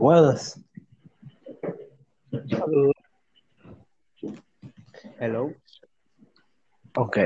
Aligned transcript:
Buenas. 0.00 0.58
Saludos. 2.48 2.94
Hello. 5.18 5.52
Ok. 6.96 7.18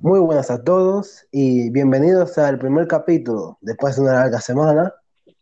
Muy 0.00 0.20
buenas 0.20 0.48
a 0.48 0.62
todos 0.62 1.26
y 1.32 1.70
bienvenidos 1.70 2.38
al 2.38 2.60
primer 2.60 2.86
capítulo, 2.86 3.58
después 3.62 3.96
de 3.96 4.02
una 4.02 4.12
larga 4.12 4.40
semana, 4.40 4.94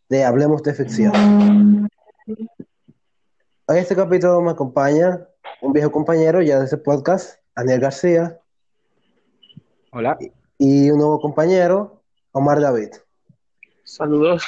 de 0.09 0.23
Hablemos 0.23 0.63
de 0.63 0.73
Ficción. 0.73 1.87
Hoy 3.67 3.77
este 3.77 3.95
capítulo 3.95 4.41
me 4.41 4.49
acompaña 4.49 5.27
un 5.61 5.73
viejo 5.73 5.91
compañero 5.91 6.41
ya 6.41 6.57
de 6.57 6.65
ese 6.65 6.77
podcast, 6.77 7.39
Daniel 7.55 7.81
García, 7.81 8.39
Hola. 9.91 10.17
y 10.57 10.89
un 10.89 10.97
nuevo 10.97 11.21
compañero, 11.21 12.01
Omar 12.31 12.59
David. 12.59 12.89
Saludos. 13.83 14.43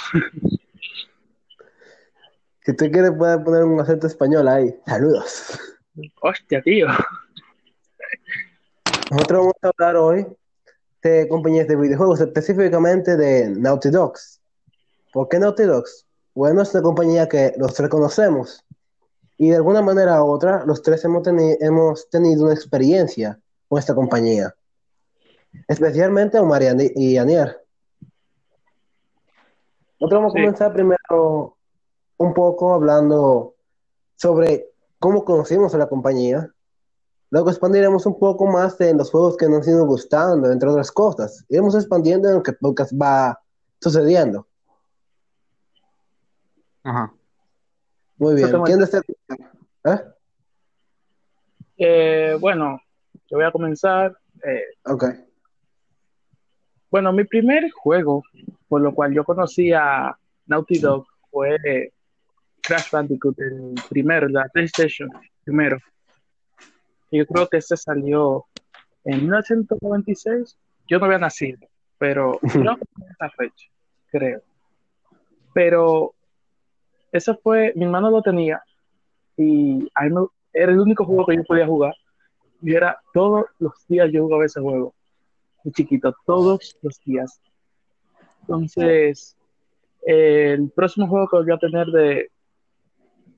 Si 2.65 2.71
usted 2.71 2.91
quiere 2.91 3.11
puede 3.11 3.37
poner 3.39 3.63
un 3.63 3.79
acento 3.79 4.07
español 4.07 4.47
ahí. 4.47 4.75
Saludos. 4.87 5.59
Hostia, 6.21 6.61
tío. 6.63 6.88
Nosotros 9.11 9.39
vamos 9.39 9.53
a 9.61 9.67
hablar 9.67 9.95
hoy 9.97 10.25
de 11.03 11.27
compañías 11.27 11.67
de 11.67 11.75
videojuegos, 11.75 12.19
específicamente 12.21 13.15
de 13.17 13.49
Naughty 13.49 13.89
Dogs. 13.91 14.41
¿Por 15.13 15.29
qué 15.29 15.38
Naughty 15.38 15.63
Dogs? 15.63 16.07
Bueno, 16.33 16.63
es 16.63 16.73
una 16.73 16.81
compañía 16.83 17.29
que 17.29 17.53
los 17.57 17.73
tres 17.75 17.89
conocemos 17.89 18.66
y 19.38 19.52
de 19.52 19.57
alguna 19.57 19.81
manera 19.81 20.23
u 20.23 20.31
otra 20.31 20.66
los 20.66 20.81
tres 20.81 21.05
hemos, 21.05 21.21
teni- 21.23 21.57
hemos 21.59 22.09
tenido 22.09 22.45
una 22.45 22.53
experiencia 22.53 23.39
con 23.69 23.77
esta 23.79 23.93
compañía. 23.93 24.55
Especialmente 25.67 26.39
Omar 26.39 26.63
y 26.63 26.67
Ani- 26.67 26.91
y 26.95 27.17
Anier. 27.17 27.61
Nosotros 29.99 30.19
vamos 30.19 30.33
a 30.33 30.38
Sí. 30.38 30.41
comenzar 30.43 30.73
primero 30.73 31.55
un 32.17 32.33
poco 32.33 32.73
hablando 32.73 33.55
sobre 34.15 34.69
cómo 34.99 35.25
conocimos 35.25 35.73
a 35.75 35.77
la 35.77 35.88
compañía. 35.88 36.49
Luego 37.30 37.49
expandiremos 37.49 38.05
un 38.05 38.17
poco 38.17 38.45
más 38.45 38.80
en 38.81 38.97
los 38.97 39.11
juegos 39.11 39.35
que 39.35 39.49
nos 39.49 39.67
han 39.67 39.73
ido 39.73 39.85
gustando, 39.85 40.52
entre 40.52 40.69
otras 40.69 40.91
cosas. 40.91 41.44
Iremos 41.49 41.75
expandiendo 41.75 42.30
en 42.30 42.35
lo 42.35 42.44
que 42.44 42.53
podcast 42.53 42.94
va 42.94 43.39
sucediendo. 43.81 44.47
Ajá. 46.83 47.13
Muy 48.17 48.35
bien. 48.35 48.63
¿Quién 48.63 48.79
desea? 48.79 49.02
¿Eh? 49.83 50.02
Eh, 51.77 52.38
bueno, 52.39 52.79
yo 53.27 53.38
voy 53.38 53.45
a 53.45 53.52
comenzar. 53.52 54.17
Eh, 54.44 54.63
Ok. 54.85 55.05
bueno, 56.91 57.11
mi 57.11 57.23
primer 57.25 57.69
juego, 57.72 58.23
por 58.69 58.81
lo 58.81 58.94
cual 58.94 59.13
yo 59.13 59.23
conocí 59.25 59.73
a 59.73 60.17
Naughty 60.45 60.79
Dog, 60.79 61.05
fue 61.31 61.55
eh, 61.66 61.91
Crash 62.67 62.89
Bandicoot, 62.91 63.39
el 63.39 63.75
primero, 63.89 64.27
la 64.27 64.47
PlayStation, 64.49 65.09
primero. 65.44 65.77
Yo 67.11 67.25
creo 67.25 67.47
que 67.47 67.57
ese 67.57 67.77
salió 67.77 68.45
en 69.03 69.22
1996. 69.22 70.57
Yo 70.88 70.99
no 70.99 71.05
había 71.05 71.17
nacido, 71.19 71.59
pero 71.97 72.39
fue 72.41 72.61
esa 73.11 73.30
fecha, 73.31 73.67
creo. 74.11 74.41
Pero 75.53 76.13
ese 77.11 77.33
fue, 77.35 77.72
mi 77.75 77.85
hermano 77.85 78.11
lo 78.11 78.22
tenía 78.22 78.61
y 79.38 79.88
a 79.94 80.03
mí 80.03 80.09
me- 80.09 80.27
era 80.53 80.72
el 80.72 80.79
único 80.79 81.05
juego 81.05 81.25
que 81.25 81.35
yo 81.38 81.44
podía 81.44 81.66
jugar. 81.67 81.94
Y 82.61 82.73
era 82.73 82.97
todos 83.13 83.45
los 83.59 83.73
días 83.88 84.09
yo 84.11 84.23
jugaba 84.23 84.45
ese 84.45 84.59
juego. 84.61 84.94
Muy 85.63 85.73
chiquito, 85.73 86.16
todos 86.25 86.77
los 86.81 87.00
días. 87.03 87.39
Entonces, 88.41 89.35
el 90.05 90.69
próximo 90.72 91.07
juego 91.07 91.27
que 91.27 91.38
volví 91.38 91.52
a 91.52 91.57
tener 91.57 91.88
de, 91.88 92.29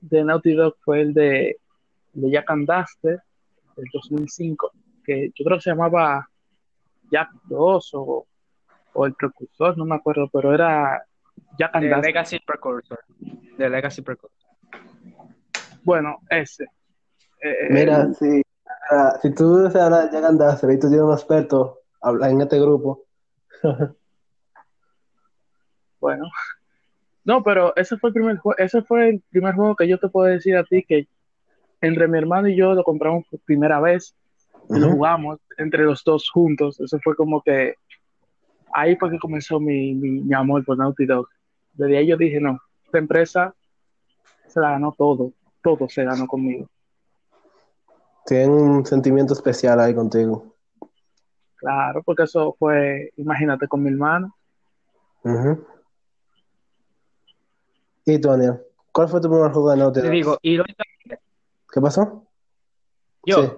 de 0.00 0.24
Naughty 0.24 0.54
Dog 0.54 0.76
fue 0.80 1.00
el 1.00 1.14
de, 1.14 1.58
de 2.12 2.30
Jack 2.30 2.50
and 2.50 2.68
Duster, 2.68 3.22
del 3.76 3.86
2005, 3.92 4.72
que 5.04 5.30
yo 5.34 5.44
creo 5.44 5.58
que 5.58 5.62
se 5.62 5.70
llamaba 5.70 6.28
Jack 7.10 7.30
2 7.44 7.90
o, 7.94 8.26
o 8.94 9.06
el 9.06 9.14
precursor, 9.14 9.76
no 9.76 9.84
me 9.84 9.96
acuerdo, 9.96 10.28
pero 10.32 10.54
era 10.54 11.02
Jack 11.58 11.74
and 11.74 11.84
The 11.84 11.88
Duster. 11.88 12.06
Legacy 12.06 12.38
Precursor. 12.40 12.98
The 13.56 13.68
Legacy 13.68 14.02
Precursor. 14.02 14.48
Bueno, 15.84 16.18
ese. 16.28 16.64
Eh, 17.42 17.68
Mira, 17.70 18.12
si, 18.14 18.42
ah, 18.90 19.18
si 19.22 19.32
tú 19.34 19.56
deseas 19.58 19.84
hablar 19.84 20.10
de 20.10 20.16
Jack 20.16 20.24
and 20.24 20.40
Daxter 20.40 20.70
y 20.70 20.78
tú 20.78 20.88
tienes 20.88 21.06
un 21.06 21.12
experto 21.12 21.78
habla 22.00 22.30
en 22.30 22.40
este 22.40 22.60
grupo, 22.60 23.04
Bueno, 26.00 26.24
no, 27.28 27.42
pero 27.42 27.76
ese 27.76 27.98
fue 27.98 28.08
el 28.08 28.14
primer 28.14 28.38
juego, 28.38 28.56
ese 28.56 28.80
fue 28.80 29.10
el 29.10 29.22
primer 29.28 29.54
juego 29.54 29.76
que 29.76 29.86
yo 29.86 29.98
te 29.98 30.08
puedo 30.08 30.26
decir 30.26 30.56
a 30.56 30.64
ti 30.64 30.82
que 30.82 31.06
entre 31.82 32.08
mi 32.08 32.16
hermano 32.16 32.48
y 32.48 32.56
yo 32.56 32.72
lo 32.72 32.82
compramos 32.82 33.26
por 33.30 33.38
primera 33.40 33.78
vez 33.80 34.16
y 34.70 34.78
lo 34.78 34.92
jugamos 34.92 35.38
entre 35.58 35.84
los 35.84 36.02
dos 36.04 36.30
juntos. 36.30 36.80
Eso 36.80 36.98
fue 37.04 37.14
como 37.14 37.42
que 37.42 37.74
ahí 38.72 38.96
fue 38.96 39.10
que 39.10 39.18
comenzó 39.18 39.60
mi, 39.60 39.94
mi, 39.94 40.22
mi 40.22 40.34
amor 40.34 40.64
por 40.64 40.78
Naughty 40.78 41.04
Dog. 41.04 41.28
Desde 41.74 41.98
ahí 41.98 42.06
yo 42.06 42.16
dije, 42.16 42.40
no, 42.40 42.58
esta 42.86 42.96
empresa 42.96 43.54
se 44.46 44.58
la 44.60 44.70
ganó 44.70 44.94
todo, 44.96 45.34
todo 45.62 45.86
se 45.86 46.04
ganó 46.04 46.26
conmigo. 46.26 46.66
tienen 48.24 48.52
un 48.52 48.86
sentimiento 48.86 49.34
especial 49.34 49.78
ahí 49.80 49.94
contigo. 49.94 50.56
Claro, 51.56 52.02
porque 52.02 52.22
eso 52.22 52.56
fue, 52.58 53.12
imagínate, 53.18 53.68
con 53.68 53.82
mi 53.82 53.90
hermano. 53.90 54.34
¿Y 58.10 58.18
tú, 58.18 58.28
Daniel? 58.30 58.60
¿Cuál 58.90 59.08
fue 59.08 59.20
tu 59.20 59.28
primer 59.28 59.52
juego 59.52 59.70
de 59.70 59.76
Naughty 59.76 60.00
Te 60.00 60.06
Dog? 60.06 60.12
digo, 60.14 60.38
irónicamente, 60.42 61.20
¿Qué 61.70 61.80
pasó? 61.80 62.26
yo, 63.26 63.42
Sí. 63.42 63.50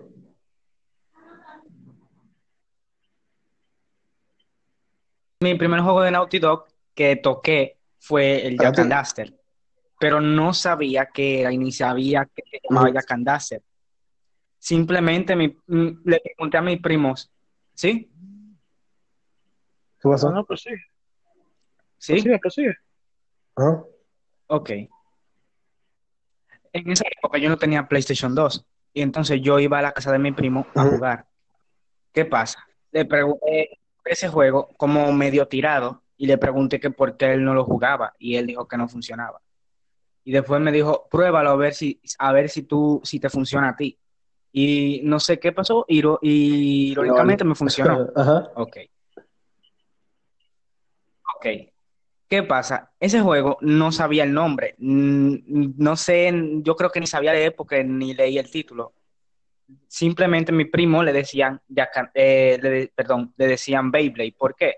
mi 5.41 5.55
primer 5.55 5.81
juego 5.81 6.03
de 6.03 6.11
Naughty 6.11 6.39
Dog 6.41 6.67
que 6.95 7.17
toqué 7.17 7.79
fue 8.01 8.45
el 8.47 8.59
Jack 8.59 8.79
and 8.81 8.91
ti. 8.91 8.97
Duster. 8.99 9.41
Pero 10.01 10.21
no 10.21 10.53
sabía 10.53 11.07
que 11.07 11.41
era 11.43 11.53
y 11.53 11.59
ni 11.59 11.71
sabía 11.73 12.25
que 12.35 12.43
se 12.51 12.61
llamaba 12.69 12.89
Ujú. 12.89 12.95
Jack 12.95 13.11
and 13.13 13.29
Duster. 13.31 13.63
Simplemente 14.59 15.37
mi- 15.37 15.57
mm, 15.67 16.01
le 16.05 16.21
pregunté 16.21 16.57
a 16.59 16.63
mis 16.63 16.81
primos, 16.81 17.31
¿sí? 17.75 18.11
¿Qué 20.03 20.09
pasó? 20.09 20.29
No, 20.31 20.37
no, 20.37 20.45
pues 20.45 20.63
sí, 20.63 20.71
¿Sí? 21.99 22.13
prosigue, 22.15 22.39
prosigue. 22.41 22.75
Ajá. 23.57 23.85
Ok. 24.53 24.71
En 26.73 26.91
esa 26.91 27.05
época 27.17 27.39
yo 27.39 27.49
no 27.49 27.57
tenía 27.57 27.87
PlayStation 27.87 28.35
2 28.35 28.65
y 28.93 29.03
entonces 29.03 29.41
yo 29.41 29.59
iba 29.59 29.79
a 29.79 29.83
la 29.83 29.93
casa 29.93 30.11
de 30.13 30.19
mi 30.19 30.33
primo 30.33 30.67
a 30.75 30.83
jugar. 30.85 31.27
¿Qué 32.13 32.25
pasa? 32.25 32.67
Le 32.91 33.05
pregunté 33.05 33.79
ese 34.05 34.29
juego 34.29 34.69
como 34.77 35.13
medio 35.13 35.47
tirado 35.47 36.03
y 36.17 36.27
le 36.27 36.37
pregunté 36.39 36.81
que 36.81 36.91
por 36.91 37.17
qué 37.17 37.33
él 37.33 37.45
no 37.45 37.55
lo 37.55 37.65
jugaba 37.65 38.15
y 38.19 38.37
él 38.37 38.47
dijo 38.47 38.67
que 38.67 38.77
no 38.77 38.89
funcionaba. 38.89 39.41
Y 40.25 40.33
después 40.33 40.61
me 40.61 40.73
dijo, 40.73 41.07
pruébalo 41.11 41.51
a 41.51 41.57
ver 41.57 41.75
si, 41.75 42.01
a 42.19 42.33
ver 42.33 42.49
si 42.49 42.63
tú, 42.65 43.01
si 43.05 43.21
te 43.21 43.31
funciona 43.31 43.71
a 43.71 43.77
ti. 43.77 43.97
Y 44.53 45.01
no 45.05 45.21
sé 45.21 45.39
qué 45.39 45.53
pasó, 45.53 45.85
iro- 45.89 46.19
y 46.23 46.91
irónicamente 46.91 47.45
me 47.45 47.55
funcionó. 47.55 48.09
Ajá. 48.17 48.51
Ok. 48.57 48.77
Ok. 51.37 51.47
¿Qué 52.31 52.45
pasa? 52.45 52.93
Ese 53.01 53.21
juego 53.21 53.59
no 53.61 53.91
sabía 53.91 54.23
el 54.23 54.33
nombre. 54.33 54.77
Mm, 54.79 55.73
No 55.79 55.97
sé, 55.97 56.33
yo 56.63 56.77
creo 56.77 56.89
que 56.91 57.01
ni 57.01 57.07
sabía 57.09 57.33
leer 57.33 57.57
porque 57.57 57.83
ni 57.83 58.15
leí 58.15 58.39
el 58.39 58.49
título. 58.49 58.93
Simplemente 59.89 60.53
mi 60.53 60.65
primo 60.65 61.03
le 61.03 61.13
decían, 61.13 61.61
eh, 62.15 62.57
le 62.63 62.93
perdón, 62.95 63.35
le 63.37 63.49
decían 63.49 63.91
Beyblade. 63.91 64.35
¿Por 64.39 64.55
qué? 64.55 64.77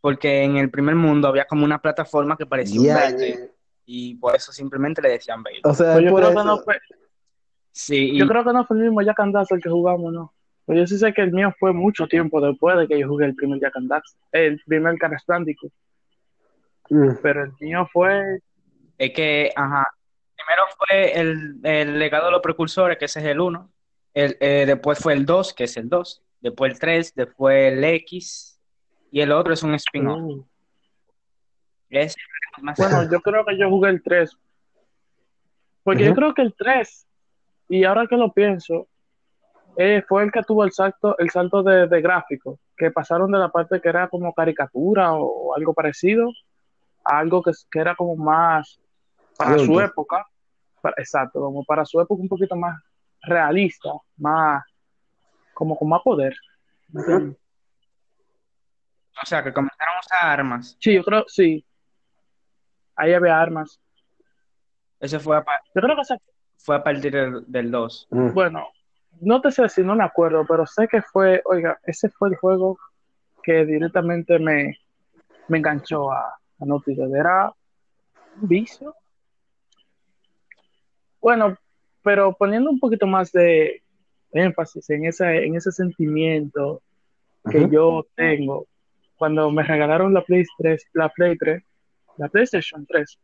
Porque 0.00 0.44
en 0.44 0.56
el 0.56 0.70
primer 0.70 0.94
mundo 0.94 1.26
había 1.26 1.46
como 1.46 1.64
una 1.64 1.80
plataforma 1.80 2.36
que 2.36 2.46
parecía 2.46 2.80
un 2.80 2.86
Ya, 2.86 2.94
Beyblade 2.94 3.28
ya. 3.32 3.50
y 3.86 4.14
por 4.14 4.36
eso 4.36 4.52
simplemente 4.52 5.02
le 5.02 5.08
decían 5.10 5.42
Beyblade. 5.42 5.72
O 5.72 5.74
sea, 5.74 5.94
Pues 5.94 5.98
es 5.98 6.04
yo 6.04 6.10
por 6.10 6.20
creo 6.22 6.30
que 6.36 6.44
no 6.48 6.58
fue, 6.58 6.78
Sí, 7.72 8.10
y- 8.12 8.18
Yo 8.20 8.28
creo 8.28 8.44
que 8.44 8.52
no 8.52 8.64
fue 8.66 8.76
el 8.76 8.84
mismo 8.84 9.02
Jack 9.02 9.18
and 9.18 9.34
Daxter 9.34 9.58
que 9.58 9.68
jugamos, 9.68 10.12
¿no? 10.12 10.32
Pero 10.64 10.78
yo 10.78 10.86
sí 10.86 10.96
sé 10.96 11.12
que 11.12 11.22
el 11.22 11.32
mío 11.32 11.52
fue 11.58 11.72
mucho 11.72 12.06
tiempo 12.06 12.40
después 12.40 12.78
de 12.78 12.86
que 12.86 13.00
yo 13.00 13.08
jugué 13.08 13.26
el 13.26 13.34
primer 13.34 13.58
Jack 13.58 13.76
and 13.76 13.88
Daxter, 13.90 14.20
el 14.30 14.60
primer 14.64 14.96
Crash 14.96 15.24
Bandicoot, 15.26 15.72
Mm. 16.90 17.16
pero 17.22 17.44
el 17.44 17.52
mío 17.60 17.88
fue, 17.92 18.40
Es 18.98 19.12
que, 19.12 19.52
ajá, 19.54 19.86
primero 20.36 20.62
fue 20.76 21.20
el, 21.20 21.60
el 21.62 21.98
legado 21.98 22.26
de 22.26 22.32
los 22.32 22.42
precursores, 22.42 22.98
que 22.98 23.06
ese 23.06 23.20
es 23.20 23.26
el 23.26 23.40
1. 23.40 23.70
El, 24.14 24.36
eh, 24.40 24.64
después 24.66 24.98
fue 24.98 25.14
el 25.14 25.26
2, 25.26 25.54
que 25.54 25.64
es 25.64 25.76
el 25.76 25.88
2. 25.88 26.22
Después 26.40 26.72
el 26.72 26.78
3, 26.78 27.14
después 27.14 27.72
el 27.72 27.84
X. 27.84 28.60
Y 29.10 29.20
el 29.20 29.32
otro 29.32 29.54
es 29.54 29.62
un 29.62 29.74
spin-off. 29.74 30.20
Mm. 30.20 30.44
Es 31.90 32.16
más 32.60 32.78
bueno, 32.78 33.10
yo 33.10 33.20
creo 33.20 33.44
que 33.44 33.56
yo 33.58 33.68
jugué 33.68 33.90
el 33.90 34.02
3, 34.02 34.36
porque 35.82 36.04
yo 36.04 36.14
creo 36.14 36.34
que 36.34 36.42
el 36.42 36.54
3, 36.54 37.06
y 37.68 37.84
ahora 37.84 38.06
que 38.06 38.16
lo 38.16 38.32
pienso, 38.32 38.88
eh, 39.76 40.02
fue 40.06 40.24
el 40.24 40.32
que 40.32 40.42
tuvo 40.42 40.64
el 40.64 40.72
salto, 40.72 41.16
el 41.18 41.30
salto 41.30 41.62
de, 41.62 41.86
de 41.88 42.00
gráfico, 42.00 42.58
que 42.76 42.90
pasaron 42.90 43.30
de 43.32 43.38
la 43.38 43.50
parte 43.50 43.80
que 43.80 43.88
era 43.88 44.08
como 44.08 44.32
caricatura 44.32 45.12
o, 45.14 45.54
algo 45.54 45.74
parecido, 45.74 46.30
a 47.04 47.18
algo 47.18 47.42
que, 47.42 47.52
que 47.70 47.78
era 47.78 47.94
como 47.94 48.16
más 48.16 48.80
para 49.36 49.58
su 49.58 49.80
época, 49.80 50.26
para- 50.80 50.94
exacto, 50.98 51.40
como 51.40 51.64
para 51.64 51.84
su 51.84 52.00
época 52.00 52.22
un 52.22 52.28
poquito 52.28 52.56
más 52.56 52.80
realista, 53.22 53.90
más, 54.16 54.64
como 55.52 55.76
con 55.76 55.88
más 55.88 56.02
poder. 56.02 56.34
O 59.22 59.26
sea, 59.26 59.42
que 59.42 59.52
comenzaron 59.52 59.96
a 59.96 60.00
usar 60.00 60.40
armas. 60.40 60.76
Sí, 60.80 60.94
yo 60.94 61.04
creo, 61.04 61.24
sí. 61.26 61.64
Ahí 62.96 63.12
había 63.12 63.40
armas. 63.40 63.80
Ese 65.00 65.18
fue 65.18 65.36
a, 65.36 65.44
Yo 65.74 65.82
creo 65.82 65.96
que 65.96 66.02
fue 66.58 66.76
a 66.76 66.82
partir 66.82 67.12
del, 67.12 67.44
del 67.46 67.70
2. 67.70 68.08
Mm. 68.10 68.32
bueno, 68.32 68.68
no 69.20 69.40
te 69.40 69.50
sé 69.50 69.68
si 69.68 69.82
no 69.82 69.94
me 69.94 70.04
acuerdo, 70.04 70.44
pero 70.46 70.66
sé 70.66 70.88
que 70.88 71.02
fue, 71.02 71.42
oiga, 71.44 71.78
ese 71.84 72.08
fue 72.10 72.30
el 72.30 72.36
juego 72.36 72.78
que 73.42 73.64
directamente 73.64 74.38
me, 74.38 74.78
me 75.48 75.58
enganchó 75.58 76.10
a, 76.10 76.38
a 76.60 76.64
Naughty 76.64 76.94
Dog. 76.94 77.14
Era 77.14 77.52
un 78.40 78.48
vicio. 78.48 78.94
Bueno, 81.20 81.56
pero 82.02 82.34
poniendo 82.34 82.70
un 82.70 82.78
poquito 82.78 83.06
más 83.06 83.32
de 83.32 83.82
énfasis 84.32 84.90
en 84.90 85.06
ese, 85.06 85.44
en 85.44 85.56
ese 85.56 85.72
sentimiento 85.72 86.82
que 87.50 87.68
yo 87.70 88.06
tengo 88.14 88.66
cuando 89.16 89.50
me 89.50 89.62
regalaron 89.62 90.12
la 90.12 90.22
Play 90.22 90.44
3, 90.58 90.88
la 90.92 91.08
Play 91.08 91.36
3, 91.38 91.62
la 92.18 92.28
PlayStation 92.28 92.84
3, 92.86 93.18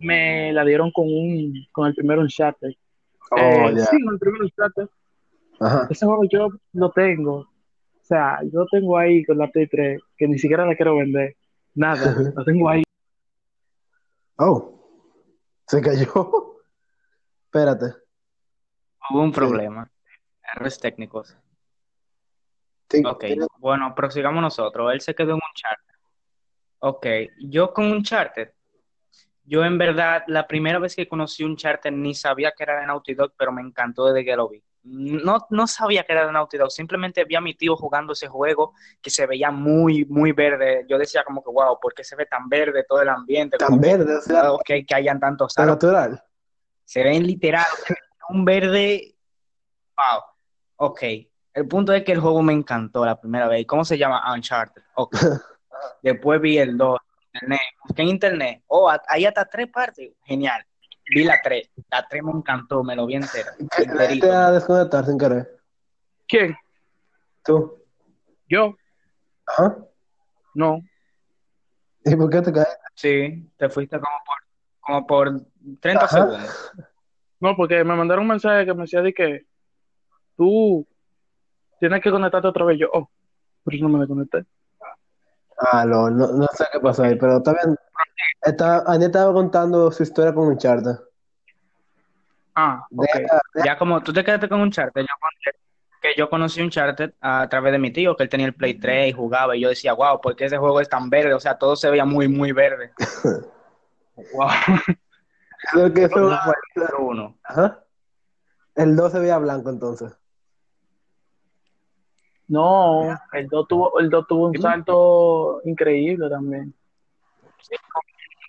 me 0.00 0.52
la 0.52 0.64
dieron 0.64 0.90
con 0.90 1.06
un 1.06 1.54
con 1.72 1.86
el 1.86 1.94
primer 1.94 2.18
Uncharted. 2.18 2.72
Oh, 3.30 3.36
Eh. 3.38 3.78
Sí, 3.78 4.02
con 4.04 4.14
el 4.14 4.18
primer 4.18 4.42
Uncharted. 4.42 4.88
Ajá. 5.60 5.86
Ese 5.88 6.04
juego 6.04 6.24
yo 6.30 6.48
lo 6.72 6.90
tengo. 6.90 7.36
O 7.36 8.04
sea, 8.08 8.40
yo 8.44 8.60
lo 8.60 8.66
tengo 8.66 8.98
ahí 8.98 9.24
con 9.24 9.38
la 9.38 9.48
Play 9.48 9.66
3, 9.66 10.00
que 10.16 10.28
ni 10.28 10.38
siquiera 10.38 10.66
la 10.66 10.76
quiero 10.76 10.96
vender. 10.96 11.34
Nada, 11.76 12.16
lo 12.34 12.44
tengo 12.44 12.68
ahí. 12.68 12.82
Oh. 14.38 14.72
Se 15.66 15.80
cayó. 15.80 16.60
Espérate. 17.44 17.94
Hubo 19.10 19.22
un 19.22 19.32
problema. 19.32 19.88
Errores 20.42 20.78
técnicos. 20.78 21.36
Sí, 22.88 23.02
Ok, 23.04 23.24
bueno, 23.58 23.94
prosigamos 23.94 24.40
nosotros. 24.40 24.92
Él 24.92 25.00
se 25.00 25.14
quedó 25.14 25.32
en 25.32 25.40
Uncharted. 25.48 25.94
Ok, 26.78 27.06
yo 27.40 27.72
con 27.72 27.90
Uncharted, 27.90 28.52
yo 29.44 29.64
en 29.64 29.76
verdad, 29.76 30.22
la 30.28 30.46
primera 30.46 30.78
vez 30.78 30.94
que 30.94 31.08
conocí 31.08 31.42
Uncharted 31.42 31.90
ni 31.90 32.14
sabía 32.14 32.52
que 32.52 32.62
era 32.62 32.80
de 32.80 32.86
Naughty 32.86 33.14
Dog, 33.14 33.32
pero 33.36 33.50
me 33.52 33.62
encantó 33.62 34.06
desde 34.06 34.24
que 34.24 34.36
lo 34.36 34.48
vi. 34.48 34.62
No, 34.88 35.46
no 35.50 35.66
sabía 35.66 36.04
que 36.04 36.12
era 36.12 36.26
de 36.26 36.32
Naughty 36.32 36.58
Dog, 36.58 36.70
simplemente 36.70 37.24
vi 37.24 37.34
a 37.34 37.40
mi 37.40 37.54
tío 37.54 37.76
jugando 37.76 38.12
ese 38.12 38.28
juego 38.28 38.72
que 39.02 39.10
se 39.10 39.26
veía 39.26 39.50
muy, 39.50 40.04
muy 40.06 40.32
verde. 40.32 40.84
Yo 40.88 40.96
decía 40.96 41.24
como 41.24 41.42
que, 41.42 41.50
wow, 41.50 41.78
¿por 41.80 41.92
qué 41.92 42.04
se 42.04 42.14
ve 42.14 42.26
tan 42.26 42.48
verde 42.48 42.84
todo 42.88 43.02
el 43.02 43.08
ambiente? 43.08 43.56
Tan 43.56 43.68
Como 43.68 43.80
verde, 43.80 44.16
o 44.16 44.20
sea, 44.20 44.44
que 44.64 44.94
hayan 44.94 45.18
tantos 45.18 45.54
tan 45.54 45.64
árboles. 45.68 45.82
natural. 45.82 46.22
Se 46.84 47.02
ven 47.02 47.26
literal, 47.26 47.66
un 48.28 48.44
verde. 48.44 49.16
Wow. 49.96 50.22
Ok. 50.76 51.02
El 51.54 51.66
punto 51.68 51.92
es 51.92 52.04
que 52.04 52.12
el 52.12 52.20
juego 52.20 52.42
me 52.42 52.52
encantó 52.52 53.04
la 53.04 53.18
primera 53.18 53.48
vez. 53.48 53.66
¿Cómo 53.66 53.84
se 53.84 53.96
llama? 53.98 54.22
Uncharted. 54.32 54.82
Ok. 54.94 55.16
Después 56.02 56.40
vi 56.40 56.58
el 56.58 56.76
2. 56.76 56.98
Internet. 57.32 57.60
Busqué 57.84 58.02
en 58.02 58.08
internet. 58.08 58.62
Oh, 58.66 58.90
hay 59.08 59.26
hasta 59.26 59.44
tres 59.44 59.68
partes. 59.68 60.12
Genial. 60.24 60.64
Vi 61.08 61.24
la 61.24 61.40
3. 61.42 61.70
La 61.90 62.06
3 62.08 62.22
me 62.22 62.32
encantó. 62.32 62.82
Me 62.82 62.96
lo 62.96 63.06
vi 63.06 63.14
entera. 63.14 63.52
¿Qué- 63.76 63.82
Enterito. 63.84 64.26
Te 64.26 64.32
a 64.34 64.50
desconectar 64.50 65.04
sin 65.06 65.18
querer. 65.18 65.56
¿Quién? 66.26 66.56
Tú. 67.44 67.82
¿Yo? 68.48 68.76
Ajá. 69.46 69.76
No. 70.54 70.80
¿Y 72.04 72.14
por 72.16 72.30
qué 72.30 72.42
te 72.42 72.52
caes? 72.52 72.78
Sí, 72.94 73.50
te 73.56 73.68
fuiste 73.68 73.98
como 73.98 74.16
por, 74.24 74.36
como 74.80 75.06
por 75.06 75.40
30 75.80 76.04
Ajá. 76.04 76.08
segundos. 76.16 76.72
No, 77.40 77.56
porque 77.56 77.84
me 77.84 77.94
mandaron 77.94 78.22
un 78.22 78.28
mensaje 78.28 78.64
que 78.64 78.74
me 78.74 78.82
decía 78.82 79.02
de 79.02 79.12
que 79.12 79.46
tú 80.36 80.86
tienes 81.78 82.00
que 82.00 82.10
conectarte 82.10 82.48
otra 82.48 82.64
vez. 82.64 82.78
Yo, 82.78 82.88
oh, 82.92 83.10
pero 83.64 83.78
no 83.82 83.88
me 83.90 83.98
desconecté. 84.00 84.44
Ah, 85.58 85.84
no, 85.86 86.10
no, 86.10 86.26
no 86.32 86.46
sé 86.52 86.64
qué 86.72 86.80
pasó 86.80 87.02
ahí, 87.04 87.16
pero 87.16 87.42
también 87.42 87.76
Aniel 88.86 89.08
estaba 89.10 89.32
contando 89.32 89.90
su 89.90 90.02
historia 90.02 90.34
con 90.34 90.48
Uncharted. 90.48 90.96
Ah, 92.54 92.86
ok. 92.94 93.06
Deja- 93.06 93.40
Ya 93.64 93.78
como 93.78 94.02
tú 94.02 94.12
te 94.12 94.24
quedaste 94.24 94.48
con 94.48 94.60
Uncharted, 94.60 95.02
yo 95.02 95.14
conté 95.20 95.58
que 96.02 96.14
yo 96.16 96.28
conocí 96.30 96.60
Uncharted 96.62 97.14
a 97.20 97.48
través 97.48 97.72
de 97.72 97.78
mi 97.78 97.90
tío, 97.92 98.14
que 98.16 98.22
él 98.24 98.28
tenía 98.28 98.46
el 98.46 98.54
Play 98.54 98.74
3 98.78 99.08
y 99.08 99.12
jugaba, 99.12 99.56
y 99.56 99.60
yo 99.60 99.70
decía, 99.70 99.92
wow, 99.94 100.20
¿por 100.20 100.36
qué 100.36 100.44
ese 100.44 100.56
juego 100.58 100.80
es 100.80 100.88
tan 100.88 101.08
verde? 101.10 101.34
O 101.34 101.40
sea, 101.40 101.58
todo 101.58 101.74
se 101.74 101.90
veía 101.90 102.04
muy, 102.04 102.28
muy 102.28 102.52
verde. 102.52 102.92
Wow. 104.32 104.48
Creo 105.72 105.92
que 105.92 106.08
fue- 106.08 106.22
uno. 106.98 107.36
Ajá. 107.44 107.84
El 108.74 108.96
2 108.96 109.12
se 109.12 109.18
veía 109.18 109.36
blanco 109.36 109.68
entonces. 109.68 110.16
No, 112.48 113.18
el 113.32 113.48
2 113.48 113.68
tuvo, 113.68 113.98
el 113.98 114.08
2 114.08 114.26
tuvo 114.26 114.46
un 114.48 114.60
salto 114.60 115.60
increíble 115.64 116.28
también. 116.30 116.72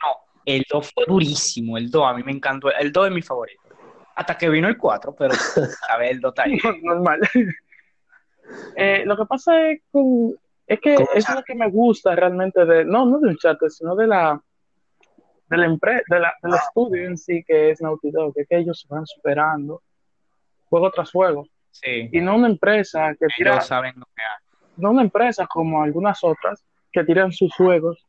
No, 0.03 0.15
el 0.45 0.63
2 0.69 0.91
fue 0.93 1.05
durísimo, 1.07 1.77
el 1.77 1.89
2 1.89 2.03
a 2.05 2.13
mí 2.13 2.23
me 2.23 2.31
encantó, 2.31 2.71
el 2.71 2.91
2 2.91 3.07
es 3.07 3.13
mi 3.13 3.21
favorito. 3.21 3.61
Hasta 4.15 4.37
que 4.37 4.49
vino 4.49 4.67
el 4.67 4.77
4, 4.77 5.15
pero 5.17 5.33
a 5.89 5.97
ver, 5.97 6.11
el 6.11 6.19
2 6.19 6.31
está 6.31 6.43
ahí. 6.43 6.57
Normal. 6.83 7.21
Eh, 8.75 9.03
lo 9.05 9.17
que 9.17 9.25
pasa 9.25 9.69
es, 9.69 9.81
con, 9.91 10.35
es 10.65 10.79
que 10.79 10.93
eso 10.93 11.09
es 11.13 11.35
lo 11.35 11.43
que 11.43 11.55
me 11.55 11.69
gusta 11.69 12.15
realmente 12.15 12.65
de, 12.65 12.85
no, 12.85 13.05
no 13.05 13.19
de 13.19 13.29
Uncharted, 13.29 13.69
sino 13.69 13.95
de 13.95 14.07
la 14.07 14.41
de 15.49 15.57
la 15.57 15.65
empresa, 15.65 16.03
de 16.09 16.19
la, 16.19 16.33
del 16.41 16.53
estudio 16.55 17.07
en 17.07 17.17
sí 17.17 17.43
que 17.45 17.71
es 17.71 17.81
Naughty 17.81 18.11
Dog, 18.11 18.33
que 18.33 18.41
es 18.41 18.47
que 18.47 18.57
ellos 18.57 18.81
se 18.81 18.93
van 18.93 19.05
superando 19.05 19.81
juego 20.69 20.91
tras 20.91 21.11
juego. 21.11 21.47
Sí, 21.83 22.09
Y 22.11 22.21
no 22.21 22.35
una 22.35 22.47
empresa 22.47 23.13
que 23.19 23.27
tira, 23.35 23.53
ellos 23.53 23.67
saben 23.67 23.93
lo 23.97 24.05
que 24.15 24.21
hacen. 24.21 24.59
no 24.77 24.91
una 24.91 25.01
empresa 25.03 25.47
como 25.47 25.81
algunas 25.83 26.23
otras 26.23 26.63
que 26.91 27.03
tiran 27.03 27.31
sus 27.31 27.53
juegos 27.55 28.05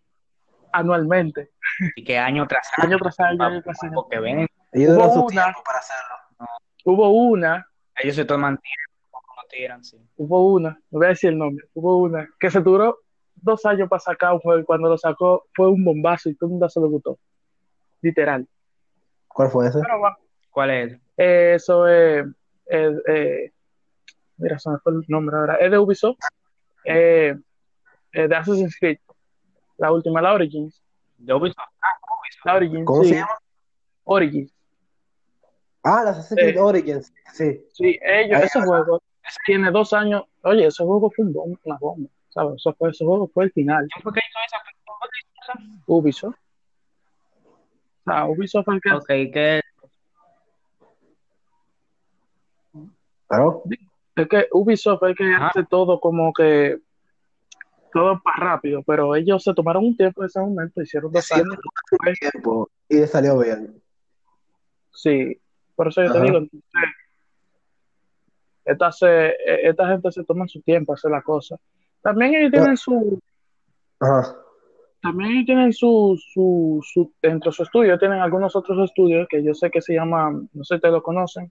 anualmente, 0.73 1.50
Y 1.97 2.05
que 2.05 2.19
año 2.19 2.47
tras 2.47 2.69
año, 2.79 2.88
año 2.94 2.99
tras 2.99 3.20
año, 3.20 3.44
año 3.44 3.62
tras 3.62 3.82
año. 3.82 3.93
porque 3.94 4.19
ven, 4.19 4.47
Ellos 4.73 4.97
Hubo 4.97 5.11
su 5.11 5.20
una- 5.26 5.43
tiempo 5.44 5.62
para 5.65 5.79
hacerlo. 5.79 6.15
Hubo 6.85 7.11
una 7.11 7.67
ellos 8.00 8.15
se 8.17 8.25
toman 8.25 8.59
tiempo, 8.59 9.20
no 9.37 9.43
tiran, 9.50 9.82
sí. 9.85 9.99
hubo 10.17 10.53
una, 10.53 10.71
no 10.91 10.99
voy 10.99 11.06
a 11.06 11.09
decir 11.11 11.31
el 11.31 11.38
nombre, 11.38 11.67
hubo 11.75 11.97
una 11.99 12.29
que 12.38 12.49
se 12.50 12.61
duró 12.61 12.99
dos 13.35 13.64
años 13.67 13.88
para 13.88 14.00
sacar 14.00 14.32
un 14.35 14.38
juego 14.41 14.61
y 14.61 14.64
cuando 14.64 14.88
lo 14.88 14.97
sacó 14.99 15.47
fue 15.55 15.69
un 15.69 15.85
bombazo 15.85 16.29
y 16.31 16.35
todo 16.37 16.47
el 16.49 16.53
mundo 16.53 16.69
se 16.69 16.81
lo 16.81 16.88
gustó. 16.88 17.19
Literal. 18.00 18.47
¿Cuál 19.26 19.50
fue 19.50 19.66
ese? 19.69 19.81
Pero 19.81 20.16
¿Cuál 20.50 20.71
es? 20.71 20.92
eh, 21.16 21.52
eso 21.57 21.87
es, 21.88 22.25
eh, 22.71 22.92
eh, 23.09 23.52
mira, 24.38 24.59
se 24.59 24.71
me 24.71 24.78
fue 24.78 24.92
el 24.92 25.04
nombre 25.09 25.37
ahora, 25.37 25.57
es 25.57 25.71
de 25.71 25.78
Ubisoft, 25.78 26.18
eh, 26.85 27.37
eh, 28.12 28.28
de 28.28 28.37
Assassin's 28.37 28.76
Creed, 28.78 28.99
la 29.76 29.92
última, 29.92 30.23
la 30.23 30.33
Origins, 30.35 30.83
De 31.18 31.35
Ubisoft. 31.35 31.59
Ah, 31.83 31.99
Ubisoft. 32.21 32.45
la 32.47 32.54
Origins, 32.57 32.85
¿Cómo 32.87 33.02
sí, 33.02 33.09
se 33.11 33.14
llama? 33.16 33.38
Origins, 34.04 34.54
Ah, 35.85 36.02
la 36.04 36.11
Assassin's 36.11 36.40
Creed 36.40 36.57
Eh. 36.57 36.61
Origins. 36.61 37.12
Sí. 37.33 37.64
sí, 37.73 37.99
ellos, 38.02 38.38
Ahí 38.40 38.47
ese 38.47 38.61
juego 38.62 39.02
tiene 39.47 39.71
dos 39.71 39.92
años, 39.92 40.25
oye, 40.42 40.66
ese 40.66 40.85
juego 40.85 41.11
fue 41.11 41.25
un 41.26 41.35
bom- 41.35 41.59
una 41.64 41.76
bomba, 41.78 42.11
¿sabes? 42.30 42.54
Eso 42.57 42.73
fue, 42.75 42.90
ese 42.90 43.04
juego 43.04 43.28
fue 43.28 43.45
el 43.45 43.52
final, 43.52 43.87
¿Quién 43.92 44.02
fue 44.02 44.12
que 44.12 44.21
hizo 44.21 44.38
esa? 44.47 44.59
Ubisoft. 45.87 46.37
Ah, 48.07 48.26
Ubisoft 48.26 48.64
fue 48.64 48.75
el 48.76 48.80
que 48.80 48.92
Ok, 48.92 49.07
que 49.07 49.61
Claro. 53.28 53.62
Es 54.22 54.28
que 54.28 54.48
Ubisoft 54.52 55.02
es 55.04 55.08
el 55.10 55.16
que 55.16 55.34
hace 55.34 55.64
todo 55.64 56.00
como 56.00 56.32
que 56.32 56.78
todo 57.92 58.20
para 58.22 58.37
rápido, 58.54 58.82
pero 58.82 59.14
ellos 59.16 59.42
se 59.42 59.54
tomaron 59.54 59.84
un 59.84 59.96
tiempo 59.96 60.22
en 60.22 60.26
ese 60.26 60.40
momento, 60.40 60.82
hicieron 60.82 61.10
dos 61.12 61.30
años. 61.32 61.56
Tiempo. 62.20 62.68
Y 62.88 62.96
le 62.96 63.06
salió 63.06 63.38
bien. 63.38 63.80
Sí, 64.92 65.40
por 65.75 65.88
eso 65.88 66.02
yo 66.02 66.10
te 66.12 66.18
Ajá. 66.18 66.26
digo, 66.26 66.38
entonces, 66.38 66.64
esta, 68.64 68.92
se- 68.92 69.28
eh, 69.30 69.68
esta 69.68 69.88
gente 69.88 70.10
se 70.12 70.25
toma 70.25 70.46
su 70.48 70.60
tiempo 70.62 70.92
a 70.92 70.94
hacer 70.96 71.10
la 71.10 71.22
cosa. 71.22 71.56
También 72.02 72.34
ellos 72.34 72.50
tienen 72.52 72.76
su, 72.76 73.18
Ajá. 74.00 74.37
también 75.00 75.30
ellos 75.32 75.46
tienen 75.46 75.72
su, 75.72 76.20
su, 76.32 76.80
su, 76.92 77.12
dentro 77.22 77.50
de 77.50 77.56
su 77.56 77.62
estudio, 77.62 77.98
tienen 77.98 78.20
algunos 78.20 78.54
otros 78.56 78.78
estudios 78.90 79.26
que 79.30 79.42
yo 79.42 79.54
sé 79.54 79.70
que 79.70 79.80
se 79.80 79.94
llaman, 79.94 80.48
no 80.52 80.64
sé 80.64 80.75
si 80.75 80.76
ustedes 80.76 80.92
lo 80.94 81.02
conocen, 81.02 81.50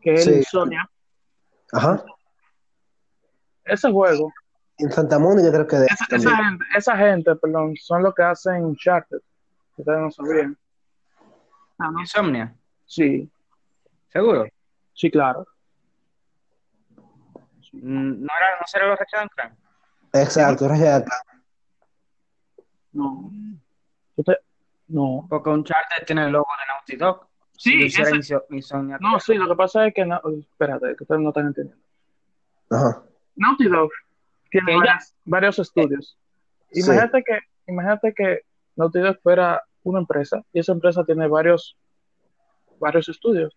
que 0.00 0.14
es 0.14 0.24
Sí. 0.24 0.32
Insomnia. 0.36 0.88
Ajá. 1.72 2.04
Ese 3.64 3.90
juego, 3.90 4.32
En 4.78 4.90
Santa 4.90 5.18
Mónica 5.18 5.50
creo 5.52 5.66
que 5.66 5.76
de 5.76 5.86
esa, 5.86 6.04
gente, 6.06 6.64
esa 6.76 6.96
gente, 6.96 7.34
perdón, 7.36 7.74
son 7.76 8.02
los 8.02 8.14
que 8.14 8.22
hacen 8.22 8.64
Uncharted, 8.64 9.18
ustedes 9.76 9.98
no 10.00 10.10
sabían. 10.10 10.58
Ah, 11.78 11.90
no, 11.90 12.00
Insomnia. 12.00 12.54
Sí, 12.86 13.30
¿Seguro? 14.12 14.46
sí, 14.94 15.10
claro. 15.10 15.46
Mm, 17.72 18.24
¿No 18.24 18.28
era, 18.36 18.58
no 18.60 18.66
será 18.66 18.86
los 18.88 18.98
Ratchet 18.98 19.30
Clank? 19.34 19.52
Exacto, 20.12 20.68
Ratchet 20.68 21.04
Clank. 21.04 21.44
No. 22.92 23.30
Usted- 24.16 24.38
No. 24.88 25.26
Porque 25.30 25.48
Uncharted 25.48 26.04
tiene 26.06 26.26
el 26.26 26.32
logo 26.32 26.48
de 26.60 26.66
Naughty 26.66 26.96
Dog. 26.96 27.26
Sí, 27.62 27.88
Si 27.90 28.02
ese- 28.02 28.40
No, 29.00 29.20
sí, 29.20 29.34
lo 29.34 29.48
que 29.48 29.54
pasa 29.54 29.86
es 29.86 29.94
que... 29.94 30.04
No, 30.04 30.20
espérate, 30.50 30.96
que 30.96 31.04
ustedes 31.04 31.20
no 31.20 31.28
están 31.28 31.46
entendiendo. 31.46 31.80
Ajá. 32.70 33.02
Naughty 33.36 33.68
Dog 33.68 33.90
tiene 34.50 34.66
Que 34.66 34.72
ella- 34.72 34.78
varias- 34.80 35.14
varios 35.24 35.58
estudios. 35.60 36.18
Sí. 36.72 36.80
Imagínate 36.80 37.22
que, 37.22 37.38
imagínate 37.68 38.14
que 38.14 38.40
Naughty 38.74 38.98
Dog 38.98 39.20
fuera 39.22 39.62
una 39.84 40.00
empresa 40.00 40.42
y 40.52 40.58
esa 40.58 40.72
empresa 40.72 41.04
tiene 41.04 41.28
varios, 41.28 41.76
varios 42.80 43.08
estudios. 43.08 43.56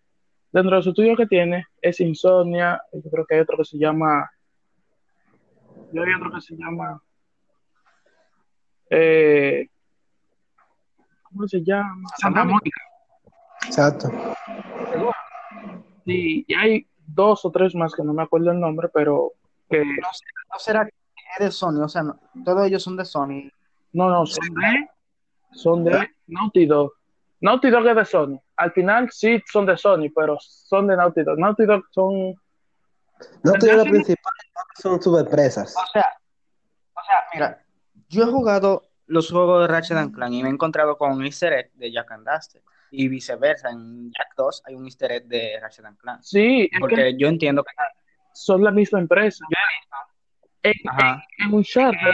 Dentro 0.52 0.70
de 0.72 0.78
los 0.78 0.88
estudios 0.88 1.18
que 1.18 1.26
tiene 1.26 1.66
es 1.82 2.00
Insomnia, 2.00 2.80
y 2.94 3.02
yo 3.02 3.10
creo 3.10 3.26
que 3.26 3.36
hay 3.36 3.42
otro 3.42 3.58
que 3.58 3.66
se 3.66 3.78
llama, 3.80 4.30
yo 5.92 6.04
hay 6.04 6.14
otro 6.14 6.32
que 6.32 6.42
se 6.42 6.56
llama, 6.56 7.02
eh, 8.90 9.68
¿cómo 11.24 11.48
se 11.48 11.64
llama? 11.64 12.08
Santa 12.18 12.44
Mónica. 12.44 12.82
Exacto. 13.68 14.10
Y 16.06 16.54
hay 16.54 16.88
dos 17.08 17.46
o 17.46 17.52
tres 17.52 17.74
más 17.76 17.94
que 17.94 18.04
no 18.04 18.14
me 18.14 18.24
acuerdo 18.24 18.52
el 18.52 18.60
nombre, 18.60 18.90
pero 18.94 19.32
que 19.70 19.84
No, 19.84 20.60
será 20.60 20.86
que 20.86 20.92
es 21.40 21.46
de 21.46 21.52
Sony, 21.52 21.82
o 21.84 21.90
sea, 21.90 22.04
no- 22.04 22.20
todos 22.44 22.68
ellos 22.68 22.84
son 22.84 22.96
de 22.98 23.06
Sony. 23.06 23.50
No, 23.94 24.10
no, 24.10 24.26
son 24.26 24.54
de, 24.54 24.90
son 25.52 25.84
de 25.84 26.10
Naughty 26.28 26.66
Dog. 26.66 26.92
Naughty 27.42 27.70
Dog 27.70 27.88
es 27.88 27.96
de 27.96 28.06
Sony. 28.06 28.40
Al 28.58 28.72
final 28.72 29.10
sí 29.12 29.42
son 29.52 29.66
de 29.66 29.78
Sony, 29.78 30.10
pero 30.16 30.38
son 30.40 30.88
de 30.88 30.96
Naughty 30.96 31.24
Dog. 31.24 31.40
Naughty 31.40 31.66
Dog 31.66 31.84
son... 31.92 32.36
No 33.44 33.54
te 33.54 33.68
digo 33.68 33.68
¿Verdad 33.68 33.78
lo 33.78 33.84
que- 33.86 33.90
principal, 33.92 34.34
son 34.82 35.02
subempresas. 35.02 35.76
O 35.76 35.88
sea, 35.92 36.06
o 36.94 37.02
sea, 37.06 37.16
mira, 37.34 37.64
yo 38.10 38.24
he 38.24 38.28
jugado 38.28 38.84
los 39.08 39.32
juegos 39.32 39.62
de 39.62 39.68
Ratchet 39.74 39.98
and 39.98 40.14
Clank 40.14 40.34
y 40.34 40.44
me 40.44 40.50
he 40.50 40.52
encontrado 40.52 40.98
con 40.98 41.12
un 41.14 41.26
easter 41.26 41.54
egg 41.54 41.72
de 41.76 41.92
Jack 41.92 42.12
and 42.12 42.26
Daxter 42.26 42.62
y 42.92 43.08
viceversa. 43.08 43.70
En 43.70 44.12
Jack 44.12 44.34
2 44.38 44.64
hay 44.66 44.76
un 44.76 44.86
easter 44.86 45.12
egg 45.12 45.26
de 45.28 45.60
Ratchet 45.62 45.86
and 45.86 45.98
Clank. 45.98 46.22
Sí, 46.22 46.64
es 46.64 46.70
que 46.72 46.80
Porque 46.80 47.16
yo 47.18 47.28
entiendo 47.28 47.64
que 47.64 47.72
son 48.34 48.64
la 48.64 48.72
misma 48.72 49.00
empresa. 49.00 49.46
En, 50.64 50.74
Ajá. 50.88 51.24
en, 51.38 51.48
en 51.48 51.54
Uncharted 51.54 52.12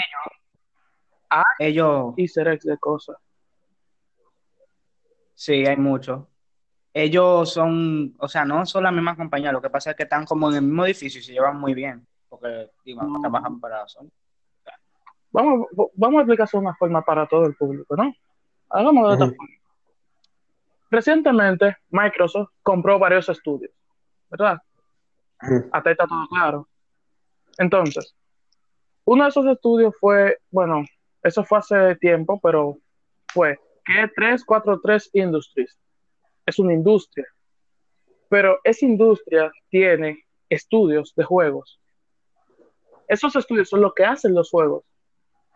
ellos, 1.59 2.13
easter 2.17 2.47
eggs 2.47 2.65
de 2.65 2.77
cosas. 2.77 3.15
sí, 5.33 5.65
hay 5.65 5.77
muchos. 5.77 6.23
Ellos 6.93 7.53
son, 7.53 8.13
o 8.19 8.27
sea, 8.27 8.43
no 8.45 8.65
son 8.65 8.83
la 8.83 8.91
misma 8.91 9.15
compañía, 9.15 9.51
lo 9.51 9.61
que 9.61 9.69
pasa 9.69 9.91
es 9.91 9.95
que 9.95 10.03
están 10.03 10.25
como 10.25 10.49
en 10.49 10.55
el 10.57 10.61
mismo 10.63 10.85
edificio 10.85 11.19
y 11.19 11.23
se 11.23 11.31
llevan 11.31 11.57
muy 11.57 11.73
bien, 11.73 12.05
porque 12.27 12.69
trabajan 13.21 13.59
para 13.59 13.87
Sony. 13.87 14.09
Vamos, 15.31 15.67
vamos 15.95 16.19
a 16.19 16.21
explicar 16.21 16.49
de 16.49 16.57
una 16.57 16.75
forma 16.75 17.01
para 17.01 17.25
todo 17.25 17.45
el 17.45 17.55
público, 17.55 17.95
¿no? 17.95 18.13
Hagámoslo 18.69 19.15
de 19.15 19.23
Ujú. 19.23 19.35
forma. 19.35 19.53
Recientemente, 20.91 21.77
Microsoft 21.89 22.49
compró 22.61 22.99
varios 22.99 23.29
estudios, 23.29 23.71
¿verdad? 24.29 24.57
Ujú. 25.41 25.69
Hasta 25.71 25.89
ahí 25.89 25.93
está 25.93 26.05
todo 26.05 26.27
claro. 26.27 26.67
Entonces, 27.57 28.13
uno 29.05 29.23
de 29.23 29.29
esos 29.29 29.45
estudios 29.45 29.95
fue, 29.99 30.37
bueno, 30.51 30.83
eso 31.23 31.45
fue 31.45 31.59
hace 31.59 31.95
tiempo, 31.95 32.39
pero 32.43 32.77
fue 33.33 33.57
que 33.85 34.09
343 34.15 35.09
Industries. 35.13 35.77
Es 36.45 36.59
una 36.59 36.73
industria. 36.73 37.25
Pero 38.27 38.59
esa 38.63 38.85
industria 38.85 39.49
tiene 39.69 40.25
estudios 40.49 41.13
de 41.15 41.23
juegos. 41.23 41.79
Esos 43.07 43.35
estudios 43.37 43.69
son 43.69 43.81
los 43.81 43.93
que 43.93 44.03
hacen 44.03 44.35
los 44.35 44.49
juegos. 44.49 44.83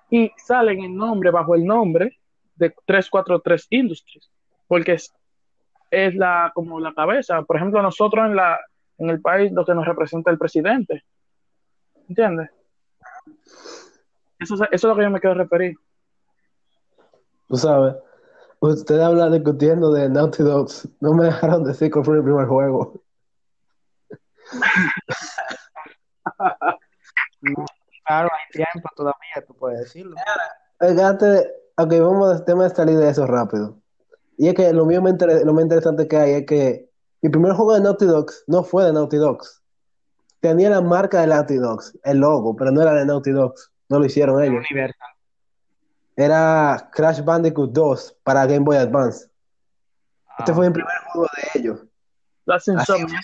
Y 0.10 0.32
salen 0.38 0.82
en 0.82 0.96
nombre, 0.96 1.30
bajo 1.30 1.56
el 1.56 1.66
nombre 1.66 2.20
de 2.56 2.74
343 2.86 3.68
Industries. 3.70 4.32
Porque 4.68 4.98
es, 5.92 6.16
la, 6.16 6.52
como 6.54 6.80
la 6.80 6.94
cabeza. 6.94 7.42
Por 7.44 7.56
ejemplo, 7.58 7.82
nosotros 7.82 8.26
en 8.26 8.36
la, 8.36 8.60
en 8.98 9.10
el 9.10 9.22
país 9.22 9.52
lo 9.52 9.66
que 9.66 9.74
nos 9.74 9.86
representa 9.86 10.32
el 10.32 10.38
presidente. 10.38 11.04
¿Entiendes? 12.08 12.50
Eso, 14.40 14.56
es- 14.56 14.62
eso 14.62 14.70
es 14.72 14.84
lo 14.84 14.96
que 14.96 15.04
yo 15.04 15.10
me 15.10 15.20
quiero 15.20 15.36
referir. 15.36 15.76
Tú 17.48 17.58
sabes, 17.58 17.96
usted 18.60 19.00
habla 19.00 19.30
discutiendo 19.30 19.92
de 19.94 20.10
Naughty 20.10 20.44
Dogs. 20.44 20.88
No 21.00 21.14
me 21.14 21.26
dejaron 21.26 21.64
decir 21.64 21.92
cuál 21.92 22.06
fue 22.06 22.18
el 22.18 22.24
primer 22.24 22.48
juego. 22.48 23.02
Claro, 28.08 28.30
hay 28.32 28.52
tiempo 28.52 28.90
todavía, 28.96 29.46
tú 29.48 29.54
puedes 29.56 29.80
decirlo. 29.80 30.16
Fíjate, 30.80 31.52
ok, 31.78 31.92
vamos 32.02 32.32
al 32.34 32.46
tema 32.46 32.64
de 32.66 32.70
salir 32.72 32.98
de 32.98 33.10
eso 33.10 33.26
rápido. 33.26 33.80
Y 34.38 34.48
es 34.50 34.54
que 34.56 34.72
lo 34.74 34.86
mío 34.86 35.02
me 35.02 35.12
lo 35.14 35.54
más 35.54 35.64
interesante 35.64 36.08
que 36.08 36.18
hay 36.18 36.32
es 36.34 36.46
que 36.46 36.90
mi 37.22 37.30
primer 37.30 37.54
juego 37.54 37.74
de 37.74 37.82
Naughty 37.82 38.06
Dogs 38.06 38.44
no 38.48 38.64
fue 38.64 38.84
de 38.86 38.94
Naughty 38.94 39.18
Dogs. 39.18 39.62
Tenía 40.42 40.70
la 40.70 40.82
marca 40.82 41.22
de 41.22 41.28
Naughty 41.28 41.56
Dogs, 41.56 41.98
el 42.04 42.18
logo, 42.20 42.56
pero 42.56 42.72
no 42.72 42.82
era 42.82 42.94
de 42.94 43.06
Naughty 43.06 43.32
Dogs. 43.32 43.72
No 43.90 44.00
lo 44.00 44.06
hicieron 44.06 44.44
ellos. 44.44 44.64
Universal. 44.70 45.08
Era 46.18 46.90
Crash 46.94 47.24
Bandicoot 47.24 47.72
2 47.72 48.18
para 48.24 48.46
Game 48.46 48.60
Boy 48.66 48.78
Advance. 48.78 49.28
Este 50.40 50.52
Ah. 50.52 50.56
fue 50.56 50.68
mi 50.68 50.74
primer 50.74 50.94
juego 51.12 51.28
de 51.36 51.60
ellos. 51.60 51.80
Las 52.46 52.68
Insomnia. 52.68 53.20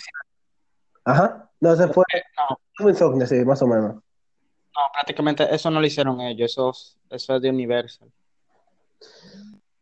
Ajá. 1.04 1.50
No, 1.60 1.72
ese 1.74 1.88
fue 1.88 2.04
No, 2.36 2.58
como 2.76 2.88
Insomnia, 2.90 3.26
sí, 3.26 3.44
más 3.44 3.62
o 3.62 3.66
menos. 3.66 3.94
no, 3.94 4.80
prácticamente 4.92 5.54
eso 5.54 5.70
no 5.70 5.78
lo 5.80 5.86
hicieron 5.86 6.20
ellos, 6.20 6.50
eso, 6.50 6.72
eso 7.10 7.36
es 7.36 7.42
de 7.42 7.50
Universal. 7.50 8.10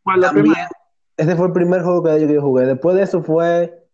¿Cuál 0.03 0.21
la 0.21 0.27
También, 0.29 0.45
primera? 0.47 0.69
Ese 1.21 1.37
fue 1.37 1.47
el 1.47 1.53
primer 1.53 1.83
juego 1.83 2.03
que 2.03 2.27
yo 2.33 2.41
jugué. 2.41 2.67
Después 2.67 2.97
de 2.97 3.03
eso 3.03 3.23
fue 3.23 3.87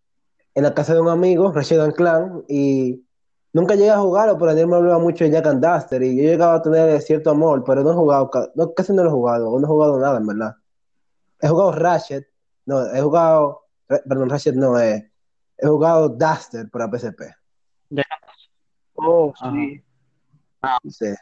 en 0.55 0.63
la 0.63 0.75
casa 0.75 0.95
de 0.95 1.01
un 1.01 1.09
amigo, 1.09 1.53
Ratchet 1.53 1.81
and 1.81 1.95
Clank, 1.95 2.45
y 2.49 3.05
nunca 3.53 3.75
llegué 3.75 3.91
a 3.91 3.99
jugarlo, 3.99 4.39
pero 4.39 4.53
él 4.53 4.67
me 4.67 4.77
hablaba 4.77 4.99
mucho 4.99 5.25
de 5.25 5.31
Jack 5.31 5.47
and 5.47 5.61
Daxter, 5.63 6.03
y 6.03 6.17
yo 6.17 6.23
llegaba 6.23 6.55
a 6.55 6.63
tener 6.63 7.01
cierto 7.03 7.31
amor, 7.31 7.63
pero 7.65 7.83
no 7.83 7.91
he 7.93 7.95
jugado, 7.95 8.31
no, 8.55 8.73
casi 8.73 8.93
no 8.93 9.03
lo 9.03 9.11
he 9.11 9.13
jugado, 9.13 9.51
o 9.51 9.59
no 9.61 9.67
he 9.67 9.69
jugado 9.69 9.99
nada, 9.99 10.19
en 10.19 10.27
verdad. 10.27 10.55
He 11.41 11.49
jugado 11.49 11.73
Ratchet, 11.73 12.27
no, 12.65 12.87
he 12.95 13.01
jugado, 13.03 13.63
perdón, 13.87 14.31
Ratchet 14.31 14.55
no, 14.55 14.79
eh, 14.81 15.11
he 15.59 15.67
jugado 15.67 16.09
Daxter 16.09 16.71
para 16.71 16.89
PSP. 16.89 17.23
Oh, 18.95 19.33
Ajá. 19.39 19.53
sí. 19.53 19.83
Sí. 20.91 21.15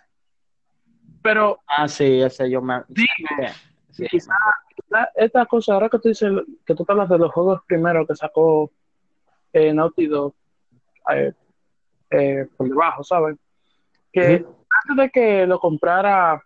Pero 1.23 1.59
Ah, 1.67 1.89
sí, 1.89 2.21
ese 2.21 2.49
yo 2.51 2.61
me... 2.63 2.83
Dime. 2.89 3.53
Sí, 3.91 4.07
quizá 4.11 4.31
la- 4.33 4.74
esta 5.17 5.47
cosa, 5.47 5.75
ahora 5.75 5.89
que 5.89 5.99
tú 5.99 6.09
dices, 6.09 6.31
que 6.65 6.75
tú 6.75 6.85
te 6.85 6.93
hablas 6.93 7.09
de 7.09 7.19
los 7.19 7.33
juegos 7.33 7.61
primero 7.67 8.07
que 8.07 8.15
sacó 8.15 8.71
eh, 9.53 9.73
Naughty 9.73 10.07
Dog 10.07 10.35
eh, 11.13 11.33
eh, 12.11 12.47
por 12.57 12.69
debajo, 12.69 13.03
¿sabes? 13.03 13.37
Que 14.13 14.37
antes 14.87 14.97
de 14.97 15.11
que 15.11 15.47
lo 15.47 15.59
comprara 15.59 16.41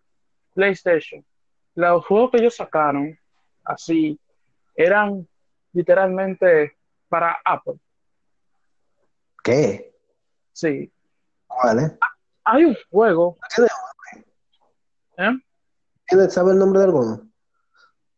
PlayStation, 0.54 1.24
los 1.74 2.04
juegos 2.06 2.30
que 2.30 2.38
ellos 2.38 2.56
sacaron, 2.56 3.18
así, 3.64 4.18
eran 4.74 5.28
literalmente 5.72 6.76
para 7.08 7.38
Apple. 7.44 7.74
¿Qué? 9.44 9.94
Sí. 10.52 10.90
¿Vale? 11.48 11.98
Hay 12.44 12.64
un 12.64 12.76
juego, 12.90 13.36
¿Tiene, 13.54 13.68
¿eh? 15.18 15.38
tiene- 16.06 16.30
sabe 16.30 16.52
el 16.52 16.58
nombre 16.58 16.80
de 16.80 16.84
alguno? 16.86 17.27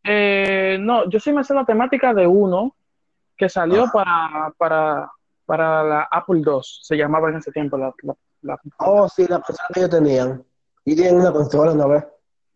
Eh, 0.05 0.79
no, 0.81 1.09
yo 1.11 1.21
sí 1.21 1.33
me 1.33 1.45
sé 1.45 1.55
la 1.55 1.65
temática 1.65 2.15
de 2.15 2.27
uno 2.27 2.75
que 3.37 3.49
salió 3.49 3.85
Ah. 3.85 3.91
para, 3.93 4.51
para, 4.57 5.11
para 5.47 5.83
la 5.85 6.09
Apple 6.11 6.43
II, 6.45 6.61
se 6.63 6.97
llamaba 6.97 7.29
en 7.31 7.37
ese 7.37 7.53
tiempo 7.53 7.77
la, 7.77 7.93
la- 8.03 8.17
la- 8.43 8.61
Oh, 8.79 9.09
sí, 9.09 9.27
la 9.29 9.41
consola 9.41 9.69
que 9.73 9.81
ellos 9.81 9.91
tenían. 9.91 10.45
Y 10.85 10.97
tienen 10.97 11.17
una 11.21 11.33
consola 11.33 11.73
una 11.73 11.87
vez. 11.87 12.05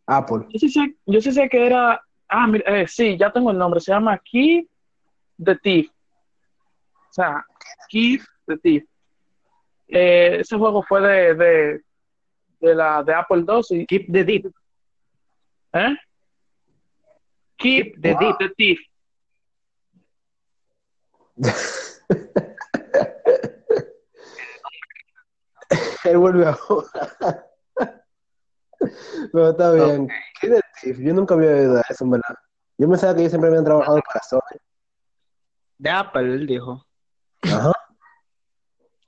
Apple. 0.06 0.46
Yo 0.50 0.58
sí 0.58 0.68
sé, 0.68 0.94
yo 1.06 1.20
sí 1.20 1.32
sé 1.32 1.48
que 1.48 1.66
era, 1.66 2.00
ah, 2.28 2.46
mira, 2.46 2.64
eh, 2.80 2.86
sí, 2.86 3.16
ya 3.18 3.32
tengo 3.32 3.50
el 3.50 3.58
nombre, 3.58 3.80
se 3.80 3.90
llama 3.92 4.18
Key 4.18 4.68
the 5.42 5.56
Thief. 5.56 5.88
O 5.90 7.12
sea, 7.12 7.44
Key 7.88 8.18
the 8.46 8.56
Thief. 8.58 8.84
Eh, 9.88 10.38
ese 10.40 10.56
juego 10.58 10.82
fue 10.82 11.00
de, 11.00 11.34
de, 11.34 11.80
de 12.60 12.74
la 12.74 13.02
de 13.02 13.14
Apple 13.14 13.44
II 13.48 13.80
y, 13.80 13.86
Keep 13.86 14.12
the 14.12 14.24
Deep. 14.24 14.46
¿eh? 15.74 15.96
Keep 17.64 17.96
the 18.02 18.12
the 18.38 18.48
Thief. 18.58 18.78
Él 26.04 26.18
vuelve 26.18 26.44
a 26.44 26.52
jugar. 26.52 27.48
Pero 29.32 29.48
está 29.48 29.72
bien. 29.72 30.08
¿Qué 30.38 30.50
de 30.50 30.60
Thief? 30.78 30.98
Yo 30.98 31.14
nunca 31.14 31.32
había 31.32 31.52
oído 31.52 31.80
eso, 31.88 32.04
en 32.04 32.10
verdad. 32.10 32.36
Yo 32.76 32.86
pensaba 32.86 33.14
que 33.14 33.20
ellos 33.20 33.32
siempre 33.32 33.48
habían 33.48 33.64
trabajado 33.64 33.98
para 34.06 34.22
Sony. 34.22 34.58
De 35.78 35.88
Apple, 35.88 36.34
él 36.34 36.46
dijo. 36.46 36.86
Ajá. 37.44 37.72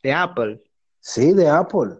De 0.02 0.14
Apple. 0.14 0.64
Sí, 1.00 1.34
de 1.34 1.50
Apple. 1.50 1.98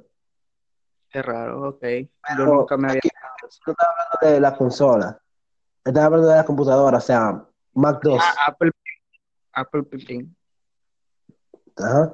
Qué 1.10 1.20
raro, 1.20 1.68
ok. 1.68 1.82
Yo 1.82 2.08
Pero 2.28 2.46
nunca 2.46 2.78
me 2.78 2.88
había... 2.88 3.02
No 3.42 3.48
estaba 3.72 3.92
hablando 3.92 4.34
de 4.34 4.40
la 4.40 4.56
consola. 4.56 5.20
Estaba 5.86 6.06
hablando 6.06 6.28
de 6.28 6.36
la 6.36 6.44
computadora, 6.44 6.98
o 6.98 7.00
sea, 7.00 7.46
Mac 7.74 8.00
2. 8.02 8.20
Ah, 8.20 8.46
Apple, 8.48 8.72
Apple 9.52 9.84
Pipín. 9.84 10.36
Ajá. 11.76 12.12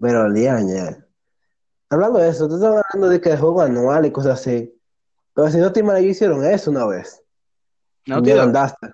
Pero 0.00 0.28
liaña. 0.28 1.04
Hablando 1.90 2.20
de 2.20 2.28
eso, 2.28 2.46
tú 2.48 2.54
estás 2.54 2.84
hablando 2.84 3.08
de 3.08 3.20
que 3.20 3.30
el 3.30 3.38
juego 3.38 3.62
anual 3.62 4.06
y 4.06 4.12
cosas 4.12 4.40
así. 4.40 4.72
Pero 5.34 5.50
si 5.50 5.58
no 5.58 5.72
te 5.72 5.80
imaginas, 5.80 6.10
hicieron 6.10 6.44
eso 6.44 6.70
una 6.70 6.86
vez. 6.86 7.20
No, 8.06 8.22
tío. 8.22 8.40
andaste. 8.40 8.92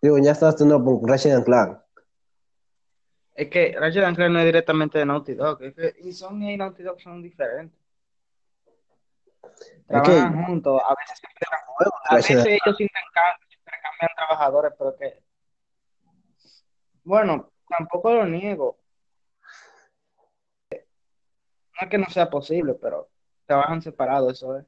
Digo, 0.00 0.16
ya 0.18 0.32
estás 0.32 0.58
no 0.62 0.82
con 0.82 1.06
Ratchet 1.06 1.32
and 1.32 1.44
Clank. 1.44 1.78
Es 3.34 3.48
que 3.50 3.76
Ratchet 3.78 4.04
and 4.04 4.16
Clank 4.16 4.32
no 4.32 4.38
es 4.38 4.46
directamente 4.46 4.98
de 4.98 5.04
Naughty 5.04 5.34
Dog. 5.34 5.62
Es 5.62 5.74
que 5.74 5.94
Insomnia 6.00 6.52
y 6.52 6.56
Naughty 6.56 6.82
Dog 6.82 6.98
son 7.02 7.20
diferentes. 7.20 7.78
Trabajan 9.86 10.44
juntos. 10.44 10.80
A 10.84 10.94
veces, 10.94 11.20
Juego 11.66 11.92
de 12.04 12.14
a 12.14 12.16
veces 12.16 12.46
ellos 12.46 12.80
intercambian, 12.80 13.36
intercambian 13.58 14.10
trabajadores, 14.16 14.72
pero 14.78 14.96
que. 14.96 15.22
Bueno, 17.04 17.50
tampoco 17.68 18.12
lo 18.12 18.26
niego. 18.26 18.78
No 20.70 20.78
es 21.80 21.88
que 21.88 21.98
no 21.98 22.06
sea 22.06 22.30
posible, 22.30 22.74
pero 22.74 23.08
trabajan 23.46 23.82
separados, 23.82 24.32
eso 24.34 24.56
es. 24.56 24.66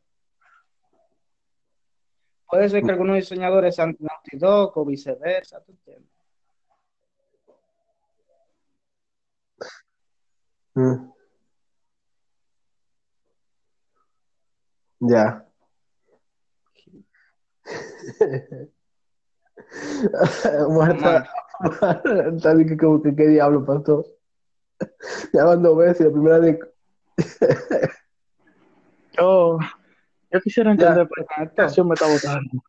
Puede 2.47 2.69
ser 2.69 2.83
que 2.83 2.91
algunos 2.91 3.17
diseñadores 3.17 3.75
sean 3.75 3.97
Naughty 3.99 4.37
Dog 4.37 4.77
o 4.77 4.85
viceversa, 4.85 5.63
¿tú 5.65 5.73
entiendes? 5.73 6.11
Mm. 10.75 11.14
Ya. 15.07 15.45
Marta, 20.69 21.27
Marta, 21.81 22.55
dije 22.55 22.77
como 22.77 23.03
que 23.03 23.15
qué 23.15 23.29
diablo 23.29 23.65
pasó. 23.65 24.05
Ya 25.33 25.45
van 25.45 25.63
dos 25.63 25.77
veces, 25.77 26.07
la 26.07 26.13
primera 26.13 26.39
vez. 26.39 26.59
Yo, 29.13 29.59
yo 30.33 30.41
quisiera 30.41 30.71
entender 30.71 31.09
por 31.09 31.19
qué 31.19 31.25
la 31.37 31.45
Exacto. 31.45 31.63
aplicación 31.63 31.89
me 31.89 31.95
está 31.95 32.07
botando. 32.07 32.51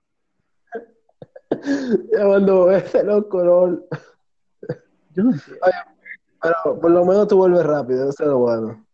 Ya 2.12 2.26
van 2.26 2.46
dos 2.46 2.68
veces, 2.68 3.04
loco, 3.06 3.44
lol. 3.44 3.86
Yo 5.14 5.24
no 5.24 5.32
entiendo. 5.32 5.66
Pero 6.42 6.80
por 6.82 6.92
lo 6.92 7.06
menos 7.06 7.28
tú 7.28 7.38
vuelves 7.38 7.66
rápido, 7.66 8.10
eso 8.10 8.24
es 8.24 8.30
lo 8.30 8.40
bueno. 8.40 8.86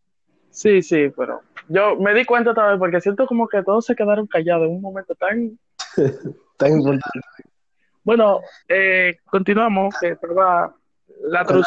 Sí, 0.52 0.82
sí, 0.82 1.10
pero 1.16 1.42
yo 1.68 1.96
me 1.98 2.14
di 2.14 2.26
cuenta 2.26 2.52
otra 2.52 2.70
vez 2.72 2.80
porque 2.80 3.02
siento 3.02 3.26
como 3.28 3.48
que 3.48 3.64
todos 3.64 3.86
se 3.86 3.96
quedaron 3.96 4.28
callados 4.28 4.68
en 4.68 4.76
un 4.76 4.82
momento 4.82 5.16
tan... 5.16 5.58
Tan 6.58 6.74
importante. 6.74 7.10
Bueno, 8.04 8.40
eh, 8.68 9.18
continuamos, 9.26 9.96
que 10.00 10.10
estaba... 10.10 10.76
La 11.24 11.42
ladrón. 11.44 11.64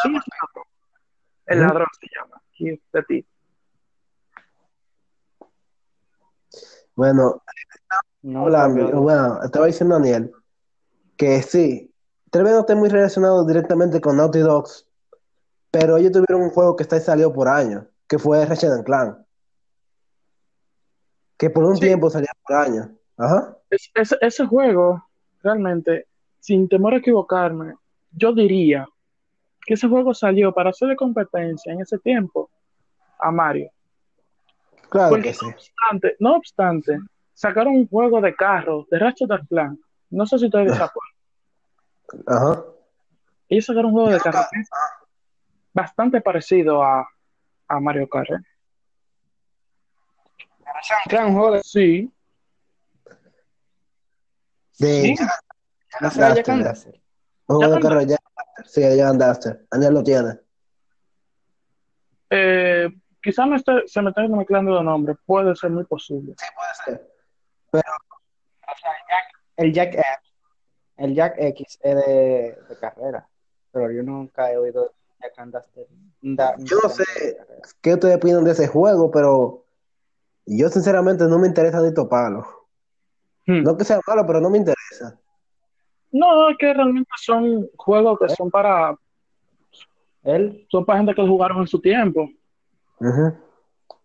El 1.46 1.60
ladrón 1.60 1.86
se 2.00 2.06
llama, 2.14 2.40
aquí 2.48 2.80
de 2.92 3.02
ti. 3.02 3.26
Bueno, 6.94 7.42
No, 8.22 8.44
Hola, 8.44 8.64
amigo. 8.64 9.00
bueno, 9.00 9.42
estaba 9.42 9.66
diciendo 9.66 9.96
Daniel 9.96 10.32
que 11.16 11.42
sí, 11.42 11.92
tal 12.30 12.44
vez 12.44 12.52
no 12.52 12.60
esté 12.60 12.74
muy 12.74 12.88
relacionado 12.88 13.44
directamente 13.46 14.00
con 14.00 14.16
Naughty 14.16 14.40
Dogs, 14.40 14.88
pero 15.70 15.96
ellos 15.96 16.12
tuvieron 16.12 16.42
un 16.42 16.50
juego 16.50 16.74
que 16.76 16.82
está 16.82 16.98
salió 17.00 17.32
por 17.32 17.48
años, 17.48 17.84
que 18.08 18.18
fue 18.18 18.44
Ratchet 18.46 18.70
and 18.70 18.84
Clank, 18.84 19.18
que 21.36 21.50
por 21.50 21.64
un 21.64 21.76
Sí. 21.76 21.82
tiempo 21.86 22.10
salía 22.10 22.32
por 22.46 22.56
años. 22.56 22.88
Ajá. 23.16 23.56
Es- 23.70 23.90
ese- 23.94 24.18
ese 24.20 24.46
juego, 24.46 25.04
realmente, 25.42 26.06
sin 26.40 26.68
temor 26.68 26.94
a 26.94 26.98
equivocarme, 26.98 27.74
yo 28.12 28.32
diría 28.32 28.86
que 29.66 29.74
ese 29.74 29.88
juego 29.88 30.12
salió 30.14 30.52
para 30.52 30.70
hacerle 30.70 30.96
competencia 30.96 31.72
en 31.72 31.80
ese 31.80 31.98
tiempo 31.98 32.50
a 33.18 33.30
Mario. 33.30 33.70
Claro 34.90 35.10
Porque 35.10 35.28
que 35.30 35.34
sí. 35.34 35.46
no 35.46 35.52
obstante, 35.52 36.16
no 36.20 36.36
obstante, 36.36 36.98
sacaron 37.32 37.74
un 37.74 37.88
juego 37.88 38.20
de 38.20 38.34
carro 38.34 38.86
de 38.90 38.98
Ratchet 38.98 39.28
Clank. 39.48 39.80
No 40.10 40.26
sé 40.26 40.38
si 40.38 40.46
ustedes 40.46 40.76
se 40.76 40.82
acuerdan. 40.92 42.24
Ajá. 42.26 42.64
Ellos 43.48 43.64
sacaron 43.64 43.86
un 43.86 43.92
juego 43.92 44.10
de 44.10 44.20
carro 44.20 44.40
que 44.52 44.60
es 44.60 44.68
bastante 45.72 46.20
parecido 46.20 46.82
a, 46.84 47.08
a 47.68 47.80
Mario 47.80 48.08
Kart. 48.08 48.30
¿eh? 48.30 48.36
And 50.74 51.10
Clank, 51.10 51.36
joder. 51.36 51.62
Sí, 51.64 52.10
De 54.78 55.02
Sí. 55.02 55.14
No 56.00 56.10
Jack 56.10 56.48
and. 56.48 56.64
Daxter. 56.64 57.00
Un 57.46 57.56
juego 57.56 57.74
de 57.74 57.80
Jack 57.80 57.82
carro 57.82 58.02
ya. 58.02 58.16
Sí, 58.64 58.80
ya 58.96 59.12
Duster. 59.12 59.66
Daniel 59.70 59.94
lo 59.94 60.02
tiene. 60.02 60.40
eh, 62.30 62.88
quizás 63.22 63.46
me 63.46 63.56
esté- 63.56 63.86
se 63.86 64.02
me 64.02 64.10
estén 64.10 64.32
mezclando 64.36 64.72
los 64.72 64.82
nombres, 64.82 65.16
puede 65.24 65.54
ser 65.54 65.70
muy 65.70 65.84
posible. 65.84 66.34
Puede 66.34 66.74
ser. 66.98 67.10
O 67.70 67.78
sea, 67.78 68.90
Jack- 69.08 69.42
el 69.56 69.72
Jack 69.72 69.94
X. 69.94 70.04
El 70.96 71.14
Jack 71.14 71.34
X 71.38 71.78
es 71.82 71.94
de, 72.06 72.58
de 72.68 72.78
carrera. 72.80 73.28
Pero 73.70 73.90
yo 73.92 74.02
nunca 74.02 74.50
he 74.50 74.56
oído 74.56 74.92
Jack 75.20 75.38
and 75.38 75.52
Daxter. 75.52 75.86
Da- 76.22 76.56
Yo 76.58 76.78
no 76.82 76.88
sé 76.88 77.04
de 77.20 77.36
qué 77.80 77.94
ustedes 77.94 78.16
opinan 78.16 78.42
de 78.44 78.50
ese 78.52 78.66
juego, 78.66 79.10
pero 79.12 79.63
yo 80.46 80.68
sinceramente 80.68 81.24
no 81.24 81.38
me 81.38 81.48
interesa 81.48 81.80
ni 81.80 81.92
toparlo. 81.92 82.46
Hmm. 83.46 83.62
No 83.62 83.76
que 83.76 83.84
sea 83.84 84.00
malo, 84.06 84.24
pero 84.26 84.40
no 84.40 84.50
me 84.50 84.58
interesa. 84.58 85.18
No, 86.12 86.48
es 86.48 86.56
que 86.58 86.72
realmente 86.72 87.10
son 87.16 87.68
juegos 87.76 88.18
que 88.18 88.28
son 88.28 88.50
para, 88.50 88.96
Él, 90.22 90.66
son 90.70 90.84
para 90.84 91.00
gente 91.00 91.14
que 91.14 91.26
jugaron 91.26 91.58
en 91.58 91.66
su 91.66 91.80
tiempo. 91.80 92.30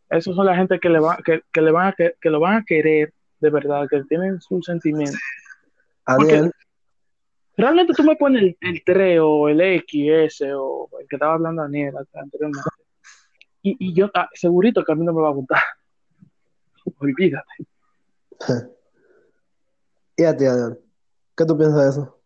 Esos 0.10 0.36
son 0.36 0.46
la 0.46 0.56
gente 0.56 0.80
que 0.80 0.90
le, 0.90 1.00
va, 1.00 1.18
que, 1.24 1.44
que 1.54 1.62
le 1.62 1.72
van 1.72 1.88
a, 1.88 1.94
que, 1.94 2.16
que 2.20 2.30
lo 2.30 2.40
van 2.40 2.58
a 2.58 2.66
querer 2.66 3.14
de 3.40 3.50
verdad, 3.50 3.88
que 3.90 4.04
tienen 4.04 4.42
su 4.42 4.62
sentimiento. 4.62 5.18
Realmente 7.56 7.94
tú 7.94 8.04
me 8.04 8.16
pones 8.16 8.42
el, 8.42 8.58
el 8.62 8.84
3 8.84 9.20
o 9.22 9.50
el 9.50 9.62
X, 9.62 10.42
o 10.56 10.90
el 11.00 11.08
que 11.08 11.16
estaba 11.16 11.34
hablando 11.34 11.62
Daniel 11.62 11.96
anteriormente. 12.14 12.70
Y, 13.62 13.76
y 13.80 13.94
yo 13.94 14.10
ah, 14.14 14.30
segurito 14.34 14.84
que 14.84 14.92
a 14.92 14.96
mí 14.96 15.06
no 15.06 15.14
me 15.14 15.22
va 15.22 15.30
a 15.30 15.34
gustar. 15.34 15.62
Olvídate. 17.00 17.68
y 20.18 20.24
a 20.24 20.36
ti, 20.36 20.46
Daniel, 20.46 20.80
¿qué 21.36 21.46
tú 21.46 21.58
piensas 21.58 21.84
de 21.84 21.90
eso? 21.90 22.20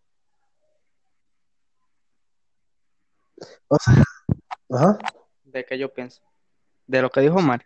O 3.68 3.78
sea, 3.78 3.94
ajá, 4.72 4.98
¿de 5.46 5.66
qué 5.66 5.78
yo 5.78 5.92
pienso? 5.94 6.22
De 6.88 7.02
lo 7.02 7.10
que 7.10 7.22
dijo 7.22 7.36
Omar. 7.38 7.66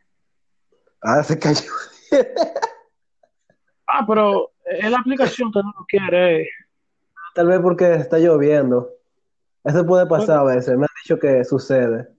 ahora 1.01 1.23
se 1.23 1.37
cayó. 1.39 1.71
Ah, 3.89 4.03
pero 4.05 4.51
es 4.65 4.91
la 4.91 4.97
aplicación 4.99 5.49
que 5.49 5.59
no 5.63 5.73
lo 5.79 5.85
quiere. 5.85 6.49
Tal 7.33 7.47
vez 7.47 7.61
porque 7.61 7.93
está 7.95 8.19
lloviendo. 8.19 8.91
Eso 9.63 9.85
puede 9.85 10.05
pasar 10.05 10.39
a 10.39 10.43
veces, 10.43 10.77
me 10.77 10.83
han 10.83 10.89
dicho 11.01 11.17
que 11.17 11.45
sucede. 11.45 12.09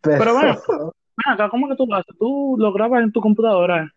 Pero, 0.00 0.18
Pero 0.18 0.34
bueno. 0.34 0.92
Acá, 1.26 1.48
¿cómo 1.50 1.68
que 1.68 1.76
tú 1.76 1.86
lo 1.86 1.96
haces? 1.96 2.16
Tú 2.18 2.56
lo 2.58 2.72
grabas 2.72 3.02
en 3.02 3.12
tu 3.12 3.20
computadora. 3.20 3.92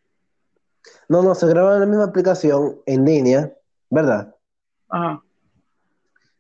no, 1.08 1.24
no, 1.24 1.36
se 1.36 1.48
graba 1.48 1.76
en 1.76 1.80
la 1.82 1.86
misma 1.86 2.06
aplicación 2.06 2.80
en 2.86 3.06
línea, 3.06 3.54
¿verdad? 3.90 4.36
Ajá. 4.90 5.22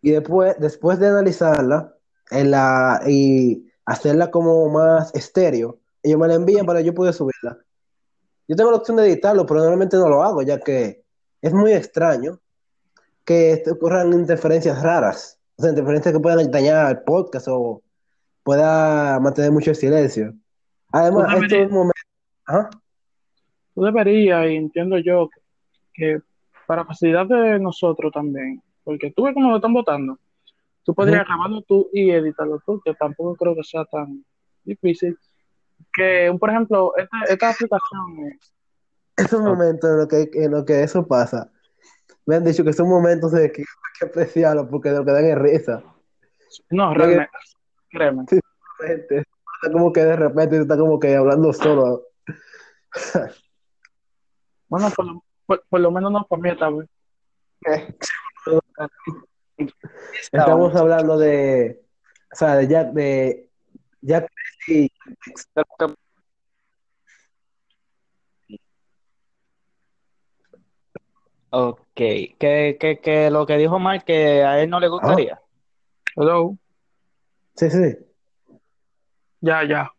Y 0.01 0.11
después, 0.11 0.55
después 0.59 0.99
de 0.99 1.07
analizarla 1.07 1.95
en 2.29 2.51
la, 2.51 3.01
y 3.07 3.65
hacerla 3.85 4.29
como 4.29 4.69
más 4.69 5.13
estéreo, 5.15 5.79
ellos 6.03 6.19
me 6.19 6.27
la 6.27 6.35
envían 6.35 6.65
para 6.65 6.81
yo 6.81 6.93
poder 6.93 7.13
subirla. 7.13 7.57
Yo 8.47 8.55
tengo 8.55 8.69
la 8.69 8.77
opción 8.77 8.97
de 8.97 9.07
editarlo, 9.07 9.45
pero 9.47 9.61
normalmente 9.61 9.97
no 9.97 10.07
lo 10.07 10.21
hago, 10.21 10.43
ya 10.43 10.59
que 10.59 11.03
es 11.41 11.53
muy 11.53 11.73
extraño 11.73 12.39
que 13.23 13.63
ocurran 13.71 14.13
interferencias 14.13 14.81
raras. 14.83 15.39
O 15.57 15.61
sea, 15.63 15.71
interferencias 15.71 16.13
que 16.13 16.19
puedan 16.19 16.51
dañar 16.51 16.91
el 16.91 17.03
podcast 17.03 17.47
o 17.49 17.81
pueda 18.43 19.19
mantener 19.19 19.51
mucho 19.51 19.71
el 19.71 19.75
silencio. 19.75 20.35
Además, 20.91 21.27
Tú 21.31 21.43
esto 21.43 21.55
es 21.55 21.67
un 21.67 21.73
momento. 21.73 22.01
Ajá. 22.45 22.69
Tú 23.73 23.81
deberías, 23.81 24.47
y 24.47 24.55
entiendo 24.55 24.97
yo, 24.99 25.29
que, 25.29 25.41
que 25.93 26.21
para 26.65 26.85
facilidad 26.85 27.25
de 27.25 27.59
nosotros 27.59 28.11
también, 28.11 28.61
porque 28.83 29.11
tú 29.11 29.23
ves 29.23 29.33
cómo 29.33 29.49
lo 29.49 29.57
están 29.57 29.73
votando, 29.73 30.17
tú 30.83 30.93
podrías 30.93 31.21
Ujú. 31.21 31.27
grabarlo 31.27 31.61
tú 31.61 31.89
y 31.91 32.11
editarlo 32.11 32.61
tú, 32.65 32.81
que 32.83 32.93
tampoco 32.93 33.35
creo 33.35 33.55
que 33.55 33.63
sea 33.63 33.85
tan 33.85 34.23
difícil. 34.63 35.17
Que, 35.93 36.33
por 36.39 36.49
ejemplo, 36.49 36.93
esta, 36.95 37.17
esta 37.27 37.49
aplicación, 37.49 38.27
eh, 38.27 38.39
Esos 39.17 39.41
momentos 39.41 39.89
en 39.89 39.97
los 39.97 40.07
que, 40.07 40.29
en 40.33 40.51
los 40.51 40.63
que 40.63 40.83
eso 40.83 41.05
pasa, 41.05 41.51
me 42.25 42.35
han 42.35 42.43
dicho 42.43 42.63
que 42.63 42.73
son 42.73 42.87
momentos 42.87 43.31
de 43.31 43.51
que 43.51 43.61
hay 43.61 43.65
que 43.99 44.05
apreciarlos 44.05 44.67
porque 44.69 44.89
de 44.89 44.97
lo 44.97 45.05
que 45.05 45.11
dan 45.11 45.25
es 45.25 45.37
risa. 45.37 45.83
no, 46.69 46.93
realmente, 46.93 47.31
créeme. 47.89 48.25
Gente, 48.79 49.23
Está 49.65 49.73
como 49.73 49.91
que 49.91 50.01
de 50.01 50.15
repente 50.15 50.61
está 50.61 50.77
como 50.77 50.99
que 50.99 51.15
hablando 51.15 51.51
solo. 51.51 52.03
Bueno, 54.67 54.91
por 54.95 55.05
lo, 55.05 55.23
por, 55.47 55.63
por 55.67 55.79
lo 55.79 55.91
menos 55.91 56.11
no 56.11 56.27
vez. 56.29 56.89
Estamos 60.31 60.75
hablando 60.75 61.17
de, 61.17 61.83
o 62.31 62.35
sea, 62.35 62.57
de 62.57 62.67
Jack, 62.67 62.91
de 62.93 63.49
Jack 64.01 64.31
y 64.67 64.91
Ok, 71.49 71.87
que, 71.95 72.77
que, 72.79 72.99
que 73.01 73.31
lo 73.31 73.47
que 73.47 73.57
dijo 73.57 73.79
Mike 73.79 74.05
que 74.05 74.43
a 74.43 74.61
él 74.61 74.69
no 74.69 74.79
le 74.79 74.89
gustaría. 74.89 75.41
Hello. 76.15 76.55
sí, 77.55 77.71
sí. 77.71 78.05
Ya, 79.41 79.63
ya. 79.63 79.89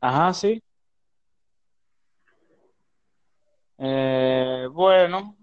Ajá, 0.00 0.32
sí. 0.34 0.62
Eh, 3.78 4.68
bueno, 4.70 5.36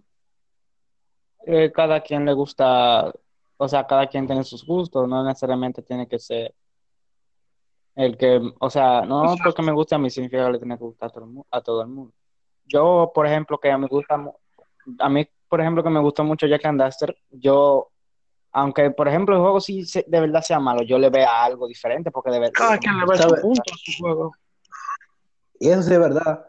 eh, 1.46 1.72
cada 1.72 2.02
quien 2.02 2.26
le 2.26 2.34
gusta, 2.34 3.12
o 3.58 3.68
sea, 3.68 3.86
cada 3.88 4.08
quien 4.08 4.26
tiene 4.28 4.44
sus 4.44 4.66
gustos, 4.66 5.08
no 5.08 5.24
necesariamente 5.24 5.82
tiene 5.82 6.08
que 6.08 6.20
ser 6.20 6.54
el 7.96 8.18
que, 8.18 8.40
o 8.60 8.70
sea, 8.70 9.02
no 9.02 9.36
porque 9.44 9.62
me 9.62 9.74
guste 9.74 9.96
a 9.96 9.98
mí 9.98 10.10
significa 10.10 10.46
que 10.46 10.52
le 10.54 10.60
tiene 10.60 10.78
que 10.78 10.84
gustar 10.86 11.10
a 11.10 11.12
todo 11.12 11.24
el 11.26 11.30
mu- 11.32 11.44
a 11.52 11.62
todo 11.62 11.82
el 11.82 11.88
mundo. 11.90 12.14
Yo, 12.66 13.12
por 13.14 13.26
ejemplo, 13.28 13.58
que 13.60 13.76
me 13.78 13.88
gusta, 13.88 14.24
a 15.00 15.10
mí, 15.10 15.28
por 15.50 15.60
ejemplo, 15.60 15.84
que 15.84 15.90
me 15.90 16.00
gustó 16.00 16.24
mucho 16.24 16.48
Jack 16.48 16.66
and 16.66 16.80
Daxter, 16.80 17.18
yo, 17.32 17.90
aunque, 18.52 18.92
por 18.92 19.08
ejemplo, 19.08 19.36
el 19.36 19.42
juego 19.42 19.60
sí 19.62 19.86
se- 19.86 20.06
de 20.08 20.20
verdad 20.20 20.42
sea 20.42 20.60
malo, 20.60 20.82
yo 20.84 20.98
le 20.98 21.10
vea 21.10 21.44
algo 21.44 21.68
diferente 21.68 22.12
porque 22.12 22.32
de 22.32 22.40
verdad. 22.40 22.54
Cada 22.56 22.78
quien 22.78 22.98
le 22.98 23.06
ve 23.06 23.18
su 23.18 23.24
¿Sabe? 23.24 23.42
punto 23.42 23.62
a 23.74 23.78
su 23.78 23.92
juego. 24.02 24.32
Y 25.60 25.70
eso 25.70 25.84
sí 25.84 25.94
es 25.94 26.00
verdad. 26.00 26.46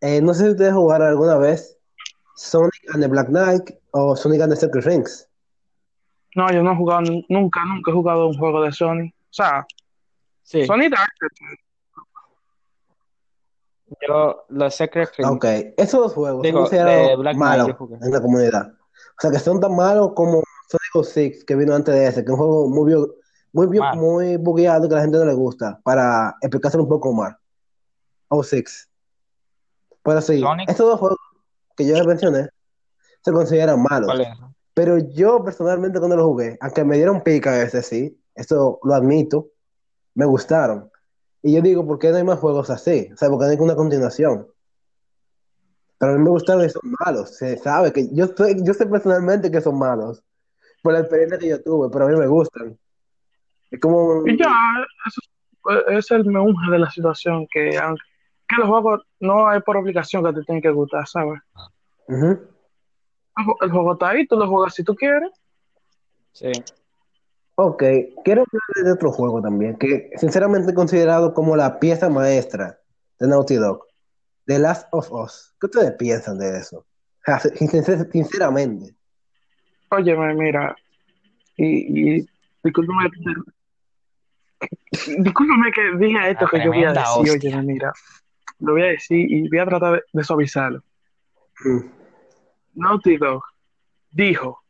Eh, 0.00 0.20
no 0.20 0.32
sé 0.34 0.44
si 0.44 0.50
ustedes 0.50 0.72
jugaron 0.74 1.08
alguna 1.08 1.36
vez 1.36 1.76
Sonic 2.36 2.72
and 2.94 3.02
the 3.02 3.08
Black 3.08 3.28
Knight 3.28 3.70
o 3.90 4.14
Sonic 4.16 4.40
and 4.42 4.52
the 4.52 4.56
Secret 4.56 4.84
Rings. 4.84 5.28
No, 6.34 6.50
yo 6.52 6.62
no 6.62 6.72
he 6.72 6.76
jugado, 6.76 7.00
nun- 7.02 7.24
nunca, 7.28 7.64
nunca 7.64 7.90
he 7.90 7.94
jugado 7.94 8.28
un 8.28 8.38
juego 8.38 8.62
de 8.62 8.72
Sony. 8.72 9.08
O 9.08 9.32
sea, 9.32 9.66
Sí, 10.42 10.64
Sony 10.66 10.88
Dark, 10.88 11.12
yo, 14.06 14.44
los 14.48 14.74
Secret 14.74 15.10
Rings, 15.16 15.30
Ok, 15.30 15.44
esos 15.76 16.00
dos 16.00 16.14
juegos 16.14 16.42
Digo, 16.42 16.66
son 16.66 16.86
de 16.86 17.16
Black 17.16 17.36
Knight 17.36 17.76
jugué. 17.76 17.96
en 18.00 18.10
la 18.12 18.20
comunidad. 18.20 18.68
O 18.72 19.20
sea, 19.20 19.30
que 19.30 19.38
son 19.38 19.60
tan 19.60 19.74
malos 19.74 20.12
como 20.14 20.42
Sonic 20.68 21.08
06 21.08 21.44
que 21.44 21.56
vino 21.56 21.74
antes 21.74 21.94
de 21.94 22.06
ese, 22.06 22.24
que 22.24 22.30
es 22.30 22.32
un 22.32 22.36
juego 22.36 22.68
muy, 22.68 22.94
muy, 23.52 23.80
muy 23.96 24.36
bugueado 24.36 24.88
que 24.88 24.94
a 24.94 24.98
la 24.98 25.02
gente 25.02 25.18
no 25.18 25.24
le 25.24 25.34
gusta, 25.34 25.80
para 25.82 26.36
explicárselo 26.42 26.82
un 26.82 26.88
poco 26.88 27.12
más. 27.12 27.34
06. 28.30 28.88
Pero 30.02 30.20
sí, 30.20 30.40
Sonic. 30.40 30.68
estos 30.68 30.86
dos 30.86 31.00
juegos 31.00 31.18
que 31.76 31.86
yo 31.86 31.94
les 31.94 32.06
mencioné 32.06 32.48
se 33.24 33.32
consideran 33.32 33.82
malos. 33.82 34.12
Pero 34.74 34.98
yo 34.98 35.42
personalmente 35.42 35.98
cuando 35.98 36.16
lo 36.16 36.26
jugué, 36.26 36.56
aunque 36.60 36.84
me 36.84 36.96
dieron 36.96 37.22
pica 37.22 37.52
a 37.52 37.58
veces, 37.58 37.86
sí, 37.86 38.20
eso 38.34 38.78
lo 38.84 38.94
admito, 38.94 39.48
me 40.14 40.26
gustaron. 40.26 40.90
Y 41.42 41.54
yo 41.54 41.62
digo, 41.62 41.86
¿por 41.86 41.98
qué 41.98 42.10
no 42.10 42.18
hay 42.18 42.24
más 42.24 42.38
juegos 42.38 42.70
así? 42.70 43.10
O 43.12 43.16
sea, 43.16 43.28
¿por 43.28 43.38
qué 43.38 43.46
no 43.46 43.50
hay 43.52 43.58
una 43.58 43.74
continuación? 43.74 44.46
Pero 45.98 46.12
a 46.12 46.16
mí 46.16 46.22
me 46.22 46.30
gustaron 46.30 46.64
y 46.64 46.68
son 46.68 46.82
malos. 47.04 47.36
Se 47.36 47.56
sabe 47.58 47.92
que 47.92 48.08
yo 48.14 48.28
sé, 48.28 48.56
yo 48.62 48.74
sé 48.74 48.86
personalmente 48.86 49.50
que 49.50 49.60
son 49.60 49.78
malos 49.78 50.22
por 50.82 50.92
la 50.92 51.00
experiencia 51.00 51.38
que 51.38 51.48
yo 51.48 51.62
tuve, 51.62 51.88
pero 51.90 52.06
a 52.06 52.08
mí 52.08 52.16
me 52.16 52.26
gustan. 52.26 52.78
Es 53.70 53.80
como... 53.80 54.26
Y 54.26 54.38
ya, 54.38 54.50
eso 55.08 55.20
es, 55.88 56.10
el 56.10 56.24
meunje 56.24 56.70
de 56.70 56.78
la 56.78 56.90
situación, 56.90 57.46
que 57.50 57.76
aunque 57.78 58.02
que 58.48 58.56
los 58.56 58.68
juegos 58.68 59.02
no 59.20 59.46
hay 59.46 59.60
por 59.60 59.76
obligación 59.76 60.24
que 60.24 60.32
te 60.32 60.42
tienen 60.42 60.62
que 60.62 60.70
gustar, 60.70 61.06
¿sabes? 61.06 61.38
El, 62.08 63.44
ju- 63.44 63.56
el 63.60 63.70
juego 63.70 63.92
está 63.92 64.08
ahí, 64.08 64.26
tú 64.26 64.36
lo 64.36 64.48
juegas 64.48 64.74
si 64.74 64.82
tú 64.82 64.94
quieres. 64.94 65.30
Sí. 66.32 66.50
Ok, 67.56 67.82
quiero 68.24 68.44
hablar 68.50 68.86
de 68.86 68.92
otro 68.92 69.12
juego 69.12 69.42
también, 69.42 69.76
que 69.76 70.10
sinceramente 70.16 70.70
he 70.70 70.74
considerado 70.74 71.34
como 71.34 71.56
la 71.56 71.78
pieza 71.78 72.08
maestra 72.08 72.78
de 73.18 73.28
Naughty 73.28 73.56
Dog, 73.56 73.84
The 74.46 74.60
Last 74.60 74.88
of 74.92 75.12
Us. 75.12 75.54
¿Qué 75.60 75.66
ustedes 75.66 75.92
piensan 75.96 76.38
de 76.38 76.56
eso? 76.56 76.86
Sinceramente. 78.10 78.94
Óyeme, 79.90 80.34
mira, 80.34 80.76
y, 81.56 82.18
y 82.18 82.28
discúlpame, 82.62 83.10
discúlpame 85.18 85.72
que 85.72 85.96
diga 85.96 86.28
esto 86.28 86.44
La 86.44 86.50
que 86.50 86.64
yo 86.64 86.72
voy 86.72 86.84
a 86.84 86.92
decir, 86.92 87.32
hostia. 87.32 87.32
óyeme, 87.50 87.62
mira, 87.72 87.92
lo 88.60 88.72
voy 88.72 88.82
a 88.82 88.86
decir 88.86 89.30
y 89.30 89.48
voy 89.48 89.58
a 89.58 89.66
tratar 89.66 89.92
de, 89.94 90.02
de 90.12 90.24
suavizarlo. 90.24 90.82
Mm. 91.64 91.80
Naughty 92.74 93.16
Dog 93.16 93.42
dijo 94.10 94.62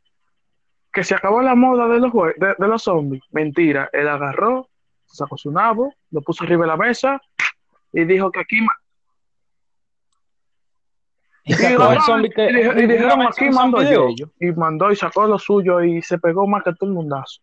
que 0.91 1.03
se 1.03 1.15
acabó 1.15 1.41
la 1.41 1.55
moda 1.55 1.87
de 1.87 1.99
los, 1.99 2.11
de, 2.13 2.55
de 2.57 2.67
los 2.67 2.83
zombies. 2.83 3.23
Mentira, 3.31 3.89
él 3.93 4.07
agarró, 4.07 4.69
sacó 5.05 5.37
su 5.37 5.51
nabo, 5.51 5.93
lo 6.11 6.21
puso 6.21 6.43
arriba 6.43 6.61
de 6.63 6.67
la 6.67 6.77
mesa 6.77 7.21
y 7.93 8.05
dijo 8.05 8.31
que 8.31 8.39
aquí... 8.39 8.59
Y 11.49 11.53
Y, 11.53 11.55
sacó 11.55 11.83
no, 11.83 11.91
el 11.93 12.01
zombie 12.01 12.29
que- 12.29 12.43
y 12.43 12.53
dije- 12.53 12.61
y 12.63 12.69
una 12.69 12.73
dijeron, 12.93 13.19
versión 13.19 13.47
aquí 13.47 13.55
mando 13.55 13.77
zombie 13.77 13.89
de 13.89 13.95
yo. 13.95 14.07
ellos. 14.09 14.29
Y 14.39 14.51
mandó 14.51 14.91
y 14.91 14.95
sacó 14.95 15.25
lo 15.25 15.39
suyo 15.39 15.81
y 15.81 15.99
se 16.03 16.19
pegó 16.19 16.45
más 16.47 16.63
que 16.63 16.73
todo 16.75 16.89
el 16.89 16.95
mundazo. 16.95 17.41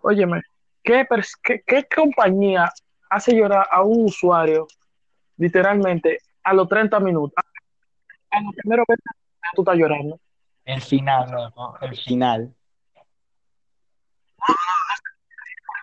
Óyeme, 0.00 0.40
¿qué, 0.82 1.06
qué, 1.42 1.62
qué 1.66 1.86
compañía 1.94 2.70
hace 3.10 3.36
llorar 3.36 3.66
a 3.70 3.82
un 3.82 4.06
usuario 4.06 4.66
literalmente 5.36 6.20
a 6.42 6.54
los 6.54 6.66
30 6.68 6.98
minutos? 7.00 7.34
A, 7.36 8.38
a 8.38 8.40
los 8.40 8.54
primeros 8.56 8.86
20 8.88 9.02
minutos 9.04 9.52
tú 9.54 9.60
estás 9.62 9.76
llorando. 9.76 10.18
El 10.64 10.80
final, 10.80 11.30
loco, 11.30 11.76
el 11.82 11.94
final. 11.96 12.54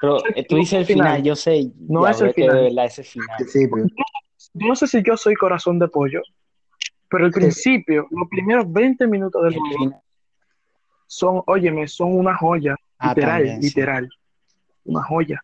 Pero 0.02 0.18
eh, 0.36 0.46
tú 0.48 0.56
dices 0.56 0.80
el 0.80 0.86
final, 0.86 1.22
yo 1.22 1.36
sé, 1.36 1.72
No 1.88 2.06
ya, 2.06 2.12
es 2.12 2.22
el 2.22 2.34
final. 2.34 2.56
de 2.56 2.62
verdad 2.64 2.86
es 2.86 3.00
el 3.00 3.06
final. 3.06 3.38
No 4.54 4.76
sé 4.76 4.88
si 4.88 5.04
yo 5.04 5.16
soy 5.18 5.36
corazón 5.36 5.78
de 5.78 5.88
pollo, 5.90 6.22
pero 7.10 7.26
al 7.26 7.32
principio, 7.32 8.08
los 8.12 8.28
primeros 8.30 8.72
20 8.72 9.08
minutos 9.08 9.44
del 9.44 9.54
El 9.54 9.60
juego 9.60 10.04
son, 11.08 11.42
óyeme, 11.48 11.88
son 11.88 12.14
una 12.18 12.36
joya. 12.38 12.76
Ah, 13.00 13.10
literal, 13.10 13.38
también, 13.38 13.62
sí. 13.62 13.68
literal. 13.70 14.10
Una 14.86 15.04
joya. 15.04 15.42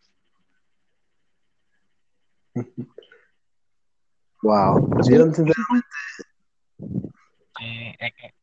Wow. 4.41 4.89
Yo, 5.09 5.25
sinceramente, 5.33 5.87
Eh, 7.61 7.95
es 7.99 8.13
que, 8.13 8.33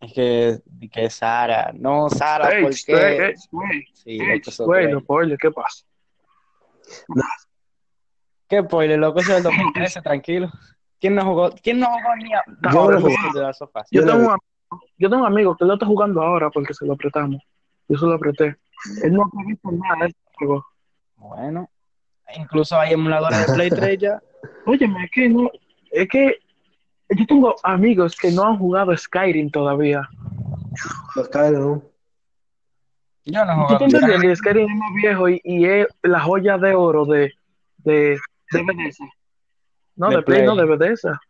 es 0.00 0.12
que, 0.14 0.88
que 0.90 1.10
Sara, 1.10 1.70
no, 1.74 2.08
Sara, 2.08 2.48
Ey, 2.56 2.62
¿por 2.62 2.72
qué? 2.86 3.26
ey, 3.26 3.34
güey, 3.50 3.84
Sí, 3.92 4.10
ey, 4.12 4.38
loco, 4.38 4.48
eso 4.50 4.64
güey, 4.64 4.82
duele. 4.84 4.94
no, 4.94 5.00
spoiler, 5.00 5.38
¿qué 5.38 5.50
pasa? 5.50 5.84
¿Qué 8.48 8.62
spoiler, 8.62 8.98
loco? 8.98 9.18
Eso 9.20 9.32
es 9.32 9.38
el 9.38 9.42
2013, 9.42 10.00
tranquilo. 10.02 10.50
¿Quién 11.00 11.14
no 11.14 11.24
jugó? 11.24 11.50
¿Quién 11.62 11.80
no 11.80 11.86
jugó 11.86 12.16
ni 12.16 12.32
a 12.34 12.42
Yo 12.72 12.98
jugué. 13.00 13.16
sofás? 13.52 13.86
Yo 13.90 14.00
Yo 14.00 14.06
tengo, 14.06 14.24
un, 14.26 14.30
am- 14.32 14.80
yo 14.98 15.10
tengo 15.10 15.22
un 15.22 15.28
amigo 15.32 15.56
que 15.56 15.64
lo 15.64 15.74
está 15.74 15.86
jugando 15.86 16.22
ahora 16.22 16.50
porque 16.50 16.72
se 16.74 16.86
lo 16.86 16.94
apretamos. 16.94 17.42
Yo 17.88 17.98
se 17.98 18.06
lo 18.06 18.14
apreté. 18.14 18.56
Él 19.02 19.12
no 19.12 19.22
ha 19.24 19.46
visto 19.46 19.70
nada 19.70 19.96
de 20.00 20.06
este 20.06 20.20
juego. 20.38 20.66
Bueno, 21.16 21.68
incluso 22.36 22.78
hay 22.78 22.92
emuladores 22.94 23.46
de 23.46 23.52
Play 23.52 23.70
3 23.70 23.98
ya. 23.98 24.22
Óyeme, 24.66 25.04
es 25.04 25.10
que 25.10 25.28
no, 25.28 25.50
es 25.90 26.08
que 26.08 26.36
yo 27.10 27.26
tengo 27.26 27.54
amigos 27.62 28.16
que 28.16 28.30
no 28.30 28.44
han 28.44 28.58
jugado 28.58 28.96
Skyrim 28.96 29.50
todavía. 29.50 30.08
los 31.16 31.26
Skyrim. 31.26 31.80
Yo 33.26 33.44
no 33.44 33.66
¿Tú 33.68 33.78
te 33.78 33.84
jugué. 33.84 33.98
entiendes? 34.14 34.38
Skyrim 34.38 34.70
es 34.70 34.76
más 34.76 34.94
viejo 34.94 35.28
y, 35.28 35.40
y 35.44 35.64
es 35.66 35.86
la 36.02 36.20
joya 36.20 36.58
de 36.58 36.74
oro 36.74 37.04
de, 37.06 37.32
de, 37.78 38.18
de 38.50 38.62
Bethesda. 38.62 39.06
No, 39.96 40.08
De 40.10 40.16
de, 40.16 40.22
Play, 40.22 40.44
no, 40.44 40.54
Play. 40.54 40.66
de 40.68 40.76
Bethesda. 40.76 41.20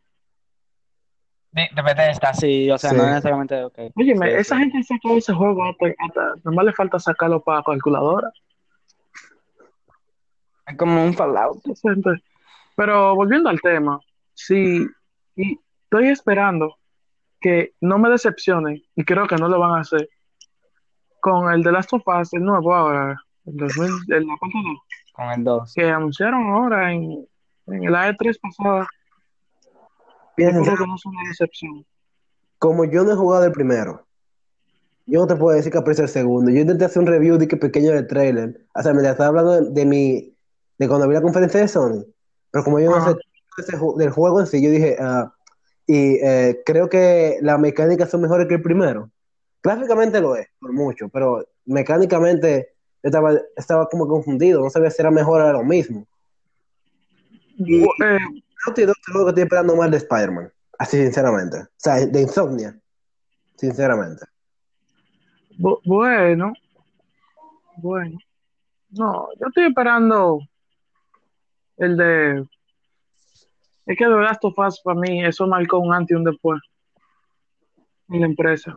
De, 1.53 1.69
de 1.75 1.83
Bethesda, 1.83 2.35
sí, 2.35 2.71
o 2.71 2.79
sea, 2.79 2.91
Sí. 2.91 2.97
no 2.97 3.07
necesariamente, 3.07 3.63
ok. 3.65 3.79
Sí, 3.97 4.11
esa 4.11 4.57
sí. 4.57 4.61
gente 4.63 4.83
sacó 4.83 5.17
ese 5.17 5.33
juego 5.35 5.65
hasta, 5.65 5.87
hasta 5.99 6.35
nomás 6.45 6.65
le 6.65 6.73
falta 6.73 6.99
sacarlo 6.99 7.41
para 7.43 7.63
calculadora. 7.63 8.31
Es 10.67 10.77
como 10.77 11.05
un 11.05 11.15
Fallout. 11.15 11.63
Pero 12.77 13.15
volviendo 13.15 13.51
al 13.51 13.61
tema, 13.61 14.01
sí, 14.33 14.87
y 15.37 15.61
estoy 15.85 16.09
esperando 16.09 16.77
que 17.41 17.75
no 17.81 17.99
me 17.99 18.09
decepcionen, 18.11 18.83
y 18.97 19.05
creo 19.05 19.27
que 19.29 19.37
no 19.37 19.49
lo 19.49 19.61
van 19.61 19.73
a 19.79 19.81
hacer, 19.81 20.09
con 21.21 21.53
el 21.53 21.63
de 21.63 21.71
Last 21.73 21.93
of 21.93 22.03
Us, 22.07 22.33
el 22.35 22.43
nuevo 22.45 22.75
ahora, 22.75 23.17
el 23.45 23.57
2000, 23.57 23.91
el 24.09 24.27
la 24.27 24.37
parte 24.41 24.59
dos, 24.65 24.79
Con 25.13 25.31
el 25.31 25.45
2. 25.45 25.73
que 25.75 25.91
anunciaron 25.91 26.49
ahora 26.51 26.93
en, 26.93 27.27
en 27.67 27.93
la 27.93 28.11
E3 28.11 28.39
pasada, 28.41 28.87
sinceramente, 30.37 30.71
que 30.77 30.87
no 30.87 30.95
es 30.95 31.07
una 31.07 31.29
decepción. 31.29 31.87
como 32.59 32.85
yo 32.85 33.05
no 33.05 33.13
he 33.13 33.17
jugado 33.17 33.45
el 33.45 33.53
primero, 33.53 34.07
yo 35.07 35.21
no 35.21 35.27
te 35.27 35.37
puedo 35.37 35.57
decir 35.57 35.71
que 35.71 35.79
aprecio 35.79 36.05
el 36.05 36.11
segundo. 36.11 36.51
Yo 36.51 36.61
intenté 36.61 36.87
hacer 36.87 37.03
un 37.03 37.09
review 37.09 37.37
de 37.37 37.47
que 37.47 37.57
pequeño 37.57 37.93
del 37.93 38.07
trailer. 38.07 38.67
O 38.75 38.83
sea, 38.83 38.95
me 38.95 39.03
estaba 39.03 39.29
hablando 39.29 39.61
de, 39.61 39.71
de 39.71 39.85
mi, 39.85 40.35
de 40.79 40.89
cuando 40.89 41.07
vi 41.07 41.15
la 41.15 41.23
conferencia 41.23 41.61
de 41.61 41.69
Sony. 41.69 42.05
Pero 42.51 42.65
como 42.65 42.81
yo 42.81 42.91
no 42.91 43.05
sé 43.05 43.17
del 43.97 44.11
juego 44.11 44.41
en 44.41 44.47
sí, 44.47 44.63
yo 44.63 44.71
dije, 44.71 44.97
ah, 44.99 45.33
y 45.87 46.17
eh, 46.17 46.63
creo 46.65 46.89
que 46.89 47.39
las 47.43 47.59
mecánicas 47.59 48.11
son 48.11 48.23
mejores 48.23 48.49
que 48.49 48.55
el 48.55 48.63
primero. 48.63 49.11
Gráficamente 49.63 50.21
lo 50.21 50.37
es, 50.37 50.49
por 50.59 50.73
mucho, 50.73 51.09
pero 51.09 51.45
mecánicamente 51.65 52.75
estaba, 53.03 53.35
estaba 53.57 53.89
como 53.89 54.09
confundido, 54.09 54.63
no 54.63 54.71
sabía 54.71 54.91
si 54.91 55.01
era 55.03 55.11
mejor 55.11 55.41
o 55.41 55.45
era 55.45 55.53
lo 55.53 55.65
mismo. 55.65 56.07
Y 57.57 57.83
Eh, 57.83 58.19
lo 58.67 58.75
que 58.75 58.83
estoy 58.83 59.43
esperando 59.43 59.77
más 59.77 59.91
de 59.91 59.99
Spider-Man, 59.99 60.53
así 60.79 60.97
sinceramente. 61.03 61.59
O 61.59 61.69
sea, 61.77 62.07
de 62.07 62.21
Insomnia, 62.21 62.79
sinceramente. 63.57 64.25
bu- 65.59 65.81
bueno, 65.85 66.53
bueno. 67.77 68.19
No, 68.91 69.29
yo 69.41 69.47
estoy 69.49 69.65
esperando 69.67 70.41
el 71.79 71.97
de... 71.97 72.41
Es 73.87 73.99
que 73.99 74.05
The 74.05 74.11
Last 74.11 74.45
of 74.45 74.59
Us 74.59 74.81
para 74.81 74.99
mí, 74.99 75.25
eso 75.25 75.47
marcó 75.47 75.79
un 75.79 75.93
antes 75.93 76.13
y 76.13 76.15
un 76.15 76.25
después 76.25 76.61
en 78.09 78.21
la 78.21 78.27
empresa. 78.27 78.77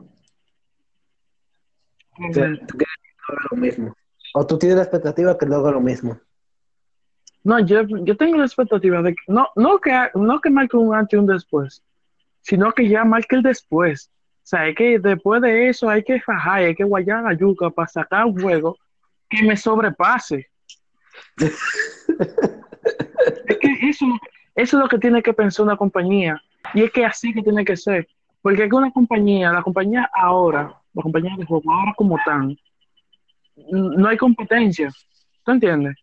O 2.20 2.34
sea, 2.34 2.52
tú 2.68 2.78
quieres 2.78 2.98
que 2.98 3.32
haga 3.32 3.42
lo 3.52 3.58
mismo. 3.58 3.94
O 4.34 4.46
tú 4.46 4.58
tienes 4.58 4.78
la 4.78 4.84
expectativa 4.84 5.38
que 5.38 5.46
lo 5.46 5.58
haga 5.58 5.72
lo 5.72 5.82
mismo. 5.82 6.20
No, 7.48 7.60
yo, 7.60 7.84
yo 7.88 8.18
tengo 8.18 8.36
la 8.36 8.44
expectativa 8.44 9.02
de 9.02 9.16
que 9.16 9.22
no, 9.30 9.48
no 9.56 9.80
que 9.80 10.10
no 10.16 10.42
que 10.42 10.50
marque 10.50 10.76
un 10.76 10.94
antes 10.94 11.14
y 11.14 11.16
un 11.16 11.28
después, 11.28 11.82
sino 12.42 12.74
que 12.74 12.90
ya 12.90 13.06
marque 13.06 13.38
el 13.38 13.42
después. 13.42 14.12
O 14.12 14.44
sea, 14.44 14.68
es 14.68 14.76
que 14.76 15.00
después 15.00 15.42
de 15.42 15.70
eso 15.70 15.90
hay 15.90 16.04
que 16.04 16.20
fajar, 16.20 16.64
hay 16.64 16.76
que 16.76 16.84
guayar 16.84 17.24
la 17.24 17.32
yuca 17.32 17.70
para 17.70 17.88
sacar 17.88 18.26
un 18.26 18.38
juego 18.38 18.78
que 19.30 19.44
me 19.44 19.56
sobrepase. 19.56 20.50
es 21.38 21.58
que 23.62 23.78
eso, 23.82 24.06
eso 24.54 24.78
es 24.78 24.84
lo 24.84 24.90
que 24.90 24.98
tiene 24.98 25.24
que 25.24 25.32
pensar 25.32 25.68
una 25.68 25.78
compañía. 25.78 26.44
Y 26.74 26.84
es 26.84 26.92
que 26.92 27.06
así 27.06 27.34
que 27.34 27.44
tiene 27.44 27.64
que 27.64 27.78
ser. 27.78 28.10
Porque 28.42 28.66
es 28.66 28.70
que 28.70 28.76
una 28.76 28.92
compañía, 28.92 29.54
la 29.54 29.64
compañía 29.64 30.10
ahora, 30.14 30.76
la 30.94 31.02
compañía 31.02 31.38
de 31.38 31.46
juego 31.46 31.72
ahora 31.72 31.94
como 31.96 32.20
tan, 32.26 32.58
no 33.72 34.10
hay 34.10 34.18
competencia. 34.18 34.90
¿Tú 35.46 35.52
entiendes? 35.52 35.96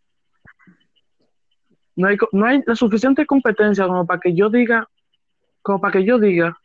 No 1.96 2.08
hay, 2.08 2.16
co- 2.16 2.28
no 2.32 2.46
hay 2.46 2.62
la 2.66 2.74
suficiente 2.76 3.26
competencia 3.26 3.86
como 3.86 4.06
para 4.06 4.20
que 4.20 4.34
yo 4.34 4.50
diga, 4.50 4.88
como 5.62 5.80
para 5.80 5.92
que 5.92 6.04
yo 6.04 6.18
diga 6.18 6.56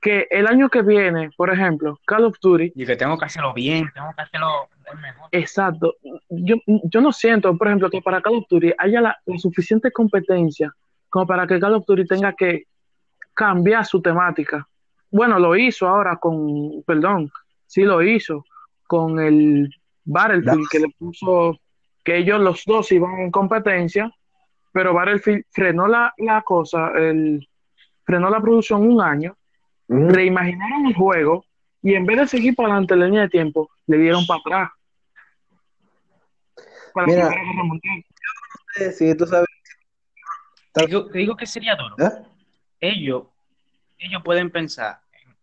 que 0.00 0.26
el 0.30 0.46
año 0.46 0.68
que 0.68 0.82
viene, 0.82 1.30
por 1.36 1.50
ejemplo, 1.52 1.98
Call 2.06 2.24
of 2.24 2.36
Duty, 2.40 2.72
Y 2.74 2.86
que 2.86 2.96
tengo 2.96 3.18
que 3.18 3.24
hacerlo 3.24 3.52
bien, 3.52 3.90
tengo 3.94 4.08
que 4.16 4.22
hacerlo 4.22 4.68
mejor. 5.00 5.28
exacto, 5.32 5.96
yo, 6.28 6.56
yo 6.66 7.00
no 7.00 7.12
siento, 7.12 7.56
por 7.56 7.66
ejemplo, 7.66 7.90
que 7.90 8.00
para 8.00 8.20
Call 8.20 8.36
of 8.36 8.44
Duty 8.48 8.72
haya 8.78 9.00
la, 9.00 9.18
la 9.26 9.38
suficiente 9.38 9.90
competencia 9.90 10.72
como 11.10 11.26
para 11.26 11.46
que 11.46 11.58
Call 11.58 11.74
of 11.74 11.84
Duty 11.86 12.06
tenga 12.06 12.32
que 12.32 12.64
cambiar 13.34 13.84
su 13.86 14.00
temática. 14.02 14.68
Bueno, 15.10 15.38
lo 15.38 15.56
hizo 15.56 15.88
ahora 15.88 16.16
con, 16.16 16.82
perdón, 16.86 17.30
sí 17.66 17.82
lo 17.82 18.02
hizo 18.02 18.44
con 18.86 19.18
el 19.20 19.74
Battlefield 20.04 20.66
que 20.70 20.78
le 20.80 20.88
puso 20.98 21.58
que 22.04 22.18
ellos 22.18 22.40
los 22.40 22.62
dos 22.64 22.90
iban 22.92 23.18
en 23.18 23.30
competencia, 23.30 24.10
pero 24.78 24.94
Battlefield 24.94 25.44
frenó 25.50 25.88
la, 25.88 26.14
la 26.18 26.40
cosa, 26.42 26.92
el, 26.96 27.48
frenó 28.04 28.30
la 28.30 28.40
producción 28.40 28.86
un 28.86 29.00
año, 29.00 29.36
reimaginaron 29.88 30.86
el 30.86 30.94
juego 30.94 31.44
y 31.82 31.94
en 31.94 32.06
vez 32.06 32.16
de 32.18 32.26
seguir 32.28 32.54
para 32.54 32.68
adelante 32.68 32.94
la 32.94 33.06
línea 33.06 33.22
de 33.22 33.28
tiempo, 33.28 33.68
le 33.88 33.98
dieron 33.98 34.24
para 34.24 34.38
atrás. 34.38 34.70
Para 36.94 37.08
la 37.08 37.12
Mira. 37.12 37.28
Primera 37.28 37.50
Guerra 37.52 37.64
Mundial. 37.64 38.04
Eh, 38.76 38.92
Sí, 38.92 39.16
tú 39.16 39.26
sabes. 39.26 39.48
Te 40.72 40.86
digo, 40.86 41.06
te 41.06 41.18
digo 41.18 41.36
que 41.36 41.46
sería 41.46 41.74
duro. 41.74 41.96
¿eh? 41.98 42.22
Ellos, 42.78 43.24
ellos 43.98 44.22
pueden 44.24 44.48
pensar. 44.52 45.00
en- 45.12 45.36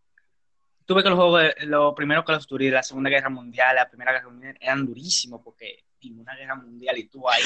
Tuve 0.85 1.03
que 1.03 1.09
los 1.09 1.17
juegos, 1.19 1.41
de- 1.41 1.65
los 1.65 1.93
primeros 1.93 2.23
Call 2.23 2.37
of 2.37 2.45
Duty 2.47 2.69
la 2.69 2.83
Segunda 2.83 3.09
Guerra 3.09 3.29
Mundial, 3.29 3.75
la 3.75 3.89
Primera 3.89 4.13
Guerra 4.13 4.29
Mundial, 4.29 4.57
eran 4.61 4.85
durísimos 4.85 5.41
porque 5.43 5.83
en 6.11 6.19
una 6.19 6.35
guerra 6.35 6.55
mundial 6.55 6.97
y 6.97 7.07
tú 7.07 7.27
ahí 7.29 7.41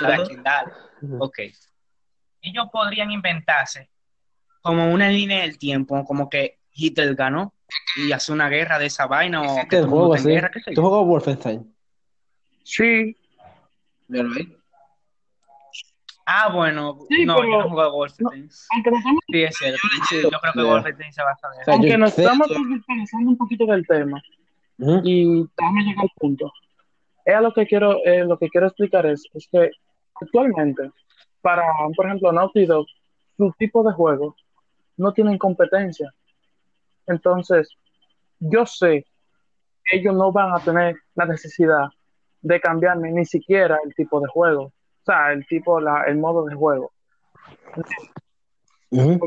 a, 0.00 0.04
a 0.06 0.08
la 0.08 0.24
chingada. 0.26 0.72
Ok. 1.18 1.38
Ellos 2.42 2.66
podrían 2.72 3.10
inventarse 3.10 3.90
como 4.60 4.92
una 4.92 5.08
línea 5.08 5.42
del 5.42 5.58
tiempo, 5.58 6.04
como 6.04 6.28
que 6.30 6.58
Hitler 6.72 7.14
ganó 7.14 7.54
y 7.96 8.12
hace 8.12 8.32
una 8.32 8.48
guerra 8.48 8.78
de 8.78 8.86
esa 8.86 9.06
vaina 9.06 9.42
o 9.42 9.56
que 9.56 9.68
¿Qué 9.68 9.76
todo 9.76 9.84
el 9.84 9.88
juego 9.90 10.16
en 10.16 10.24
guerra, 10.24 10.50
¿Tú 10.74 10.82
juegas 10.82 11.06
Wolfenstein? 11.06 11.74
Sí, 12.62 13.16
Míralo 14.08 14.34
ahí. 14.36 14.56
Ah, 16.26 16.50
bueno, 16.52 16.98
Sí, 17.10 17.24
no, 17.26 17.36
pero- 17.36 17.48
yo 17.50 17.58
no 17.58 17.66
he 17.66 17.68
jugado 17.68 17.92
Wolfenstein. 17.92 18.48
aunque 18.72 18.90
nos 18.90 18.98
estamos, 18.98 19.20
Sí, 19.30 19.42
es 19.42 19.56
cierto. 19.56 19.78
Sí, 20.08 20.16
yo 20.22 20.30
creo 20.40 20.52
que. 20.54 20.62
Wolfenstein 20.62 21.12
se 21.12 21.22
va 21.22 21.30
a 21.32 21.36
saber. 21.36 21.60
O 21.60 21.64
sea, 21.64 21.74
aunque 21.74 21.98
nos 21.98 22.12
sé- 22.14 22.22
estamos 22.22 22.48
distanciando 22.48 23.30
un 23.30 23.36
poquito 23.36 23.66
del 23.66 23.86
tema, 23.86 24.22
y 25.04 25.44
déjame 25.56 25.82
llegar 25.84 26.04
al 26.04 26.10
punto. 26.16 26.50
Es 27.24 27.40
lo 27.40 27.52
que 27.52 27.66
quiero, 27.66 28.04
eh, 28.04 28.24
lo 28.24 28.38
que 28.38 28.48
quiero 28.48 28.66
explicar 28.66 29.06
es, 29.06 29.24
es 29.32 29.48
que 29.50 29.70
actualmente, 30.20 30.90
para, 31.40 31.64
por 31.96 32.06
ejemplo, 32.06 32.32
Naughty 32.32 32.66
Dog, 32.66 32.86
su 33.36 33.52
tipo 33.58 33.82
de 33.82 33.92
juegos 33.94 34.34
no 34.96 35.12
tienen 35.12 35.38
competencia. 35.38 36.12
Entonces, 37.06 37.68
yo 38.38 38.64
sé 38.66 39.04
que 39.84 39.96
ellos 39.98 40.14
no 40.14 40.32
van 40.32 40.54
a 40.54 40.60
tener 40.60 40.96
la 41.14 41.26
necesidad 41.26 41.88
de 42.42 42.60
cambiarme 42.60 43.10
ni 43.10 43.24
siquiera 43.24 43.78
el 43.84 43.94
tipo 43.94 44.20
de 44.20 44.28
juego. 44.28 44.64
O 44.64 45.04
sea, 45.04 45.32
el 45.32 45.46
tipo, 45.46 45.80
la, 45.80 46.04
el 46.04 46.16
modo 46.18 46.44
de 46.44 46.54
juego. 46.54 46.92
Ujú. 48.90 49.18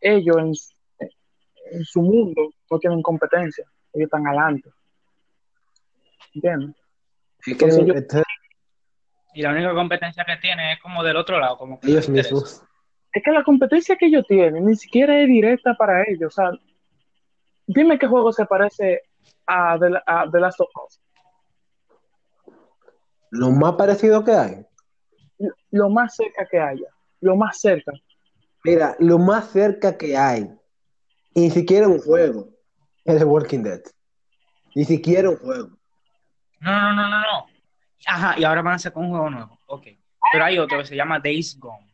Ellos 0.00 0.36
en, 0.38 0.54
su- 0.54 0.74
en 1.72 1.84
su 1.84 2.02
mundo 2.02 2.50
no 2.70 2.78
tienen 2.78 3.02
competencia. 3.02 3.64
Ellos 3.92 4.06
están 4.06 4.26
adelante. 4.26 4.70
¿Entiendes? 6.34 6.76
Es 7.46 7.56
que 7.56 7.64
Entonces 7.64 7.86
yo- 7.86 7.94
este- 7.94 8.22
Y 9.34 9.42
la 9.42 9.50
única 9.50 9.74
competencia 9.74 10.24
que 10.24 10.36
tiene 10.38 10.72
es 10.72 10.80
como 10.80 11.02
del 11.04 11.16
otro 11.16 11.38
lado, 11.38 11.58
como 11.58 11.78
que 11.78 11.88
ellos 11.88 12.08
mismos. 12.08 12.62
es 13.12 13.22
que 13.22 13.30
la 13.30 13.44
competencia 13.44 13.96
que 13.96 14.06
ellos 14.06 14.24
tienen 14.26 14.64
ni 14.66 14.74
siquiera 14.76 15.20
es 15.20 15.26
directa 15.28 15.74
para 15.74 16.02
ellos. 16.08 16.32
O 16.38 16.42
sea, 16.42 16.50
dime 17.66 17.98
qué 17.98 18.06
juego 18.06 18.32
se 18.32 18.46
parece 18.46 19.02
a 19.46 19.78
The, 19.78 20.00
a 20.06 20.26
The 20.30 20.40
Last 20.40 20.60
of 20.60 20.68
Us. 20.86 21.00
Lo 23.30 23.50
más 23.50 23.74
parecido 23.74 24.24
que 24.24 24.32
hay. 24.32 24.66
Lo 25.70 25.88
más 25.90 26.16
cerca 26.16 26.46
que 26.46 26.58
haya. 26.58 26.86
Lo 27.20 27.36
más 27.36 27.60
cerca. 27.60 27.92
Mira, 28.64 28.96
lo 28.98 29.18
más 29.18 29.50
cerca 29.50 29.96
que 29.96 30.16
hay. 30.16 30.50
Y 31.34 31.40
ni 31.42 31.50
siquiera 31.50 31.86
un 31.88 31.98
juego. 32.00 32.48
Es 33.04 33.18
The 33.18 33.24
Walking 33.24 33.62
Dead. 33.62 33.82
Ni 34.74 34.84
siquiera 34.84 35.30
un 35.30 35.36
juego. 35.36 35.75
No, 36.66 36.72
no, 36.72 36.94
no, 36.94 37.08
no, 37.08 37.20
no. 37.20 37.46
Ajá, 38.06 38.34
y 38.36 38.42
ahora 38.42 38.60
van 38.60 38.74
a 38.74 38.78
sacar 38.78 39.00
un 39.00 39.10
juego 39.10 39.30
nuevo. 39.30 39.58
Ok. 39.66 39.86
Pero 40.32 40.44
hay 40.44 40.58
otro 40.58 40.78
que 40.78 40.84
se 40.84 40.96
llama 40.96 41.20
Days 41.20 41.56
Gone. 41.58 41.86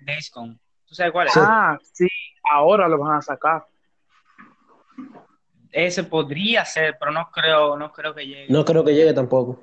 Days 0.00 0.30
Gone. 0.32 0.56
¿Tú 0.86 0.94
sabes 0.94 1.12
cuál 1.12 1.26
es? 1.26 1.36
Ah, 1.36 1.76
sí, 1.92 2.06
ahora 2.48 2.86
lo 2.88 2.98
van 2.98 3.18
a 3.18 3.22
sacar. 3.22 3.66
Ese 5.72 6.04
podría 6.04 6.64
ser, 6.64 6.96
pero 6.98 7.10
no 7.10 7.28
creo, 7.32 7.76
no 7.76 7.92
creo 7.92 8.14
que 8.14 8.24
llegue. 8.24 8.46
No 8.48 8.64
creo 8.64 8.84
que 8.84 8.94
llegue 8.94 9.12
tampoco. 9.12 9.60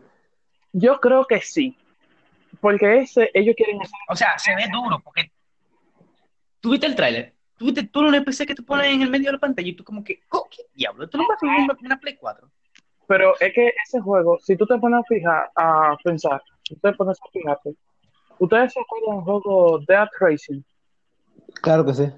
Yo 0.74 1.00
creo 1.00 1.26
que 1.26 1.40
sí. 1.40 1.78
Porque 2.60 3.00
ese, 3.00 3.32
ellos 3.34 3.56
quieren 3.56 3.82
hacer. 3.82 4.00
O 4.10 4.16
sea, 4.18 4.38
se 4.38 4.54
ve 4.54 4.66
duro, 4.70 5.00
porque 5.00 5.32
tú 6.60 6.72
viste 6.72 6.88
el 6.88 6.96
tráiler, 6.96 7.34
tú 7.56 7.66
viste 7.66 7.84
todos 7.84 8.08
los 8.08 8.16
NPC 8.16 8.46
que 8.46 8.56
te 8.56 8.64
ponen 8.64 8.92
en 8.92 9.02
el 9.04 9.10
medio 9.10 9.28
de 9.28 9.34
la 9.34 9.40
pantalla 9.40 9.70
y 9.70 9.74
tú 9.74 9.86
como 9.86 10.04
que, 10.04 10.22
oh, 10.32 10.50
¿qué 10.52 10.64
diablo? 10.74 11.06
Esto 11.06 11.18
no 11.18 11.26
va 11.26 11.36
a 11.36 11.40
ser 11.40 11.48
una, 11.48 11.78
una 11.80 12.00
Play 12.00 12.18
4. 12.18 12.52
Pero 13.12 13.34
es 13.42 13.54
que 13.54 13.74
ese 13.86 14.00
juego, 14.00 14.40
si 14.40 14.56
tú 14.56 14.66
te 14.66 14.78
pones 14.78 15.02
a 15.02 15.04
fijar, 15.04 15.52
a 15.58 15.98
pensar, 16.02 16.42
si 16.64 16.76
tú 16.76 16.80
te 16.80 16.94
pones 16.94 17.20
a 17.22 17.30
fijarte, 17.30 17.76
¿ustedes 18.40 18.72
se 18.72 18.80
acuerdan 18.80 19.18
del 19.18 19.26
juego 19.26 19.80
Death 19.86 20.12
Racing? 20.22 20.62
Claro 21.62 21.86
que 21.86 21.94
sí. 21.94 22.10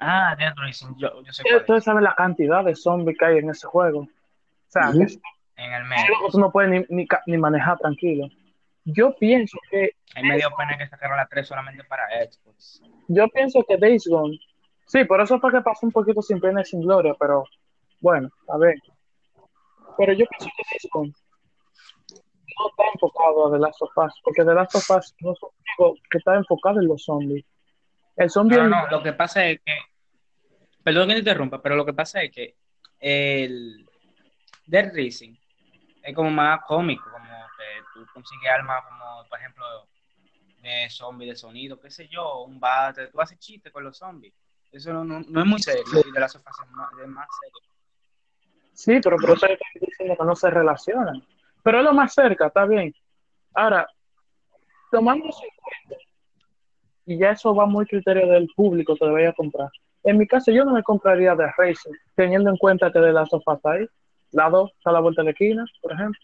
Ah, 0.00 0.34
Death 0.36 0.56
Racing, 0.56 0.96
yo, 0.96 1.22
yo 1.22 1.32
sé. 1.32 1.44
Ustedes 1.56 1.84
saben 1.84 2.02
la 2.02 2.16
cantidad 2.16 2.64
de 2.64 2.74
zombies 2.74 3.16
que 3.16 3.24
hay 3.26 3.38
en 3.38 3.50
ese 3.50 3.68
juego. 3.68 4.00
O 4.00 4.08
sea, 4.66 4.90
En 4.90 5.72
el 5.72 5.84
medio. 5.84 6.04
tú 6.32 6.40
no 6.40 6.50
puedes 6.50 6.84
ni, 6.90 7.06
ni 7.26 7.38
manejar 7.38 7.78
tranquilo. 7.78 8.26
Yo 8.86 9.14
pienso 9.14 9.56
que, 9.70 9.92
Hay 10.16 10.24
medio 10.24 10.48
pena 10.58 10.76
que 10.76 10.88
sacaron 10.88 11.16
la 11.16 11.26
3 11.26 11.46
solamente 11.46 11.84
para 11.84 12.08
Xbox. 12.28 12.82
yo 13.06 13.28
pienso 13.28 13.64
que 13.68 13.76
Days 13.76 14.08
Gone, 14.08 14.36
sí, 14.86 15.04
por 15.04 15.20
eso 15.20 15.38
fue 15.38 15.52
que 15.52 15.60
pasó 15.60 15.86
un 15.86 15.92
poquito 15.92 16.20
sin 16.22 16.40
pena 16.40 16.62
y 16.62 16.64
sin 16.64 16.80
gloria, 16.80 17.14
pero 17.20 17.44
bueno, 18.00 18.30
a 18.48 18.58
ver. 18.58 18.74
Pero 19.96 20.12
yo 20.12 20.26
pienso 20.26 20.50
que 20.56 20.88
Gone 20.92 21.12
no 22.56 22.68
está 22.68 22.84
enfocado 22.92 23.46
a 23.46 23.52
The 23.52 23.58
Last 23.58 23.82
of 23.82 23.90
Us, 23.96 24.20
porque 24.22 24.44
The 24.44 24.54
Last 24.54 24.74
of 24.74 24.90
Us 24.90 25.14
no 25.20 25.32
es 25.32 25.42
un 25.42 25.50
juego 25.76 25.94
que 26.10 26.18
está 26.18 26.34
enfocado 26.36 26.80
en 26.80 26.88
los 26.88 27.04
zombies. 27.04 27.44
El 28.16 28.30
zombie 28.30 28.56
No, 28.56 28.68
no, 28.68 28.86
lo 28.88 29.02
que 29.02 29.12
pasa 29.12 29.46
es 29.46 29.60
que, 29.64 29.76
perdón 30.82 31.08
que 31.08 31.14
te 31.14 31.18
interrumpa, 31.20 31.60
pero 31.60 31.74
lo 31.74 31.84
que 31.84 31.92
pasa 31.92 32.22
es 32.22 32.30
que 32.30 32.56
el 33.00 33.84
Dead 34.66 34.92
Racing 34.94 35.34
es 36.02 36.14
como 36.14 36.30
más 36.30 36.60
cómico, 36.66 37.10
como 37.10 37.24
que 37.24 37.82
tú 37.92 38.06
consigues 38.12 38.50
armas 38.50 38.84
como, 38.88 39.28
por 39.28 39.38
ejemplo, 39.38 39.64
de 40.62 40.88
zombies, 40.90 41.30
de 41.30 41.36
sonido, 41.36 41.80
qué 41.80 41.90
sé 41.90 42.08
yo, 42.08 42.42
un 42.42 42.60
bate, 42.60 43.08
tú 43.08 43.20
haces 43.20 43.38
chistes 43.38 43.72
con 43.72 43.84
los 43.84 43.98
zombies. 43.98 44.32
Eso 44.70 44.92
no, 44.92 45.04
no, 45.04 45.20
no 45.20 45.40
es 45.40 45.46
muy 45.46 45.60
serio. 45.60 45.84
Y 46.04 46.10
de 46.10 46.20
las 46.20 46.32
sofás 46.32 46.56
es 46.64 46.70
más, 46.70 46.90
es 47.00 47.08
más 47.08 47.28
serio. 47.40 47.73
Sí, 48.74 49.00
pero 49.02 49.16
por 49.16 49.30
eso 49.30 49.46
estoy 49.46 49.80
diciendo 49.80 50.16
que 50.18 50.24
no 50.24 50.36
se 50.36 50.50
relacionan. 50.50 51.22
Pero 51.62 51.78
es 51.78 51.84
lo 51.84 51.94
más 51.94 52.12
cerca, 52.12 52.48
está 52.48 52.66
bien. 52.66 52.94
Ahora, 53.54 53.86
tomando 54.90 55.26
en 55.26 55.32
cuenta, 55.32 56.04
y 57.06 57.18
ya 57.18 57.30
eso 57.30 57.54
va 57.54 57.66
muy 57.66 57.86
criterio 57.86 58.26
del 58.26 58.48
público 58.54 58.96
que 58.96 59.06
debería 59.06 59.32
comprar. 59.32 59.70
En 60.02 60.18
mi 60.18 60.26
caso, 60.26 60.50
yo 60.50 60.64
no 60.64 60.72
me 60.72 60.82
compraría 60.82 61.34
de 61.34 61.46
Razer, 61.56 61.92
teniendo 62.14 62.50
en 62.50 62.56
cuenta 62.56 62.92
que 62.92 62.98
de 62.98 63.12
la 63.12 63.24
sofá 63.26 63.54
está 63.54 63.72
ahí, 63.72 63.86
la 64.32 64.50
2 64.50 64.72
está 64.76 64.90
a 64.90 64.92
la 64.94 65.00
vuelta 65.00 65.22
de 65.22 65.26
la 65.26 65.30
esquina, 65.30 65.64
por 65.80 65.92
ejemplo. 65.92 66.20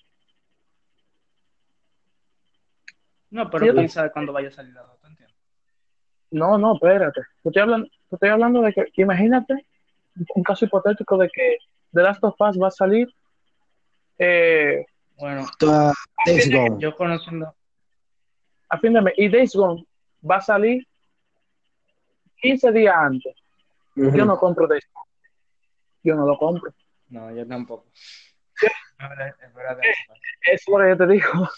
No, 3.30 3.48
pero 3.48 3.66
Sí, 3.66 3.72
piensa 3.72 4.10
cuándo 4.10 4.32
vaya 4.32 4.48
a 4.48 4.52
salir 4.52 4.74
la 4.74 4.82
dos, 4.82 5.00
¿te 5.00 5.06
entiendes? 5.06 5.36
No, 6.32 6.58
no, 6.58 6.74
espérate. 6.74 7.20
Te 7.42 7.48
estoy 7.48 7.62
hablando, 7.62 7.88
estoy 8.10 8.28
hablando 8.28 8.60
de 8.62 8.72
que, 8.72 8.86
imagínate 8.96 9.66
un 10.34 10.42
caso 10.42 10.64
hipotético 10.64 11.16
de 11.16 11.30
que 11.30 11.58
The 11.92 12.02
Last 12.02 12.22
of 12.24 12.34
Us 12.40 12.56
va 12.60 12.68
a 12.68 12.70
salir 12.70 13.08
eh, 14.18 14.84
Bueno, 15.16 15.46
Days 16.26 16.50
Gone. 16.52 16.76
yo 16.80 16.94
conociendo, 16.96 17.54
a 18.68 18.78
fin 18.78 18.92
de 18.92 19.00
mes 19.00 19.14
y 19.16 19.28
Days 19.28 19.54
Gone 19.54 19.84
va 20.28 20.36
a 20.36 20.40
salir 20.40 20.86
15 22.42 22.72
días 22.72 22.94
antes. 22.96 23.34
Yo 23.96 24.24
no 24.24 24.36
compro 24.38 24.66
Days 24.66 24.86
Gone. 24.92 25.10
Yo 26.02 26.14
no 26.14 26.26
lo 26.26 26.38
compro. 26.38 26.72
no, 27.08 27.34
yo 27.34 27.46
tampoco. 27.46 27.86
Es 28.62 29.08
verdad, 29.08 29.34
es 29.42 29.54
verdad, 29.54 29.76
de 29.78 29.88
eso. 29.90 30.12
Es 30.52 30.62
lo 30.68 30.78
que 30.78 30.88
yo 30.90 30.96
te 30.96 31.06
digo. 31.06 31.48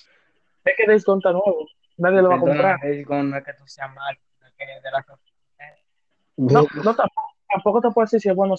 Es 0.65 0.75
que 0.77 0.87
Days 0.87 1.05
Gone 1.05 1.19
está 1.19 1.33
nuevo. 1.33 1.67
Nadie 1.99 2.23
lo 2.23 2.29
va 2.31 2.37
a 2.37 2.41
comprar. 2.41 2.85
Es 2.85 3.07
con- 3.07 3.31
no 3.31 3.37
es 3.37 3.45
que 3.45 3.53
tú 3.55 3.67
seas 3.67 3.93
mal, 3.95 4.17
es 4.47 4.53
que 4.57 4.65
de 4.67 4.91
las 4.93 5.05
No, 6.37 6.63
no 6.85 6.95
tampoco, 6.97 7.35
tampoco 7.53 7.81
te 7.81 7.91
puedo 7.91 8.05
decir 8.07 8.21
si 8.21 8.29
es 8.29 8.35
bueno. 8.35 8.55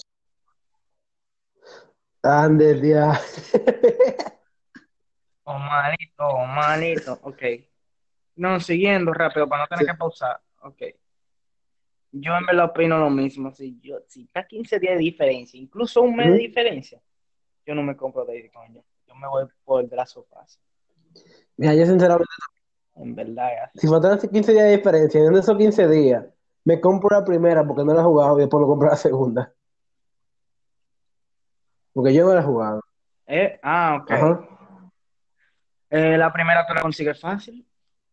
Ande, 2.24 2.74
dia. 2.80 3.12
O 5.46 5.58
malito, 5.58 6.24
o 6.26 6.46
malito, 6.46 7.18
ok. 7.22 7.42
No, 8.36 8.58
siguiendo 8.60 9.12
rápido 9.12 9.46
para 9.46 9.62
no 9.64 9.68
tener 9.68 9.84
Sí. 9.84 9.92
que 9.92 9.98
pausar, 9.98 10.40
ok. 10.62 10.82
Yo 12.12 12.34
en 12.34 12.46
verdad 12.46 12.64
opino 12.70 12.96
lo 12.96 13.10
mismo, 13.10 13.50
si 13.52 13.78
yo, 13.80 13.98
si 14.08 14.22
está 14.22 14.46
15 14.46 14.78
días 14.78 14.94
de 14.94 15.00
diferencia, 15.00 15.60
incluso 15.60 16.00
un 16.00 16.16
mes 16.16 16.30
de 16.32 16.38
diferencia, 16.38 16.98
yo 17.66 17.74
no 17.74 17.82
me 17.82 17.94
compro 17.94 18.24
Daisy 18.24 18.48
coño. 18.48 18.82
Yo 19.06 19.14
me 19.16 19.28
voy 19.28 19.44
por 19.64 19.86
de 19.86 19.94
las 19.96 20.10
sofás. 20.12 20.58
Mira, 21.58 21.74
yo 21.74 21.84
sinceramente, 21.84 22.32
En 22.96 23.14
verdad, 23.14 23.70
si 23.74 23.86
faltan 23.86 24.18
15 24.18 24.52
días 24.52 24.64
de 24.64 24.76
diferencia, 24.78 25.20
en 25.24 25.36
esos 25.36 25.58
15 25.58 25.86
días, 25.88 26.24
me 26.64 26.80
compro 26.80 27.10
la 27.18 27.22
primera 27.24 27.66
porque 27.66 27.84
no 27.84 27.92
la 27.92 28.00
he 28.00 28.04
jugado 28.04 28.38
y 28.38 28.42
después 28.42 28.62
me 28.62 28.66
compro 28.66 28.88
la 28.88 28.96
segunda. 28.96 29.52
Porque 31.94 32.12
yo 32.12 32.26
no 32.26 32.34
la 32.34 32.40
he 32.40 32.44
jugado. 32.44 32.82
Eh, 33.26 33.58
ah, 33.62 34.00
ok. 34.02 34.10
Ajá. 34.10 34.48
Eh, 35.88 36.18
la 36.18 36.32
primera 36.32 36.66
tú 36.66 36.74
la 36.74 36.82
consigues 36.82 37.20
fácil. 37.20 37.64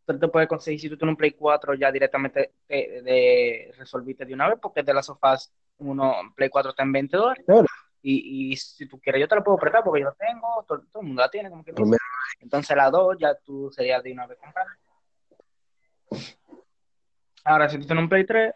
Tú 0.05 0.19
te 0.19 0.27
puedes 0.27 0.47
conseguir, 0.47 0.79
si 0.79 0.89
tú 0.89 0.97
tienes 0.97 1.13
un 1.13 1.17
Play 1.17 1.31
4, 1.31 1.73
ya 1.73 1.91
directamente 1.91 2.53
te, 2.67 3.01
de, 3.01 3.73
resolviste 3.77 4.25
de 4.25 4.33
una 4.33 4.49
vez, 4.49 4.59
porque 4.61 4.83
de 4.83 4.93
las 4.93 5.05
sofás, 5.05 5.51
uno, 5.77 6.13
Play 6.35 6.49
4 6.49 6.71
está 6.71 6.83
en 6.83 6.91
20 6.91 7.17
dólares. 7.17 7.43
Claro. 7.45 7.65
Y, 8.03 8.51
y 8.51 8.57
si 8.57 8.87
tú 8.87 8.99
quieres, 8.99 9.21
yo 9.21 9.27
te 9.27 9.35
la 9.35 9.43
puedo 9.43 9.57
prestar 9.57 9.83
porque 9.83 10.01
yo 10.01 10.07
la 10.07 10.13
tengo, 10.13 10.63
todo, 10.67 10.81
todo 10.91 11.01
el 11.01 11.07
mundo 11.07 11.21
la 11.21 11.29
tiene, 11.29 11.49
como 11.49 11.63
que. 11.63 11.73
Primero. 11.73 11.97
Entonces 12.39 12.75
la 12.75 12.89
2 12.89 13.17
ya 13.19 13.35
tú 13.35 13.71
serías 13.71 14.03
de 14.03 14.11
una 14.11 14.27
vez 14.27 14.37
comprar. 14.37 14.67
Ahora, 17.43 17.69
si 17.69 17.79
tú 17.79 17.85
tienes 17.85 18.03
un 18.03 18.09
Play 18.09 18.25
3, 18.25 18.49
eh, 18.49 18.53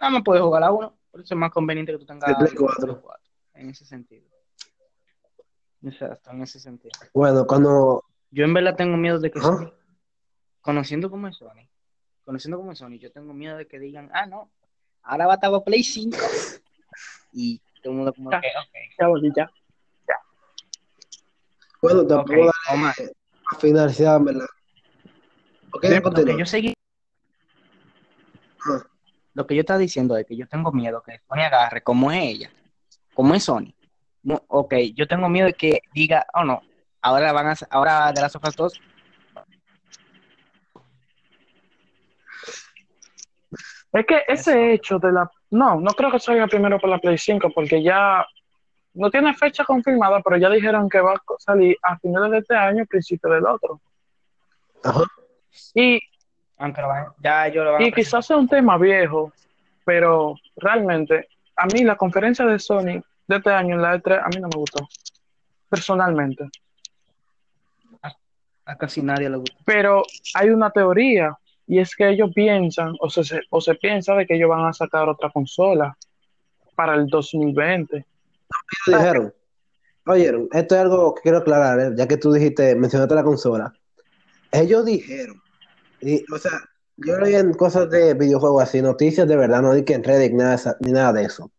nada 0.00 0.12
más 0.12 0.22
puedes 0.24 0.42
jugar 0.42 0.60
la 0.60 0.70
1, 0.70 0.98
por 1.10 1.20
eso 1.20 1.34
es 1.34 1.38
más 1.38 1.50
conveniente 1.50 1.92
que 1.92 1.98
tú 1.98 2.06
tengas 2.06 2.30
El 2.30 2.36
Play 2.36 2.50
el 2.52 2.58
4. 2.58 3.02
en 3.54 3.70
ese 3.70 3.84
sentido. 3.84 4.37
Exacto, 5.82 6.30
en 6.30 6.42
ese 6.42 6.58
sentido. 6.60 6.92
Bueno, 7.14 7.46
cuando. 7.46 8.04
Yo 8.30 8.44
en 8.44 8.52
verdad 8.54 8.76
tengo 8.76 8.96
miedo 8.96 9.18
de 9.18 9.30
que. 9.30 9.40
Sony, 9.40 9.72
conociendo 10.60 11.10
cómo 11.10 11.28
es 11.28 11.36
Sony, 11.36 11.68
conociendo 12.24 12.58
cómo 12.58 12.72
es 12.72 12.78
Sony, 12.78 12.98
yo 12.98 13.10
tengo 13.12 13.32
miedo 13.32 13.56
de 13.56 13.66
que 13.66 13.78
digan, 13.78 14.10
ah, 14.12 14.26
no, 14.26 14.50
ahora 15.02 15.26
va 15.26 15.32
a 15.32 15.36
estar 15.36 15.64
Play 15.64 15.82
5. 15.82 16.16
Y 17.32 17.60
todo 17.82 17.92
el 17.92 17.96
mundo 17.98 18.12
como 18.12 18.30
Ya. 18.30 18.40
Bueno, 21.80 22.06
te 22.06 22.14
ok, 22.14 22.26
puedo 22.26 22.44
dar 22.46 22.74
Omar. 22.74 22.94
a 23.52 23.56
finalizar, 23.58 24.16
en 24.18 24.24
¿verdad? 24.24 24.46
Ok, 25.72 25.84
Lo 25.84 25.90
que 25.90 26.02
continúa. 26.02 26.38
yo 26.38 26.46
seguí, 26.46 26.74
Ajá. 28.60 28.86
lo 29.34 29.46
que 29.46 29.54
yo 29.54 29.60
estaba 29.60 29.78
diciendo 29.78 30.16
es 30.16 30.26
que 30.26 30.36
yo 30.36 30.48
tengo 30.48 30.72
miedo 30.72 31.02
que 31.02 31.20
Sony 31.28 31.42
agarre 31.44 31.82
como 31.82 32.10
es 32.10 32.22
ella, 32.24 32.50
como 33.14 33.34
es 33.34 33.44
Sony. 33.44 33.72
No, 34.22 34.42
ok, 34.48 34.74
yo 34.94 35.06
tengo 35.06 35.28
miedo 35.28 35.46
de 35.46 35.54
que 35.54 35.80
diga, 35.94 36.26
oh 36.34 36.44
no, 36.44 36.60
ahora 37.02 37.32
van 37.32 37.48
a, 37.48 37.54
ahora 37.70 38.12
de 38.12 38.20
las 38.20 38.32
sofás 38.32 38.56
2, 38.56 38.80
Es 43.92 44.06
que 44.06 44.22
ese 44.28 44.72
hecho 44.74 44.98
de 44.98 45.12
la... 45.12 45.30
No, 45.50 45.80
no 45.80 45.90
creo 45.92 46.10
que 46.10 46.20
salga 46.20 46.46
primero 46.46 46.78
por 46.78 46.90
la 46.90 46.98
Play 46.98 47.16
5 47.16 47.50
porque 47.54 47.82
ya 47.82 48.24
no 48.94 49.10
tiene 49.10 49.34
fecha 49.34 49.64
confirmada, 49.64 50.20
pero 50.22 50.36
ya 50.36 50.50
dijeron 50.50 50.88
que 50.88 51.00
va 51.00 51.14
a 51.14 51.22
salir 51.38 51.76
a 51.82 51.98
finales 51.98 52.30
de 52.30 52.38
este 52.38 52.54
año, 52.54 52.84
principio 52.86 53.30
del 53.30 53.46
otro. 53.46 53.80
Ajá. 54.84 55.04
Y, 55.74 56.00
aunque 56.58 56.82
lo 56.82 56.88
van- 56.88 57.06
ya 57.18 57.48
yo 57.48 57.64
lo 57.64 57.72
van 57.72 57.82
a 57.82 57.86
y 57.86 57.92
quizás 57.92 58.26
sea 58.26 58.36
un 58.36 58.48
tema 58.48 58.76
viejo, 58.76 59.32
pero 59.84 60.34
realmente 60.56 61.28
a 61.56 61.66
mí 61.66 61.82
la 61.82 61.96
conferencia 61.96 62.44
de 62.44 62.58
Sony 62.58 63.00
de 63.28 63.36
este 63.36 63.50
año 63.50 63.76
en 63.76 63.82
la 63.82 63.96
E3 63.96 64.22
a 64.24 64.28
mí 64.28 64.40
no 64.40 64.48
me 64.48 64.56
gustó, 64.56 64.88
personalmente. 65.68 66.48
a 68.64 68.76
casi 68.76 69.02
nadie 69.02 69.30
le 69.30 69.36
gusta. 69.36 69.56
Pero 69.64 70.02
hay 70.34 70.50
una 70.50 70.70
teoría 70.70 71.38
y 71.66 71.78
es 71.78 71.94
que 71.94 72.08
ellos 72.08 72.30
piensan 72.34 72.94
o 73.00 73.10
se, 73.10 73.40
o 73.50 73.60
se 73.60 73.74
piensa 73.74 74.14
de 74.14 74.26
que 74.26 74.34
ellos 74.34 74.48
van 74.48 74.66
a 74.66 74.72
sacar 74.72 75.08
otra 75.08 75.30
consola 75.30 75.96
para 76.74 76.94
el 76.94 77.06
2020. 77.06 77.96
Ellos 77.96 78.06
dijeron. 78.86 79.34
Oyeron, 80.06 80.48
esto 80.52 80.74
es 80.74 80.80
algo 80.80 81.14
que 81.14 81.20
quiero 81.20 81.38
aclarar, 81.38 81.78
¿eh? 81.80 81.90
ya 81.94 82.08
que 82.08 82.16
tú 82.16 82.32
dijiste, 82.32 82.74
mencionaste 82.74 83.14
la 83.14 83.22
consola. 83.22 83.74
Ellos 84.50 84.86
dijeron, 84.86 85.42
y, 86.00 86.24
o 86.32 86.38
sea, 86.38 86.52
yo 86.96 87.18
leí 87.18 87.34
en 87.34 87.52
cosas 87.52 87.90
de 87.90 88.14
videojuegos 88.14 88.62
así, 88.62 88.80
noticias 88.80 89.28
de 89.28 89.36
verdad, 89.36 89.60
no 89.60 89.74
di 89.74 89.84
que 89.84 89.92
en 89.92 90.02
Reddit 90.02 90.32
nada, 90.32 90.76
ni 90.80 90.92
nada 90.92 91.12
de 91.12 91.24
eso. 91.24 91.50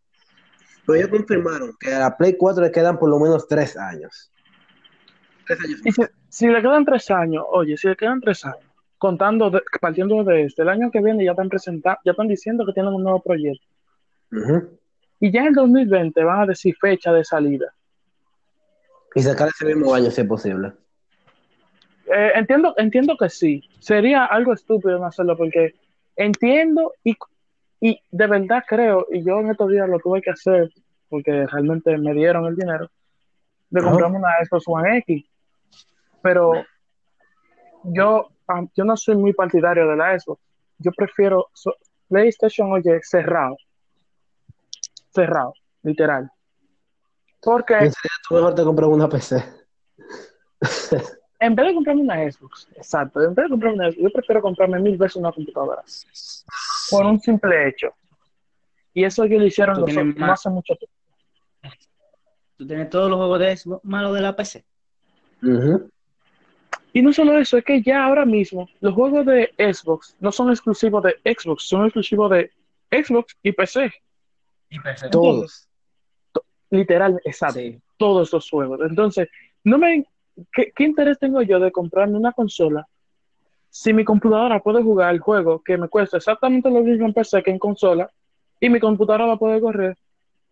Pero 0.90 1.00
ellos 1.06 1.10
confirmaron 1.10 1.74
que 1.80 1.94
a 1.94 2.00
la 2.00 2.18
Play 2.18 2.36
4 2.36 2.64
le 2.64 2.72
quedan 2.72 2.98
por 2.98 3.10
lo 3.10 3.20
menos 3.20 3.48
tres 3.48 3.78
años. 3.78 4.32
Tres 5.46 5.60
años. 5.60 5.82
Y 5.86 5.92
si, 5.92 6.02
si 6.30 6.48
le 6.48 6.62
quedan 6.62 6.84
tres 6.84 7.12
años, 7.12 7.46
oye, 7.52 7.78
si 7.78 7.88
le 7.88 7.96
quedan 7.96 8.20
tres 8.20 8.44
años, 8.44 8.66
contando, 8.98 9.52
de- 9.52 9.62
partiendo 9.80 10.24
de 10.24 10.46
este, 10.46 10.64
el 10.64 10.70
año 10.70 10.90
que 10.90 11.00
viene 11.02 11.24
ya 11.24 11.32
están 11.32 11.48
presentando, 11.50 12.00
ya 12.04 12.12
están 12.12 12.28
diciendo 12.28 12.66
que 12.66 12.74
tienen 12.74 12.92
un 12.94 13.04
nuevo 13.04 13.22
proyecto. 13.22 13.66
Ujú. 14.32 14.80
Y 15.20 15.32
ya 15.32 15.42
en 15.42 15.48
el 15.50 15.54
2020 15.54 16.24
van 16.24 16.42
a 16.42 16.46
decir 16.48 16.76
fecha 16.82 17.14
de 17.14 17.24
salida. 17.24 17.72
Y 19.14 19.22
sacar 19.22 19.50
ese 19.50 19.66
mismo 19.66 19.94
año 19.94 20.10
si 20.10 20.22
es 20.22 20.28
posible. 20.28 20.72
Eh, 22.12 22.32
entiendo, 22.34 22.74
entiendo 22.78 23.16
que 23.16 23.30
sí. 23.30 23.64
Sería 23.80 24.26
algo 24.26 24.54
estúpido 24.54 24.98
no 24.98 25.06
hacerlo 25.06 25.38
porque 25.38 25.76
entiendo 26.16 26.94
y, 27.04 27.16
y 27.82 28.02
de 28.12 28.28
verdad 28.28 28.64
creo, 28.68 29.08
y 29.12 29.24
yo 29.24 29.40
en 29.40 29.52
estos 29.52 29.70
días 29.70 29.88
lo 29.88 30.00
tuve 30.00 30.22
que 30.22 30.32
hacer 30.32 30.70
porque 31.10 31.46
realmente 31.48 31.98
me 31.98 32.14
dieron 32.14 32.46
el 32.46 32.56
dinero, 32.56 32.90
de 33.70 33.82
comprarme 33.82 34.18
una 34.18 34.30
Xbox 34.44 34.64
One 34.68 34.98
X. 35.00 35.26
Pero 36.22 36.66
yo, 37.84 38.30
yo 38.76 38.84
no 38.84 38.98
soy 38.98 39.16
muy 39.16 39.34
partidario 39.34 39.88
de 39.88 39.96
la 39.96 40.20
Xbox. 40.20 40.42
Yo 40.78 40.92
prefiero 40.92 41.48
so- 41.54 41.76
PlayStation, 42.08 42.72
oye, 42.72 43.00
cerrado. 43.04 43.58
Cerrado, 45.12 45.54
literal. 45.84 46.32
Porque 47.42 47.92
tú 48.28 48.36
mejor 48.36 48.56
te 48.56 48.64
compras 48.64 48.90
una 48.90 49.08
PC. 49.10 49.44
en 51.40 51.56
vez 51.56 51.68
de 51.68 51.74
comprarme 51.74 52.02
una 52.02 52.32
Xbox, 52.32 52.68
exacto, 52.76 53.24
en 53.24 53.34
vez 53.34 53.46
de 53.46 53.50
comprarme 53.50 53.78
una 53.78 53.92
Xbox, 53.92 54.04
yo 54.04 54.10
prefiero 54.12 54.42
comprarme 54.42 54.80
mil 54.80 54.98
veces 54.98 55.16
una 55.16 55.32
computadora. 55.32 55.84
Por 56.90 57.06
un 57.06 57.20
simple 57.20 57.68
hecho. 57.70 57.90
Y 58.94 59.04
eso 59.04 59.24
ellos 59.24 59.40
lo 59.42 59.46
hicieron 59.48 59.80
los- 59.80 59.94
no 59.94 60.04
más- 60.16 60.32
hace 60.40 60.50
mucho 60.50 60.76
tiempo. 60.76 60.96
Tú 62.58 62.68
tienes 62.68 62.90
todos 62.90 63.10
los 63.10 63.18
juegos 63.18 63.40
de 63.40 63.56
Xbox 63.58 63.86
malos 63.86 64.14
de 64.14 64.22
la 64.22 64.36
PC. 64.36 64.66
Ujú. 65.42 65.90
Y 66.92 67.02
no 67.02 67.14
solo 67.14 67.38
eso, 67.38 67.58
es 67.58 67.64
que 67.64 67.82
ya 67.82 68.04
ahora 68.06 68.26
mismo 68.26 68.68
los 68.82 68.94
juegos 68.94 69.26
de 69.26 69.54
Xbox 69.58 70.16
no 70.20 70.32
son 70.32 70.50
exclusivos 70.50 71.04
de 71.04 71.16
Xbox, 71.24 71.64
son 71.64 71.86
exclusivos 71.86 72.32
de 72.32 72.52
Xbox 72.92 73.38
y 73.44 73.52
PC. 73.54 73.94
Y 74.70 74.80
PC. 74.80 75.10
Todos. 75.10 75.68
Literal, 76.72 77.20
exacto. 77.24 77.60
Sí. 77.60 77.80
Todos 77.98 78.32
los 78.34 78.50
juegos. 78.50 78.80
Entonces, 78.82 79.30
no 79.64 79.78
me, 79.78 80.06
¿qué, 80.52 80.72
qué 80.76 80.84
interés 80.84 81.18
tengo 81.20 81.42
yo 81.42 81.60
de 81.60 81.72
comprarme 81.72 82.18
una 82.18 82.32
consola 82.34 82.88
si 83.70 83.94
mi 83.94 84.04
computadora 84.04 84.60
puede 84.60 84.82
jugar 84.82 85.14
el 85.14 85.20
juego 85.20 85.62
que 85.64 85.78
me 85.78 85.88
cuesta 85.88 86.18
exactamente 86.18 86.70
lo 86.70 86.82
mismo 86.82 87.06
en 87.06 87.14
PC 87.14 87.44
que 87.44 87.52
en 87.52 87.60
consola 87.60 88.10
y 88.60 88.70
mi 88.70 88.80
computadora 88.80 89.38
poder 89.38 89.62
correr 89.62 89.98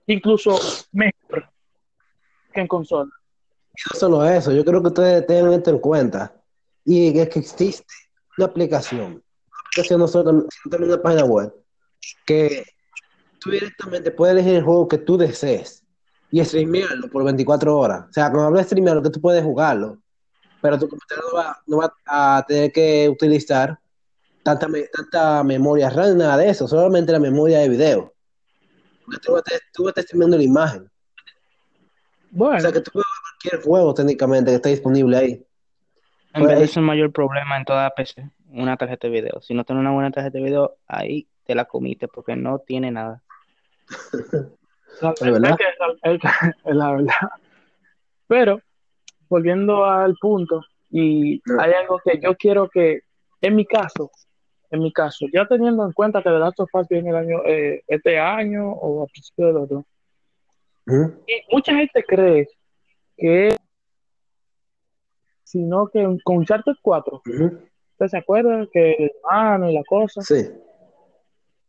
incluso 0.06 0.58
mejor 0.92 1.50
que 2.54 2.62
en 2.62 2.68
consola. 2.68 3.12
No 3.12 4.00
solo 4.00 4.26
eso, 4.26 4.52
yo 4.52 4.66
creo 4.66 4.82
que 4.82 4.88
ustedes 4.88 5.28
tengan 5.28 5.54
esto 5.54 5.70
en 5.70 5.80
cuenta. 5.80 6.34
Y 6.84 7.20
es 7.20 7.30
que 7.30 7.40
existe 7.40 7.86
una 8.38 8.48
aplicación, 8.48 9.22
aplicación 9.68 10.00
no 10.00 10.08
solo 10.08 10.48
sino 10.50 10.72
también 10.72 10.94
una 10.94 11.02
página 11.02 11.26
web, 11.26 11.54
que 12.26 12.64
tú 13.40 13.52
directamente 13.52 14.10
puedes 14.12 14.34
elegir 14.34 14.56
el 14.56 14.64
juego 14.64 14.88
que 14.88 14.98
tú 14.98 15.18
desees 15.18 15.84
y 16.32 16.44
streamearlo 16.44 17.10
por 17.10 17.24
24 17.24 17.78
horas. 17.78 18.06
O 18.10 18.14
sea, 18.14 18.30
cuando 18.30 18.48
hablo 18.48 18.58
de 18.58 18.64
streamearlo, 18.64 19.04
que 19.04 19.10
tú 19.10 19.22
puedes 19.22 19.44
jugarlo, 19.44 19.98
pero 20.62 20.78
tu 20.80 20.88
computadora 20.90 21.28
no 21.28 21.38
va, 21.38 21.62
no 21.68 21.78
va 21.78 22.38
a 22.38 22.46
tener 22.46 22.72
que 22.72 23.08
utilizar 23.10 23.78
tanta, 24.44 24.68
me- 24.68 24.84
tanta 24.88 25.44
memoria 25.44 25.90
RAM, 25.90 26.18
nada 26.18 26.38
de 26.38 26.50
eso, 26.50 26.68
solamente 26.68 27.12
la 27.12 27.20
memoria 27.20 27.60
de 27.60 27.70
video. 27.70 28.14
Porque 29.06 29.20
tú 29.22 29.34
tú 29.74 29.84
vas 29.84 29.90
a 29.90 29.90
estar 29.92 30.04
streameando 30.04 30.38
la 30.38 30.44
imagen. 30.44 30.84
O 30.84 30.90
Bueno, 32.32 32.60
sea, 32.60 32.72
que 32.72 32.82
tú 32.82 32.92
puedes 32.92 33.06
jugar 33.08 33.22
cualquier 33.42 33.62
juego 33.64 33.94
técnicamente 33.94 34.52
que 34.52 34.56
esté 34.56 34.70
disponible 34.70 35.18
ahí. 35.18 35.46
En 36.34 36.42
Pues 36.44 36.48
verdad, 36.50 36.64
es 36.64 36.78
el 36.78 36.84
mayor 36.84 37.12
problema 37.12 37.58
en 37.58 37.66
toda 37.66 37.90
PC, 37.92 38.30
una 38.50 38.76
tarjeta 38.78 39.08
de 39.08 39.14
video. 39.14 39.42
Si 39.42 39.54
no 39.54 39.64
tienes 39.64 39.82
una 39.82 39.92
buena 39.92 40.12
tarjeta 40.12 40.38
de 40.38 40.44
video, 40.44 40.78
ahí 40.88 41.28
te 41.46 41.56
la 41.56 41.66
comiste 41.66 42.08
porque 42.08 42.36
no 42.36 42.60
tiene 42.60 42.92
nada. 42.92 43.24
la 45.02 45.12
¿Es 45.12 45.22
verdad? 45.22 45.52
es 45.52 45.58
que 45.58 45.64
es 45.64 45.76
la- 45.80 46.12
es 46.14 46.20
que- 46.22 46.70
es 46.70 46.76
la 46.76 46.92
verdad. 46.92 47.30
Pero, 48.28 48.62
volviendo 49.30 49.86
al 49.86 50.16
punto, 50.20 50.62
y 50.90 51.42
No. 51.46 51.62
hay 51.62 51.74
algo 51.74 52.00
que 52.04 52.20
yo 52.20 52.36
quiero 52.36 52.70
que, 52.70 53.02
en 53.42 53.56
mi 53.56 53.66
caso, 53.66 54.10
en 54.72 54.82
mi 54.82 54.92
caso, 54.92 55.26
ya 55.34 55.46
teniendo 55.46 55.86
en 55.86 55.92
cuenta 55.94 56.22
que 56.22 56.30
The 56.30 56.40
Last 56.40 56.60
of 56.60 56.70
Us 56.74 56.88
viene 56.90 57.10
el 57.10 57.16
año, 57.16 57.38
eh, 57.46 57.84
este 57.88 58.20
año 58.20 58.72
o 58.72 59.04
a 59.04 59.08
principio 59.08 59.48
del 59.48 59.58
otro, 59.58 59.86
y 60.88 61.54
mucha 61.54 61.74
gente 61.76 62.04
cree 62.04 62.48
que 63.18 63.56
sino 65.44 65.88
que 65.88 66.06
con 66.24 66.38
Uncharted 66.38 66.74
4, 66.82 67.22
Ujú. 67.26 67.60
¿ustedes 67.94 68.12
se 68.12 68.18
acuerdan? 68.18 68.68
Que 68.72 68.92
el 68.94 69.12
hermano 69.24 69.70
y 69.70 69.74
la 69.74 69.84
cosa, 69.86 70.22
Sí. 70.22 70.36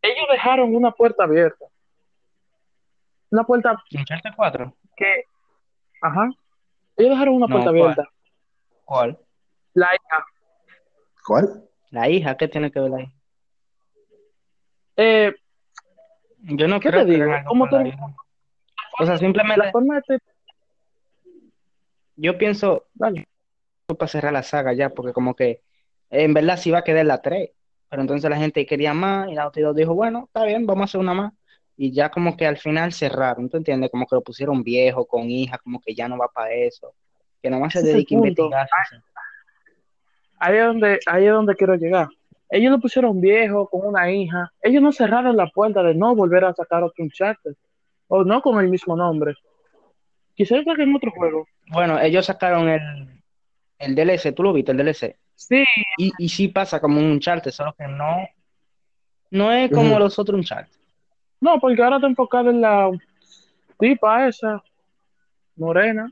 ellos 0.03 0.27
dejaron 0.33 0.75
una 0.75 0.91
puerta 0.91 1.25
abierta. 1.25 1.65
Una 3.31 3.45
puerta 3.45 3.77
¿Uncharted 3.97 4.31
4? 4.37 4.75
que, 4.97 5.23
ajá, 6.03 6.29
ellos 6.99 7.11
dejaron 7.13 7.35
una 7.35 7.47
No, 7.47 7.53
puerta 7.55 7.71
¿cuál? 7.71 7.81
abierta. 7.81 8.09
¿Cuál? 8.85 9.19
La 9.75 9.87
hija, 9.95 10.27
¿Cuál? 11.27 11.65
La 11.91 12.09
hija, 12.09 12.37
¿qué 12.37 12.49
tiene 12.49 12.71
que 12.71 12.81
ver 12.81 12.95
ahí? 12.95 13.13
eh, 14.97 15.35
Yo 16.43 16.69
no 16.69 16.81
¿Qué 16.81 16.89
creo 16.91 17.01
te 17.01 17.07
que 17.07 17.13
digo? 17.13 17.25
hagan 17.25 17.37
algo 17.41 17.49
¿Cómo 17.49 17.69
con 17.69 17.79
la 17.79 17.83
te- 17.85 17.89
hija. 17.95 18.07
O 19.01 19.07
sea, 19.07 19.19
simplemente 19.19 19.65
la 19.65 19.73
forma 19.73 19.97
de 19.97 20.03
te- 20.03 20.19
yo 22.17 22.37
pienso 22.37 22.87
dale. 22.95 23.29
para 23.87 24.09
cerrar 24.09 24.33
la 24.33 24.43
saga 24.43 24.73
ya, 24.73 24.91
porque 24.91 25.13
como 25.13 25.35
que 25.37 25.63
en 26.11 26.35
verdad 26.35 26.57
sí 26.57 26.71
iba 26.71 26.79
a 26.79 26.85
quedar 26.85 27.07
la 27.07 27.23
3, 27.23 27.51
pero 27.89 28.03
entonces 28.03 28.29
la 28.29 28.37
gente 28.37 28.67
quería 28.67 28.93
más 28.93 29.29
y 29.31 29.35
la 29.35 29.51
Dog 29.55 29.75
dijo, 29.77 29.95
bueno, 29.95 30.25
está 30.27 30.45
bien, 30.45 30.67
vamos 30.67 30.83
a 30.83 30.85
hacer 30.87 31.01
una 31.01 31.15
más. 31.15 31.33
Y 31.81 31.93
ya 31.93 32.11
como 32.11 32.37
que 32.37 32.45
al 32.45 32.59
final 32.59 32.93
cerraron, 32.93 33.49
¿tú 33.49 33.57
entiendes? 33.57 33.89
Como 33.93 34.05
que 34.05 34.16
lo 34.16 34.20
pusieron 34.20 34.64
viejo, 34.64 35.07
con 35.07 35.31
hija, 35.31 35.59
como 35.59 35.81
que 35.81 35.95
ya 35.95 36.09
no 36.09 36.18
va 36.18 36.26
para 36.26 36.53
eso. 36.53 36.93
Que 37.41 37.49
nada 37.49 37.62
más 37.62 37.72
se 37.72 37.83
dedique 37.83 38.16
a 38.16 38.18
investigar. 38.18 38.68
Ahí 40.41 40.57
es 40.57 40.64
donde, 40.64 40.99
ahí 41.07 41.24
es 41.24 41.33
donde 41.33 41.55
quiero 41.55 41.76
llegar. 41.76 42.09
Ellos 42.51 42.72
lo 42.72 42.81
pusieron 42.81 43.20
viejo 43.20 43.68
con 43.68 43.87
una 43.87 44.11
hija. 44.11 44.53
Ellos 44.61 44.83
no 44.83 44.91
cerraron 44.91 45.37
la 45.37 45.47
puerta 45.47 45.81
de 45.85 45.95
no 45.95 46.16
volver 46.16 46.47
a 46.47 46.53
sacar 46.53 46.83
otro 46.83 47.05
Uncharted. 47.05 47.55
O 48.09 48.24
no 48.24 48.43
con 48.43 48.59
el 48.59 48.68
mismo 48.68 48.97
nombre. 48.97 49.37
Quizás 50.35 50.64
saquen 50.64 50.97
otro 50.97 51.12
juego. 51.12 51.47
Bueno, 51.68 52.01
ellos 52.01 52.26
sacaron 52.26 52.68
el, 52.68 53.22
el 53.79 53.95
DLC, 53.95 54.35
¿tú 54.35 54.43
lo 54.43 54.53
viste, 54.53 54.72
el 54.72 54.79
DLC? 54.79 55.16
Sí, 55.37 55.62
Y, 55.97 56.11
y 56.18 56.29
sí 56.29 56.49
pasa 56.49 56.81
como 56.81 56.99
un 56.99 57.12
Uncharted, 57.12 57.53
solo 57.53 57.72
que 57.79 57.87
no, 57.87 58.26
no 59.31 59.53
es 59.53 59.70
como 59.70 59.97
los 60.01 60.18
otros 60.18 60.39
Uncharted. 60.39 60.79
No, 61.41 61.59
porque 61.61 61.82
ahora 61.82 61.97
está 61.97 62.09
enfocado 62.09 62.51
en 62.51 62.61
la 62.61 62.91
tipa 63.78 64.28
esa, 64.28 64.62
morena. 65.57 66.11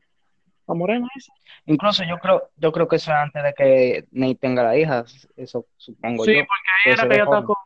La 0.68 0.74
morena 0.74 1.06
esa. 1.16 1.32
Incluso 1.66 2.02
yo 2.04 2.18
creo, 2.18 2.50
yo 2.56 2.72
creo 2.72 2.88
que 2.88 2.96
eso 2.96 3.10
es 3.10 3.16
antes 3.16 3.42
de 3.42 3.54
que 3.54 4.04
Nate 4.10 4.34
tenga 4.36 4.62
la 4.62 4.76
hija, 4.76 5.04
eso 5.36 5.66
supongo 5.76 6.24
Sí, 6.24 6.34
yo. 6.34 6.40
porque 6.40 6.70
ahí 6.84 6.92
era 6.92 7.08
que 7.08 7.14
ella 7.14 7.24
está 7.24 7.42
con 7.42 7.56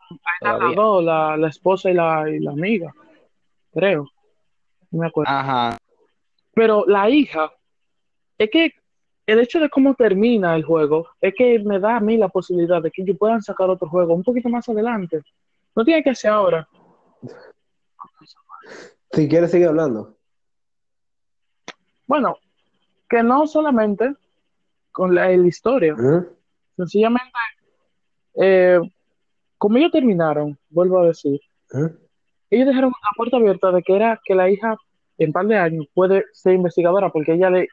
las 0.40 0.74
dos, 0.74 1.04
la, 1.04 1.36
la 1.36 1.48
esposa 1.48 1.90
y 1.90 1.94
la, 1.94 2.28
y 2.28 2.40
la 2.40 2.50
amiga. 2.50 2.92
Creo. 3.72 4.06
No 4.90 5.00
me 5.00 5.06
acuerdo. 5.06 5.32
Ajá. 5.32 5.78
Pero 6.54 6.84
la 6.86 7.08
hija, 7.08 7.52
es 8.36 8.50
que 8.50 8.74
el 9.26 9.38
hecho 9.38 9.60
de 9.60 9.68
cómo 9.68 9.94
termina 9.94 10.56
el 10.56 10.64
juego, 10.64 11.08
es 11.20 11.34
que 11.34 11.58
me 11.60 11.78
da 11.78 11.96
a 11.96 12.00
mí 12.00 12.16
la 12.16 12.28
posibilidad 12.28 12.82
de 12.82 12.90
que 12.90 13.02
ellos 13.02 13.16
puedan 13.18 13.42
sacar 13.42 13.70
otro 13.70 13.88
juego 13.88 14.14
un 14.14 14.24
poquito 14.24 14.48
más 14.48 14.68
adelante. 14.68 15.22
No 15.74 15.84
tiene 15.84 16.02
que 16.02 16.14
ser 16.14 16.32
ahora. 16.32 16.66
Si 19.12 19.28
quieres, 19.28 19.50
sigue 19.50 19.66
hablando. 19.66 20.16
Bueno, 22.06 22.36
que 23.08 23.22
no 23.22 23.46
solamente 23.46 24.14
con 24.92 25.14
la, 25.14 25.28
la 25.28 25.46
historia, 25.46 25.94
sencillamente, 26.76 27.30
eh, 28.34 28.80
como 29.58 29.76
ellos 29.78 29.92
terminaron, 29.92 30.58
vuelvo 30.70 31.00
a 31.00 31.06
decir, 31.06 31.40
ellos 32.50 32.66
dejaron 32.66 32.90
la 32.90 33.10
puerta 33.16 33.36
abierta 33.36 33.70
de 33.70 33.82
que 33.82 33.94
era 33.94 34.20
que 34.24 34.34
la 34.34 34.50
hija 34.50 34.76
en 35.18 35.32
par 35.32 35.46
de 35.46 35.56
años 35.58 35.86
puede 35.94 36.24
ser 36.32 36.54
investigadora 36.54 37.10
porque 37.10 37.34
ella 37.34 37.50
le 37.50 37.68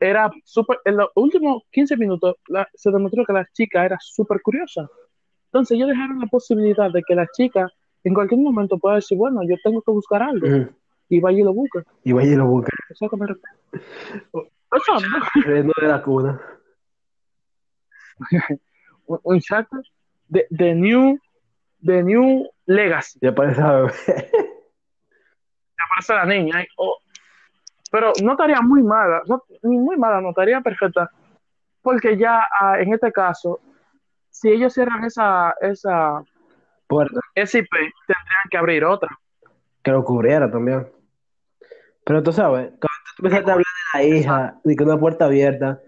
era 0.00 0.30
súper, 0.44 0.78
en 0.84 0.96
los 0.96 1.08
últimos 1.16 1.62
15 1.72 1.96
minutos 1.96 2.36
la- 2.48 2.68
se 2.74 2.90
demostró 2.90 3.24
que 3.24 3.32
la 3.32 3.46
chica 3.52 3.84
era 3.84 3.98
súper 4.00 4.40
curiosa. 4.42 4.88
Entonces 5.46 5.76
ellos 5.76 5.88
dejaron 5.88 6.20
la 6.20 6.26
posibilidad 6.26 6.90
de 6.90 7.02
que 7.02 7.14
la 7.14 7.26
chica 7.32 7.68
en 8.08 8.14
cualquier 8.14 8.40
momento 8.40 8.78
pueda 8.78 8.96
decir, 8.96 9.16
bueno, 9.16 9.40
yo 9.46 9.54
tengo 9.62 9.80
que 9.82 9.90
buscar 9.90 10.22
algo 10.22 10.46
Ujú. 10.46 10.70
y 11.08 11.20
vaya 11.20 11.38
y 11.38 11.42
lo 11.42 11.52
busca. 11.54 11.84
Y 12.04 12.12
vaya 12.12 12.32
y 12.32 12.36
lo 12.36 12.46
busca. 12.46 12.70
Eso 12.90 13.04
es 13.06 13.10
que 13.10 13.16
me. 13.16 13.26
Saliendo 15.44 15.72
de 15.80 15.86
la 15.88 16.02
cuna. 16.02 16.40
Un, 19.06 19.20
un 19.22 19.40
de, 20.28 20.46
de 20.50 20.74
New 20.74 21.18
de 21.80 22.02
New 22.02 22.46
Legacy. 22.66 23.18
Ya 23.22 23.34
parece 23.34 23.62
a 23.62 23.72
bebé. 23.72 23.92
Me 24.04 25.84
aparece 25.84 26.14
la 26.14 26.26
niña. 26.26 26.62
y- 26.62 26.66
oh, 26.76 26.98
pero 27.90 28.12
no 28.22 28.32
estaría 28.32 28.60
muy 28.60 28.82
mala, 28.82 29.22
no, 29.26 29.42
ni 29.62 29.78
muy 29.78 29.96
mala, 29.96 30.20
no 30.20 30.30
estaría 30.30 30.60
perfecta. 30.60 31.10
Porque 31.80 32.18
ya 32.18 32.46
ah, 32.60 32.78
en 32.80 32.92
este 32.92 33.10
caso, 33.12 33.60
si 34.28 34.50
ellos 34.50 34.74
cierran 34.74 35.04
esa, 35.04 35.54
esa, 35.60 36.22
Puerta. 36.88 37.20
ese 37.34 37.58
IP, 37.58 37.70
tendrían 37.70 38.48
que 38.50 38.56
abrir 38.56 38.84
otra. 38.84 39.10
Que 39.82 39.90
lo 39.90 40.02
cubriera 40.04 40.50
también. 40.50 40.90
Pero 42.04 42.22
tú 42.22 42.32
sabes, 42.32 42.68
cuando 42.68 42.98
tú 43.16 43.26
empezaste 43.26 43.50
a 43.50 43.54
hablar 43.54 43.66
de 43.92 43.98
la 43.98 44.04
hija 44.04 44.60
y 44.64 44.74
con 44.74 44.88
una 44.88 44.98
puerta 44.98 45.26
abierta, 45.26 45.78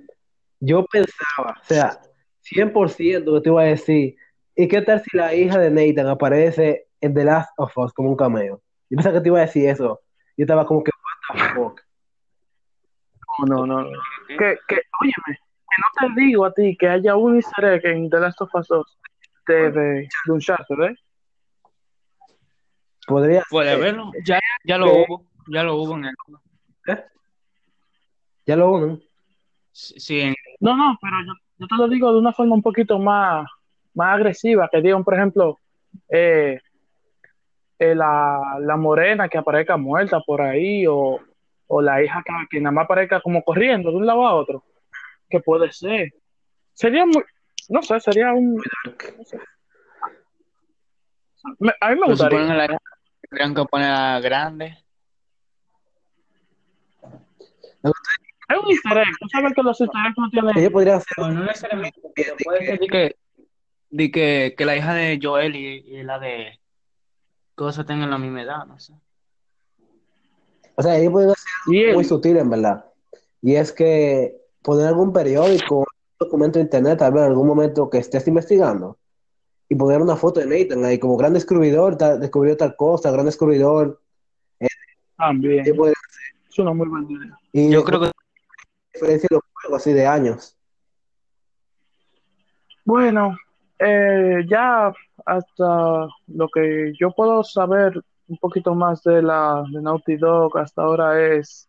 yo 0.60 0.84
pensaba, 0.84 1.58
o 1.58 1.64
sea, 1.64 1.98
100% 2.42 3.34
que 3.34 3.40
te 3.40 3.48
iba 3.48 3.62
a 3.62 3.64
decir, 3.64 4.16
¿y 4.54 4.68
qué 4.68 4.82
tal 4.82 5.02
si 5.02 5.16
la 5.16 5.34
hija 5.34 5.58
de 5.58 5.70
Nathan 5.70 6.08
aparece 6.08 6.88
en 7.00 7.14
The 7.14 7.24
Last 7.24 7.50
of 7.56 7.76
Us 7.78 7.92
como 7.94 8.10
un 8.10 8.16
cameo? 8.16 8.60
Yo 8.90 8.96
pensaba 8.96 9.14
que 9.14 9.22
te 9.22 9.28
iba 9.28 9.38
a 9.38 9.46
decir 9.46 9.68
eso. 9.68 10.00
Yo 10.36 10.44
estaba 10.44 10.66
como 10.66 10.84
que, 10.84 10.90
what 10.90 11.38
the 11.38 11.54
fuck. 11.54 11.80
No, 13.48 13.66
no, 13.66 13.84
no. 13.84 13.90
Que, 14.28 14.58
que, 14.68 14.82
óyeme, 15.00 15.38
que 15.38 16.04
no 16.04 16.14
te 16.14 16.20
digo 16.20 16.44
a 16.44 16.52
ti 16.52 16.76
que 16.76 16.88
haya 16.88 17.16
un 17.16 17.36
easter 17.36 17.64
egg 17.64 17.86
en 17.86 18.10
The 18.10 18.20
Last 18.20 18.42
of 18.42 18.54
Us 18.54 18.68
2 18.68 19.00
de, 19.46 19.70
de, 19.70 19.80
de 20.26 20.32
Uncharted, 20.32 20.80
¿eh? 20.90 20.96
Podría 23.06 23.42
Puede 23.50 23.70
ser. 23.70 23.80
verlo. 23.80 24.10
Ya, 24.24 24.40
ya 24.64 24.78
lo 24.78 24.86
que- 24.86 25.04
hubo. 25.08 25.26
Ya 25.48 25.62
lo 25.64 25.76
hubo 25.76 25.96
en 25.96 26.04
el. 26.06 26.14
Ya 28.46 28.56
lo 28.56 28.70
unen. 28.72 29.02
Sí, 29.72 30.20
en- 30.20 30.34
No, 30.60 30.76
no, 30.76 30.98
pero 31.00 31.16
yo, 31.26 31.32
yo 31.58 31.66
te 31.66 31.76
lo 31.76 31.88
digo 31.88 32.12
de 32.12 32.18
una 32.18 32.32
forma 32.32 32.54
un 32.54 32.62
poquito 32.62 32.98
más, 32.98 33.46
más 33.94 34.14
agresiva, 34.16 34.68
que 34.70 34.80
digan, 34.82 35.02
por 35.04 35.14
ejemplo, 35.14 35.58
eh, 36.08 36.58
eh, 37.78 37.94
la, 37.94 38.56
la 38.60 38.76
morena 38.76 39.28
que 39.28 39.38
aparezca 39.38 39.76
muerta 39.76 40.20
por 40.20 40.42
ahí, 40.42 40.86
o, 40.86 41.18
o 41.66 41.82
la 41.82 42.02
hija 42.02 42.22
que, 42.24 42.32
que 42.50 42.60
nada 42.60 42.72
más 42.72 42.84
aparezca 42.84 43.20
como 43.20 43.42
corriendo 43.42 43.90
de 43.90 43.96
un 43.96 44.06
lado 44.06 44.26
a 44.26 44.34
otro, 44.34 44.62
que 45.28 45.40
puede 45.40 45.72
ser. 45.72 46.12
Sería 46.74 47.06
muy, 47.06 47.22
no 47.70 47.82
sé, 47.82 47.98
sería 48.00 48.32
un... 48.32 48.56
no 48.56 49.24
sé. 49.24 49.38
Me- 51.58 51.72
a 51.80 51.88
mí 51.88 51.94
me 51.94 52.00
Pero 52.00 52.06
gustaría. 52.08 52.54
la 52.54 52.78
tendrían 53.22 53.54
que 53.54 53.64
poner 53.64 53.90
a 53.90 54.20
grande. 54.20 54.76
Es 57.82 58.58
un 58.58 58.70
easter 58.70 58.98
egg, 58.98 59.16
tú 59.20 59.28
sabes 59.28 59.52
que 59.54 59.62
los 59.62 59.80
easter 59.80 60.00
eggs 60.06 60.18
no 60.18 60.28
tienen... 60.30 60.58
Ellos 60.58 60.72
podrían 60.72 61.00
ser 61.00 61.18
No, 61.18 61.30
no 61.30 61.44
necesariamente. 61.44 62.00
Puede 62.44 62.66
ser 62.66 62.78
que, 62.80 63.16
de 63.90 64.10
que, 64.10 64.54
que 64.58 64.64
la 64.64 64.76
hija 64.76 64.92
de 64.94 65.18
Joel 65.22 65.54
y, 65.56 65.66
y 65.86 66.02
la 66.02 66.18
de. 66.18 66.58
cosas 67.54 67.86
tengan 67.86 68.10
la 68.10 68.18
misma 68.18 68.42
edad, 68.42 68.66
no 68.66 68.78
sé. 68.78 68.92
O 70.74 70.82
sea, 70.82 70.96
ellos 70.96 71.12
pueden 71.12 71.30
hacer 71.30 71.46
algo 71.66 71.94
muy 71.94 72.04
sutil, 72.04 72.36
en 72.38 72.50
verdad. 72.50 72.84
Y 73.42 73.54
es 73.54 73.72
que 73.72 74.36
poner 74.62 74.86
algún 74.88 75.12
periódico, 75.12 75.86
documento 76.20 76.58
de 76.58 76.64
internet, 76.64 76.98
tal 76.98 77.12
vez 77.12 77.22
en 77.22 77.28
algún 77.30 77.46
momento 77.46 77.88
que 77.88 77.98
estés 77.98 78.28
investigando, 78.28 78.98
y 79.68 79.74
poner 79.74 80.02
una 80.02 80.16
foto 80.16 80.40
de 80.40 80.46
Nathan 80.46 80.84
ahí 80.84 80.98
como 80.98 81.16
gran 81.16 81.32
descubridor, 81.32 81.96
tal- 81.96 82.20
descubrió 82.20 82.56
tal 82.56 82.76
cosa, 82.76 83.10
gran 83.10 83.24
descubridor. 83.24 84.00
también. 85.16 85.64
Es 85.64 86.58
una 86.58 86.72
muy 86.74 86.88
buena 86.88 87.10
idea. 87.10 87.38
y 87.52 87.70
Yo 87.70 87.84
creo 87.84 88.00
que 88.00 88.10
diferencia 88.92 89.28
los 89.30 89.42
juegos 89.54 89.80
así 89.80 89.92
de 89.92 90.06
años. 90.06 90.56
Bueno, 92.84 93.36
eh, 93.78 94.44
ya 94.48 94.92
hasta 95.24 96.08
lo 96.26 96.48
que 96.52 96.92
yo 96.98 97.12
puedo 97.12 97.44
saber 97.44 98.02
un 98.28 98.36
poquito 98.38 98.74
más 98.74 99.02
de 99.04 99.22
la 99.22 99.62
de 99.72 99.80
Naughty 99.80 100.16
Dog 100.16 100.58
hasta 100.58 100.82
ahora 100.82 101.20
es 101.34 101.68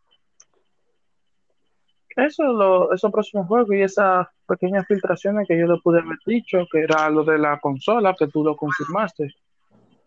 eso, 2.16 2.44
lo, 2.44 2.94
esos 2.94 3.12
próximos 3.12 3.48
juegos 3.48 3.70
y 3.74 3.82
esas 3.82 4.28
pequeñas 4.48 4.86
filtraciones 4.88 5.48
que 5.48 5.58
yo 5.58 5.66
le 5.68 5.80
pude 5.82 6.00
haber 6.00 6.18
dicho, 6.26 6.60
que 6.72 6.82
era 6.82 7.10
lo 7.10 7.24
de 7.24 7.38
la 7.38 7.60
consola, 7.60 8.16
que 8.18 8.28
tú 8.28 8.44
lo 8.44 8.56
confirmaste. 8.56 9.34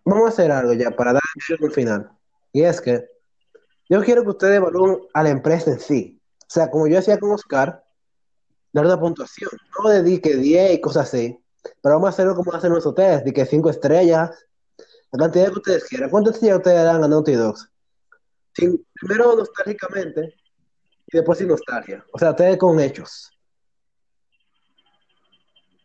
Vamos 0.05 0.26
a 0.26 0.28
hacer 0.28 0.50
algo 0.50 0.72
ya 0.74 0.90
para 0.90 1.14
dar 1.14 1.22
un 1.61 1.70
final. 1.70 2.11
Y 2.52 2.62
es 2.62 2.80
que 2.80 3.05
yo 3.88 4.02
quiero 4.02 4.22
que 4.22 4.30
ustedes 4.30 4.57
evalúen 4.57 4.98
a 5.12 5.22
la 5.22 5.30
empresa 5.30 5.70
en 5.70 5.80
sí. 5.80 6.20
O 6.42 6.46
sea, 6.46 6.70
como 6.70 6.86
yo 6.86 6.98
hacía 6.98 7.18
con 7.18 7.32
Oscar, 7.32 7.82
dar 8.72 8.84
una 8.84 8.98
puntuación. 9.00 9.50
No 9.82 9.88
de 9.88 10.02
di 10.02 10.20
que 10.20 10.36
10 10.36 10.74
y 10.74 10.80
cosas 10.80 11.09
así. 11.09 11.38
Pero 11.82 11.94
vamos 11.94 12.09
a 12.09 12.11
hacerlo 12.11 12.34
como 12.34 12.52
hacen 12.52 12.72
los 12.72 12.84
hoteles, 12.84 13.24
de 13.24 13.32
que 13.32 13.46
5 13.46 13.70
estrellas, 13.70 14.46
la 15.11 15.18
cantidad 15.18 15.46
que 15.46 15.59
ustedes 15.59 15.84
quieran. 15.84 16.11
¿Cuántas 16.11 16.34
estrellas 16.34 16.59
ustedes 16.59 16.84
dan 16.84 17.02
a 17.02 17.09
Naughty 17.09 17.32
Dogs? 17.32 17.70
Sin- 18.52 18.86
primero 18.94 19.34
nostálgicamente 19.36 20.34
y 21.07 21.16
después 21.16 21.38
sin 21.38 21.48
nostalgia. 21.48 22.05
O 22.12 22.18
sea, 22.18 22.30
ustedes 22.30 22.57
con 22.57 22.80
hechos. 22.80 23.30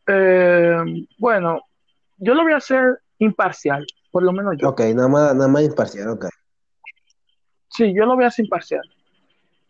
Eh, 0.08 1.08
bueno, 1.18 1.62
yo 2.18 2.34
lo 2.34 2.44
voy 2.44 2.54
a 2.54 2.58
hacer 2.58 3.00
imparcial, 3.20 3.86
por 4.12 4.24
lo 4.24 4.32
menos 4.32 4.56
yo. 4.58 4.70
Ok, 4.70 4.82
nada 4.96 5.08
más, 5.08 5.36
nada 5.36 5.48
más 5.48 5.64
imparcial, 5.64 6.10
ok. 6.10 6.26
Sí, 7.70 7.94
yo 7.96 8.06
lo 8.06 8.16
voy 8.16 8.26
a 8.26 8.28
hacer 8.28 8.46
imparcial. 8.46 8.82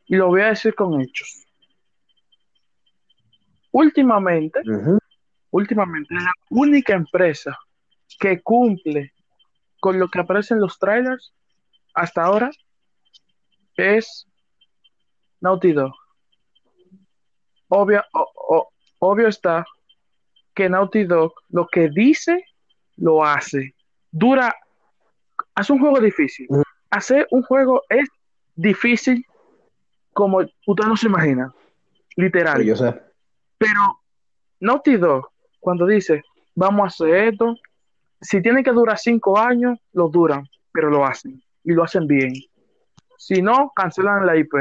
Y 0.06 0.16
lo 0.16 0.28
voy 0.28 0.42
a 0.42 0.48
decir 0.48 0.74
con 0.74 1.00
hechos. 1.02 1.46
Últimamente, 3.72 4.62
últimamente, 5.52 6.16
la 6.16 6.32
única 6.50 6.94
empresa 6.94 7.56
que 8.20 8.42
cumple 8.42 9.14
con 9.80 10.00
lo 10.00 10.10
que 10.10 10.20
aparece 10.20 10.56
en 10.56 10.62
los 10.62 10.80
trailers 10.80 11.34
hasta 11.94 12.24
ahora 12.24 12.50
es 13.76 14.29
Naughty 15.42 15.74
Dog. 15.74 15.94
Obvio, 17.70 18.04
o- 18.14 18.32
o- 18.36 18.70
obvio 19.00 19.28
está 19.28 19.66
que 20.56 20.70
Naughty 20.70 21.04
Dog 21.06 21.34
lo 21.50 21.68
que 21.68 21.90
dice, 21.90 22.44
lo 22.98 23.24
hace. 23.24 23.76
Dura, 24.12 24.54
hace 25.56 25.74
un 25.74 25.80
juego 25.80 26.00
difícil. 26.00 26.48
Ujú. 26.50 26.64
Hacer 26.90 27.28
un 27.32 27.44
juego 27.44 27.84
es 27.90 28.10
difícil 28.56 29.24
como 30.14 30.40
usted 30.40 30.86
no 30.88 30.98
se 30.98 31.08
imagina, 31.08 31.54
literal. 32.16 32.64
Yo 32.64 32.76
sé. 32.76 33.00
Pero 33.58 34.02
Naughty 34.60 34.98
Dog, 34.98 35.30
cuando 35.60 35.86
dice, 35.86 36.24
vamos 36.56 36.84
a 36.84 36.88
hacer 36.88 37.16
esto, 37.34 37.56
si 38.20 38.42
tiene 38.42 38.64
que 38.64 38.72
durar 38.72 38.98
cinco 38.98 39.38
años, 39.38 39.80
lo 39.94 40.10
duran, 40.10 40.46
pero 40.74 40.90
lo 40.90 41.06
hacen. 41.06 41.42
Y 41.64 41.72
lo 41.74 41.84
hacen 41.84 42.08
bien. 42.08 42.34
Si 43.18 43.42
no, 43.42 43.72
cancelan 43.76 44.26
la 44.26 44.36
IP, 44.36 44.54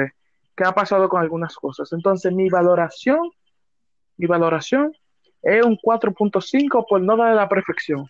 que 0.59 0.65
ha 0.65 0.73
pasado 0.73 1.09
con 1.09 1.23
algunas 1.23 1.55
cosas. 1.55 1.93
Entonces, 1.93 2.33
mi 2.33 2.49
valoración, 2.49 3.31
mi 4.17 4.27
valoración 4.27 4.93
es 5.41 5.65
un 5.65 5.79
4.5 5.79 6.85
por 6.89 7.01
no 7.01 7.17
darle 7.17 7.37
la 7.37 7.49
perfección. 7.49 8.01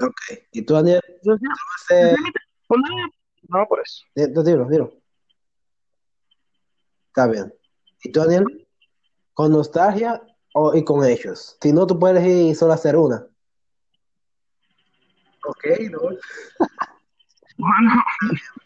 Ok. 0.00 0.20
¿Y 0.52 0.62
tú, 0.62 0.74
Daniel? 0.74 1.00
Eh, 1.90 2.14
no, 3.48 3.66
por 3.66 3.80
eso. 3.80 4.04
Eh, 4.14 4.28
Dilo, 4.28 4.68
dilo. 4.68 4.92
Está 7.08 7.26
bien. 7.26 7.52
¿Y 8.04 8.12
tú, 8.12 8.20
Daniel? 8.20 8.68
¿Con 9.34 9.50
nostalgia 9.50 10.22
o, 10.54 10.76
y 10.76 10.84
con 10.84 11.04
hechos? 11.04 11.58
Si 11.60 11.72
no, 11.72 11.84
tú 11.84 11.98
puedes 11.98 12.24
ir 12.24 12.54
solo 12.54 12.72
a 12.72 12.76
hacer 12.76 12.94
una. 12.96 13.26
Ok, 15.46 15.66
no. 15.90 15.98
Bueno, 17.58 18.02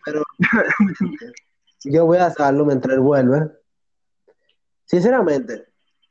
Pero 0.05 0.23
yo 1.85 2.07
voy 2.07 2.19
a 2.19 2.27
hacerlo 2.27 2.65
mientras 2.65 2.99
él. 2.99 3.53
Sinceramente, 4.85 5.67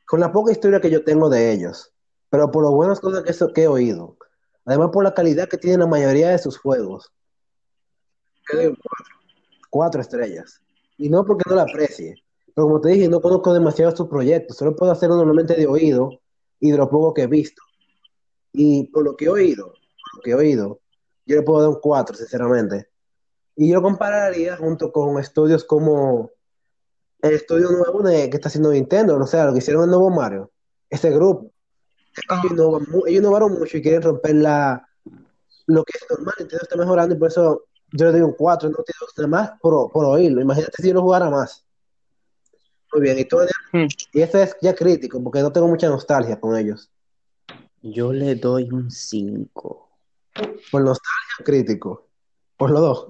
con 0.06 0.20
la 0.20 0.32
poca 0.32 0.52
historia 0.52 0.82
que 0.82 0.90
yo 0.90 1.04
tengo 1.04 1.30
de 1.30 1.52
ellos, 1.52 1.94
pero 2.30 2.52
por 2.52 2.64
las 2.64 2.74
buenas 2.74 3.00
cosas 3.00 3.24
que, 3.24 3.54
que 3.54 3.64
he 3.64 3.68
oído, 3.68 4.18
además 4.66 4.90
por 4.92 5.04
la 5.04 5.14
calidad 5.14 5.48
que 5.48 5.58
tienen 5.58 5.80
la 5.80 5.88
mayoría 5.88 6.30
de 6.30 6.38
sus 6.38 6.58
juegos, 6.58 7.12
un 8.54 8.78
cuatro, 9.70 10.02
estrellas. 10.02 10.62
Y 10.98 11.10
no 11.10 11.26
porque 11.26 11.50
no 11.50 11.56
la 11.56 11.64
aprecie, 11.64 12.16
pero 12.54 12.68
como 12.68 12.82
te 12.82 12.90
dije, 12.90 13.10
no 13.10 13.20
conozco 13.20 13.54
demasiado 13.54 13.96
sus 13.96 14.08
proyectos, 14.08 14.58
solo 14.58 14.76
puedo 14.76 14.92
hacerlo 14.92 15.18
normalmente 15.18 15.56
de 15.56 15.68
oído 15.68 16.22
y 16.60 16.72
de 16.72 16.78
lo 16.78 16.90
poco 16.90 17.14
que 17.14 17.24
he 17.24 17.28
visto. 17.28 17.62
Y 18.54 18.86
por 18.92 19.04
lo 19.04 19.16
que 19.16 19.26
he 19.26 19.30
oído, 19.30 19.74
lo 20.14 20.22
que 20.22 20.32
he 20.32 20.36
oído, 20.36 20.80
yo 21.26 21.36
le 21.36 21.42
puedo 21.42 21.62
dar 21.62 21.70
un 21.70 21.80
4, 21.82 22.16
sinceramente. 22.16 22.90
Y 23.56 23.70
yo 23.70 23.76
lo 23.76 23.82
compararía 23.82 24.58
junto 24.58 24.92
con 24.92 25.18
estudios 25.20 25.64
como 25.64 26.32
el 27.22 27.34
estudio 27.34 27.70
nuevo 27.72 28.02
de- 28.04 28.30
que 28.30 28.36
está 28.38 28.50
haciendo 28.50 28.72
Nintendo, 28.72 29.18
o 29.18 29.28
sea, 29.28 29.46
lo 29.46 29.54
que 29.54 29.60
hicieron 29.60 29.84
el 29.84 29.90
nuevo 29.90 30.10
Mario, 30.10 30.52
ese 30.90 31.10
grupo. 31.12 31.52
Ellos, 32.30 32.52
innovan 32.52 32.84
mu- 32.90 33.06
ellos 33.08 33.20
innovaron 33.22 33.54
mucho 33.54 33.78
y 33.78 33.82
quieren 33.82 34.02
romper 34.02 34.36
la, 34.36 34.88
lo 35.68 35.84
que 35.84 35.98
es 35.98 36.06
normal. 36.10 36.36
Nintendo 36.40 36.64
está 36.64 36.76
mejorando 36.78 37.16
y 37.16 37.18
por 37.18 37.28
eso 37.30 37.66
yo 37.92 38.06
le 38.06 38.12
doy 38.12 38.22
un 38.22 38.34
4, 38.34 38.70
no 38.70 38.78
tiene 38.78 38.98
nada 39.18 39.28
más 39.50 39.60
por, 39.60 39.92
por 39.92 40.06
oírlo. 40.06 40.42
Imagínate 40.42 40.82
si 40.82 40.90
yo 40.90 40.94
lo 40.96 41.02
jugara 41.02 41.30
más. 41.30 41.66
Muy 42.94 43.02
bien, 43.02 43.20
y, 43.20 43.26
tú? 43.26 43.38
Hmm. 43.74 43.88
y 44.14 44.22
este 44.22 44.44
es 44.44 44.56
ya 44.62 44.74
crítico 44.74 45.22
porque 45.22 45.42
no 45.42 45.52
tengo 45.52 45.68
mucha 45.68 45.90
nostalgia 45.90 46.40
con 46.40 46.56
ellos. 46.58 46.90
yo 47.82 48.14
le 48.14 48.36
doy 48.36 48.70
un 48.72 48.90
5. 48.92 49.90
Por 50.72 50.82
nostalgia, 50.82 51.44
crítico. 51.44 52.08
Por 52.58 52.72
los 52.72 52.82
dos. 52.82 53.08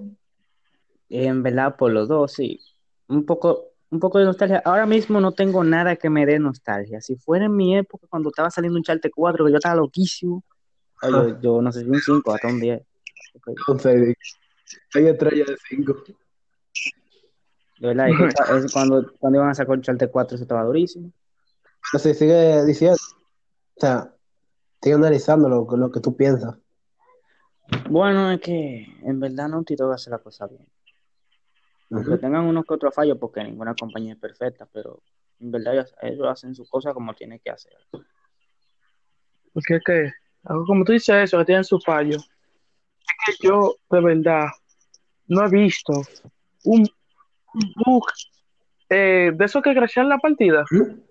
En 1.10 1.44
verdad, 1.44 1.76
por 1.76 1.92
los 1.92 2.08
dos, 2.08 2.34
sí. 2.34 2.60
Un 3.08 3.26
poco, 3.26 3.74
un 3.90 4.00
poco 4.00 4.20
de 4.20 4.26
nostalgia. 4.26 4.62
Ahora 4.66 4.86
mismo 4.86 5.20
no 5.20 5.32
tengo 5.32 5.64
nada 5.64 5.96
que 5.96 6.10
me 6.10 6.26
dé 6.26 6.40
nostalgia. 6.40 7.02
Si 7.02 7.16
fuera 7.16 7.46
en 7.46 7.56
mi 7.56 7.78
época, 7.78 8.08
cuando 8.10 8.30
estaba 8.30 8.50
saliendo 8.50 8.78
un 8.78 8.84
Charte 8.84 9.12
4, 9.12 9.46
que 9.46 9.52
yo 9.52 9.58
estaba 9.58 9.76
loquísimo, 9.76 10.44
ay, 11.02 11.12
yo, 11.12 11.42
yo 11.42 11.62
no 11.62 11.72
sé 11.72 11.82
si 11.82 11.90
un 11.90 12.00
5, 12.00 12.34
hasta 12.34 12.48
un 12.48 12.60
10. 12.60 12.82
Ok. 13.36 13.48
Entonces, 13.50 14.16
hay 14.96 15.08
estrella 15.08 15.46
de 15.46 15.58
5. 15.70 16.04
De 17.80 17.88
verdad, 17.88 18.08
es 18.10 18.72
cuando, 18.74 19.12
cuando 19.20 19.40
iban 19.40 19.50
a 19.50 19.56
sacar 19.56 19.76
el 19.76 19.82
Charte 19.82 20.08
4, 20.08 20.36
eso 20.36 20.44
estaba 20.44 20.64
durísimo. 20.64 21.12
Pero 21.92 22.04
si 22.04 22.14
sigue 22.14 22.66
diciendo, 22.66 22.98
o 23.76 23.80
sea, 23.80 24.12
sigue 24.82 24.96
analizando 24.96 25.50
lo, 25.50 25.68
lo 25.78 25.92
que 25.92 26.00
tú 26.00 26.16
piensas. 26.16 26.56
Bueno, 27.90 28.32
es 28.32 28.42
que 28.42 28.88
en 29.04 29.20
verdad 29.20 29.50
Naughty 29.50 29.76
Dog 29.76 29.94
hace 29.94 30.10
la 30.10 30.20
cosa 30.20 30.48
bien. 30.48 30.66
Aunque 31.92 32.18
tengan 32.18 32.46
unos 32.46 32.66
que 32.66 32.74
otros 32.74 32.94
fallos, 32.94 33.18
porque 33.20 33.44
ninguna 33.44 33.76
compañía 33.76 34.14
es 34.14 34.20
perfecta, 34.20 34.68
pero 34.72 35.02
en 35.40 35.52
verdad 35.52 35.74
ellos, 35.74 35.96
ellos 36.02 36.28
hacen 36.28 36.56
su 36.56 36.68
cosa 36.68 36.94
como 36.94 37.14
tienen 37.14 37.40
que 37.40 37.52
hacer. 37.52 37.74
Porque 39.54 39.76
es 39.76 39.84
que, 39.86 40.12
como 40.44 40.84
tú 40.84 40.92
dices 40.92 41.16
eso, 41.16 41.38
que 41.40 41.46
tienen 41.46 41.64
su 41.64 41.80
fallo. 41.80 42.18
Es 43.28 43.38
que 43.40 43.48
yo, 43.48 43.76
de 43.90 44.02
verdad, 44.02 44.48
no 45.28 45.46
he 45.46 45.50
visto 45.50 45.94
un, 46.66 46.88
un 47.54 47.74
bug 47.86 48.04
eh, 48.90 49.32
de 49.34 49.46
esos 49.46 49.62
que 49.64 49.74
crashean 49.74 50.10
la 50.10 50.18
partida. 50.18 50.66
Ujú. 50.72 51.04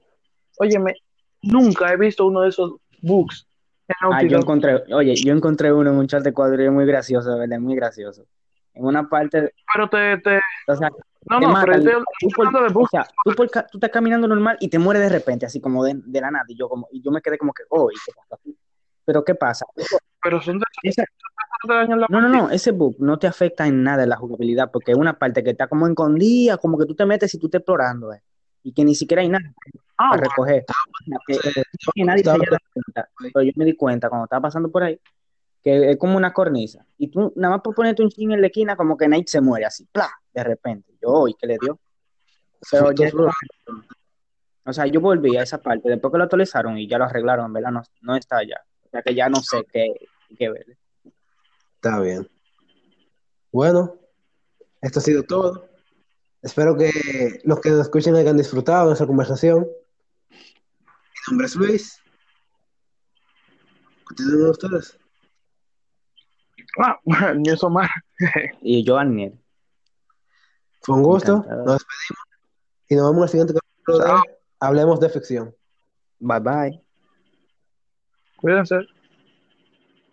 Óyeme, 0.59 0.95
nunca 1.43 1.93
he 1.93 1.97
visto 1.97 2.27
uno 2.27 2.43
de 2.43 2.51
esos 2.51 2.75
bugs 3.01 3.47
en 3.89 3.95
Ah, 4.13 4.23
yo 4.23 4.39
encontré, 4.39 4.83
oye, 4.95 5.15
yo 5.17 5.33
encontré 5.35 5.73
uno 5.73 5.91
en 5.91 5.97
un 5.97 6.07
chat 6.07 6.23
de 6.23 6.33
cuadro 6.33 6.63
y 6.63 6.67
es 6.67 6.73
muy 6.73 6.87
gracioso, 6.87 7.31
de 7.33 7.41
verdad, 7.41 7.59
muy 7.59 7.75
gracioso. 7.75 8.27
En 8.75 8.85
una 8.85 9.09
parte, 9.09 9.53
Pero 9.75 9.89
te, 9.89 10.19
te, 10.19 10.41
o 10.67 10.75
sea, 10.77 10.91
no, 11.27 11.39
te 11.41 11.47
no, 11.47 11.53
matan. 11.53 11.83
pero 11.85 12.01
Tú 12.21 12.29
por- 12.35 12.53
de 12.53 12.59
o 12.67 12.71
bugs. 12.73 12.91
sea, 12.91 13.07
tú, 13.25 13.33
por 13.35 13.49
tú 13.49 13.61
estás 13.79 13.91
caminando 13.91 14.27
normal 14.29 14.57
y 14.61 14.69
te 14.69 14.79
mueres 14.79 15.03
de 15.03 15.09
repente, 15.11 15.47
así 15.47 15.61
como 15.61 15.85
de, 15.85 15.95
de 16.05 16.21
la 16.21 16.31
nada. 16.31 16.45
Y 16.49 16.57
yo, 16.57 16.69
como, 16.69 16.89
y 16.91 17.01
yo 17.03 17.11
me 17.11 17.21
quedé 17.23 17.39
como 17.39 17.53
que, 17.53 17.63
oh, 17.71 17.89
¿y 17.91 17.95
qué 18.05 18.13
pasa? 18.29 18.43
Pero 19.05 19.25
¿qué 19.25 19.35
pasa? 19.35 19.67
Pero 20.23 20.41
son 20.41 20.59
de 20.59 20.65
Esa- 20.83 21.05
no, 22.09 22.21
no, 22.21 22.29
no, 22.29 22.51
ese 22.51 22.73
bug 22.73 22.97
no 22.99 23.19
te 23.19 23.27
afecta 23.27 23.67
en 23.67 23.83
nada 23.83 24.03
en 24.03 24.09
la 24.11 24.17
jugabilidad, 24.17 24.71
porque 24.71 24.93
es 24.93 24.99
una 24.99 25.19
parte 25.19 25.43
que 25.43 25.51
está 25.51 25.67
como 25.67 25.87
escondida, 25.87 26.59
como 26.59 26.77
que 26.79 26.85
tú 26.87 26.95
te 26.95 27.07
metes 27.07 27.33
y 27.35 27.39
tú 27.39 27.47
estás 27.47 27.61
explorando, 27.61 28.13
eh, 28.13 28.23
y 28.63 28.73
que 28.73 28.85
ni 28.85 28.95
siquiera 28.95 29.23
hay 29.23 29.29
nada 29.29 29.45
Ah, 29.97 30.11
para 30.11 30.23
recoger. 30.23 30.65
O 30.69 31.05
sea, 31.07 31.19
que- 31.27 31.39
que 31.95 32.05
nadie 32.05 32.25
se 32.25 32.31
haya 32.31 32.39
dado 32.51 32.59
cuenta. 32.73 33.09
Pero 33.33 33.43
yo 33.45 33.53
me 33.57 33.65
di 33.65 33.77
cuenta 33.77 34.09
cuando 34.09 34.25
estaba 34.25 34.43
pasando 34.43 34.71
por 34.71 34.83
ahí 34.83 34.99
que 35.65 35.93
es 35.93 35.97
como 35.97 36.17
una 36.17 36.33
cornisa. 36.33 36.87
Y 36.99 37.09
tú, 37.09 37.33
nada 37.35 37.55
más 37.55 37.63
por 37.63 37.75
ponerte 37.75 38.03
un 38.03 38.11
chin 38.11 38.33
en 38.33 38.41
la 38.43 38.49
esquina, 38.49 38.77
como 38.77 38.97
que 38.97 39.09
Nate 39.09 39.25
se 39.27 39.41
muere 39.41 39.65
así, 39.65 39.87
¡plá! 39.91 40.11
De 40.33 40.45
repente. 40.45 40.95
Yo, 41.03 41.27
¿y 41.27 41.35
qué 41.35 41.47
le 41.47 41.57
dio? 41.59 41.81
Pero 42.71 42.93
ya 42.93 43.11
o 44.67 44.73
sea, 44.73 44.87
yo 44.87 45.01
volví 45.01 45.37
a 45.37 45.43
esa 45.43 45.59
parte 45.59 45.91
después 45.91 46.11
que 46.11 46.19
lo 46.19 46.25
actualizaron 46.25 46.79
y 46.79 46.89
ya 46.89 46.97
lo 46.97 47.05
arreglaron, 47.05 47.53
¿verdad? 47.53 47.71
No, 47.71 47.83
no 48.01 48.17
está 48.17 48.43
ya. 48.43 48.65
O 48.87 48.89
sea 48.91 49.03
que 49.03 49.15
ya 49.15 49.29
no 49.29 49.43
sé 49.43 49.67
qué, 49.71 49.95
qué 50.39 50.51
ver. 50.51 50.79
Está 51.75 52.01
bien. 52.01 52.27
Bueno, 53.53 53.99
esto 54.81 55.01
ha 55.01 55.03
sido 55.03 55.23
todo. 55.23 55.69
Espero 56.41 56.77
que 56.77 56.91
los 57.45 57.61
que 57.61 57.71
nos 57.71 57.81
escuchen 57.81 58.17
hayan 58.17 58.37
disfrutado 58.37 58.89
de 58.89 58.95
esa 58.95 59.07
conversación. 59.07 59.67
Mi 60.31 60.39
nombre 61.29 61.47
es 61.47 61.57
Luis. 61.57 62.01
Continúen 64.05 64.51
ustedes. 64.51 64.99
Ah, 66.79 66.99
yo 67.43 67.57
soy 67.57 67.69
Omar. 67.69 67.91
Y 68.63 68.85
yo, 68.85 68.99
Aniel. 68.99 69.39
Un 70.89 71.03
gusto. 71.03 71.37
Encantado. 71.37 71.65
Nos 71.65 71.75
despedimos. 71.75 72.25
Y 72.89 72.95
nos 72.97 73.05
vemos 73.05 73.17
en 73.17 73.23
el 73.23 73.29
siguiente 73.29 73.55
capítulo 73.55 73.99
de. 73.99 74.23
Hablemos 74.61 75.01
de 75.01 75.09
Ficción. 75.09 75.55
Bye 76.19 76.41
bye. 76.41 76.83
Cuídense. 78.37 78.77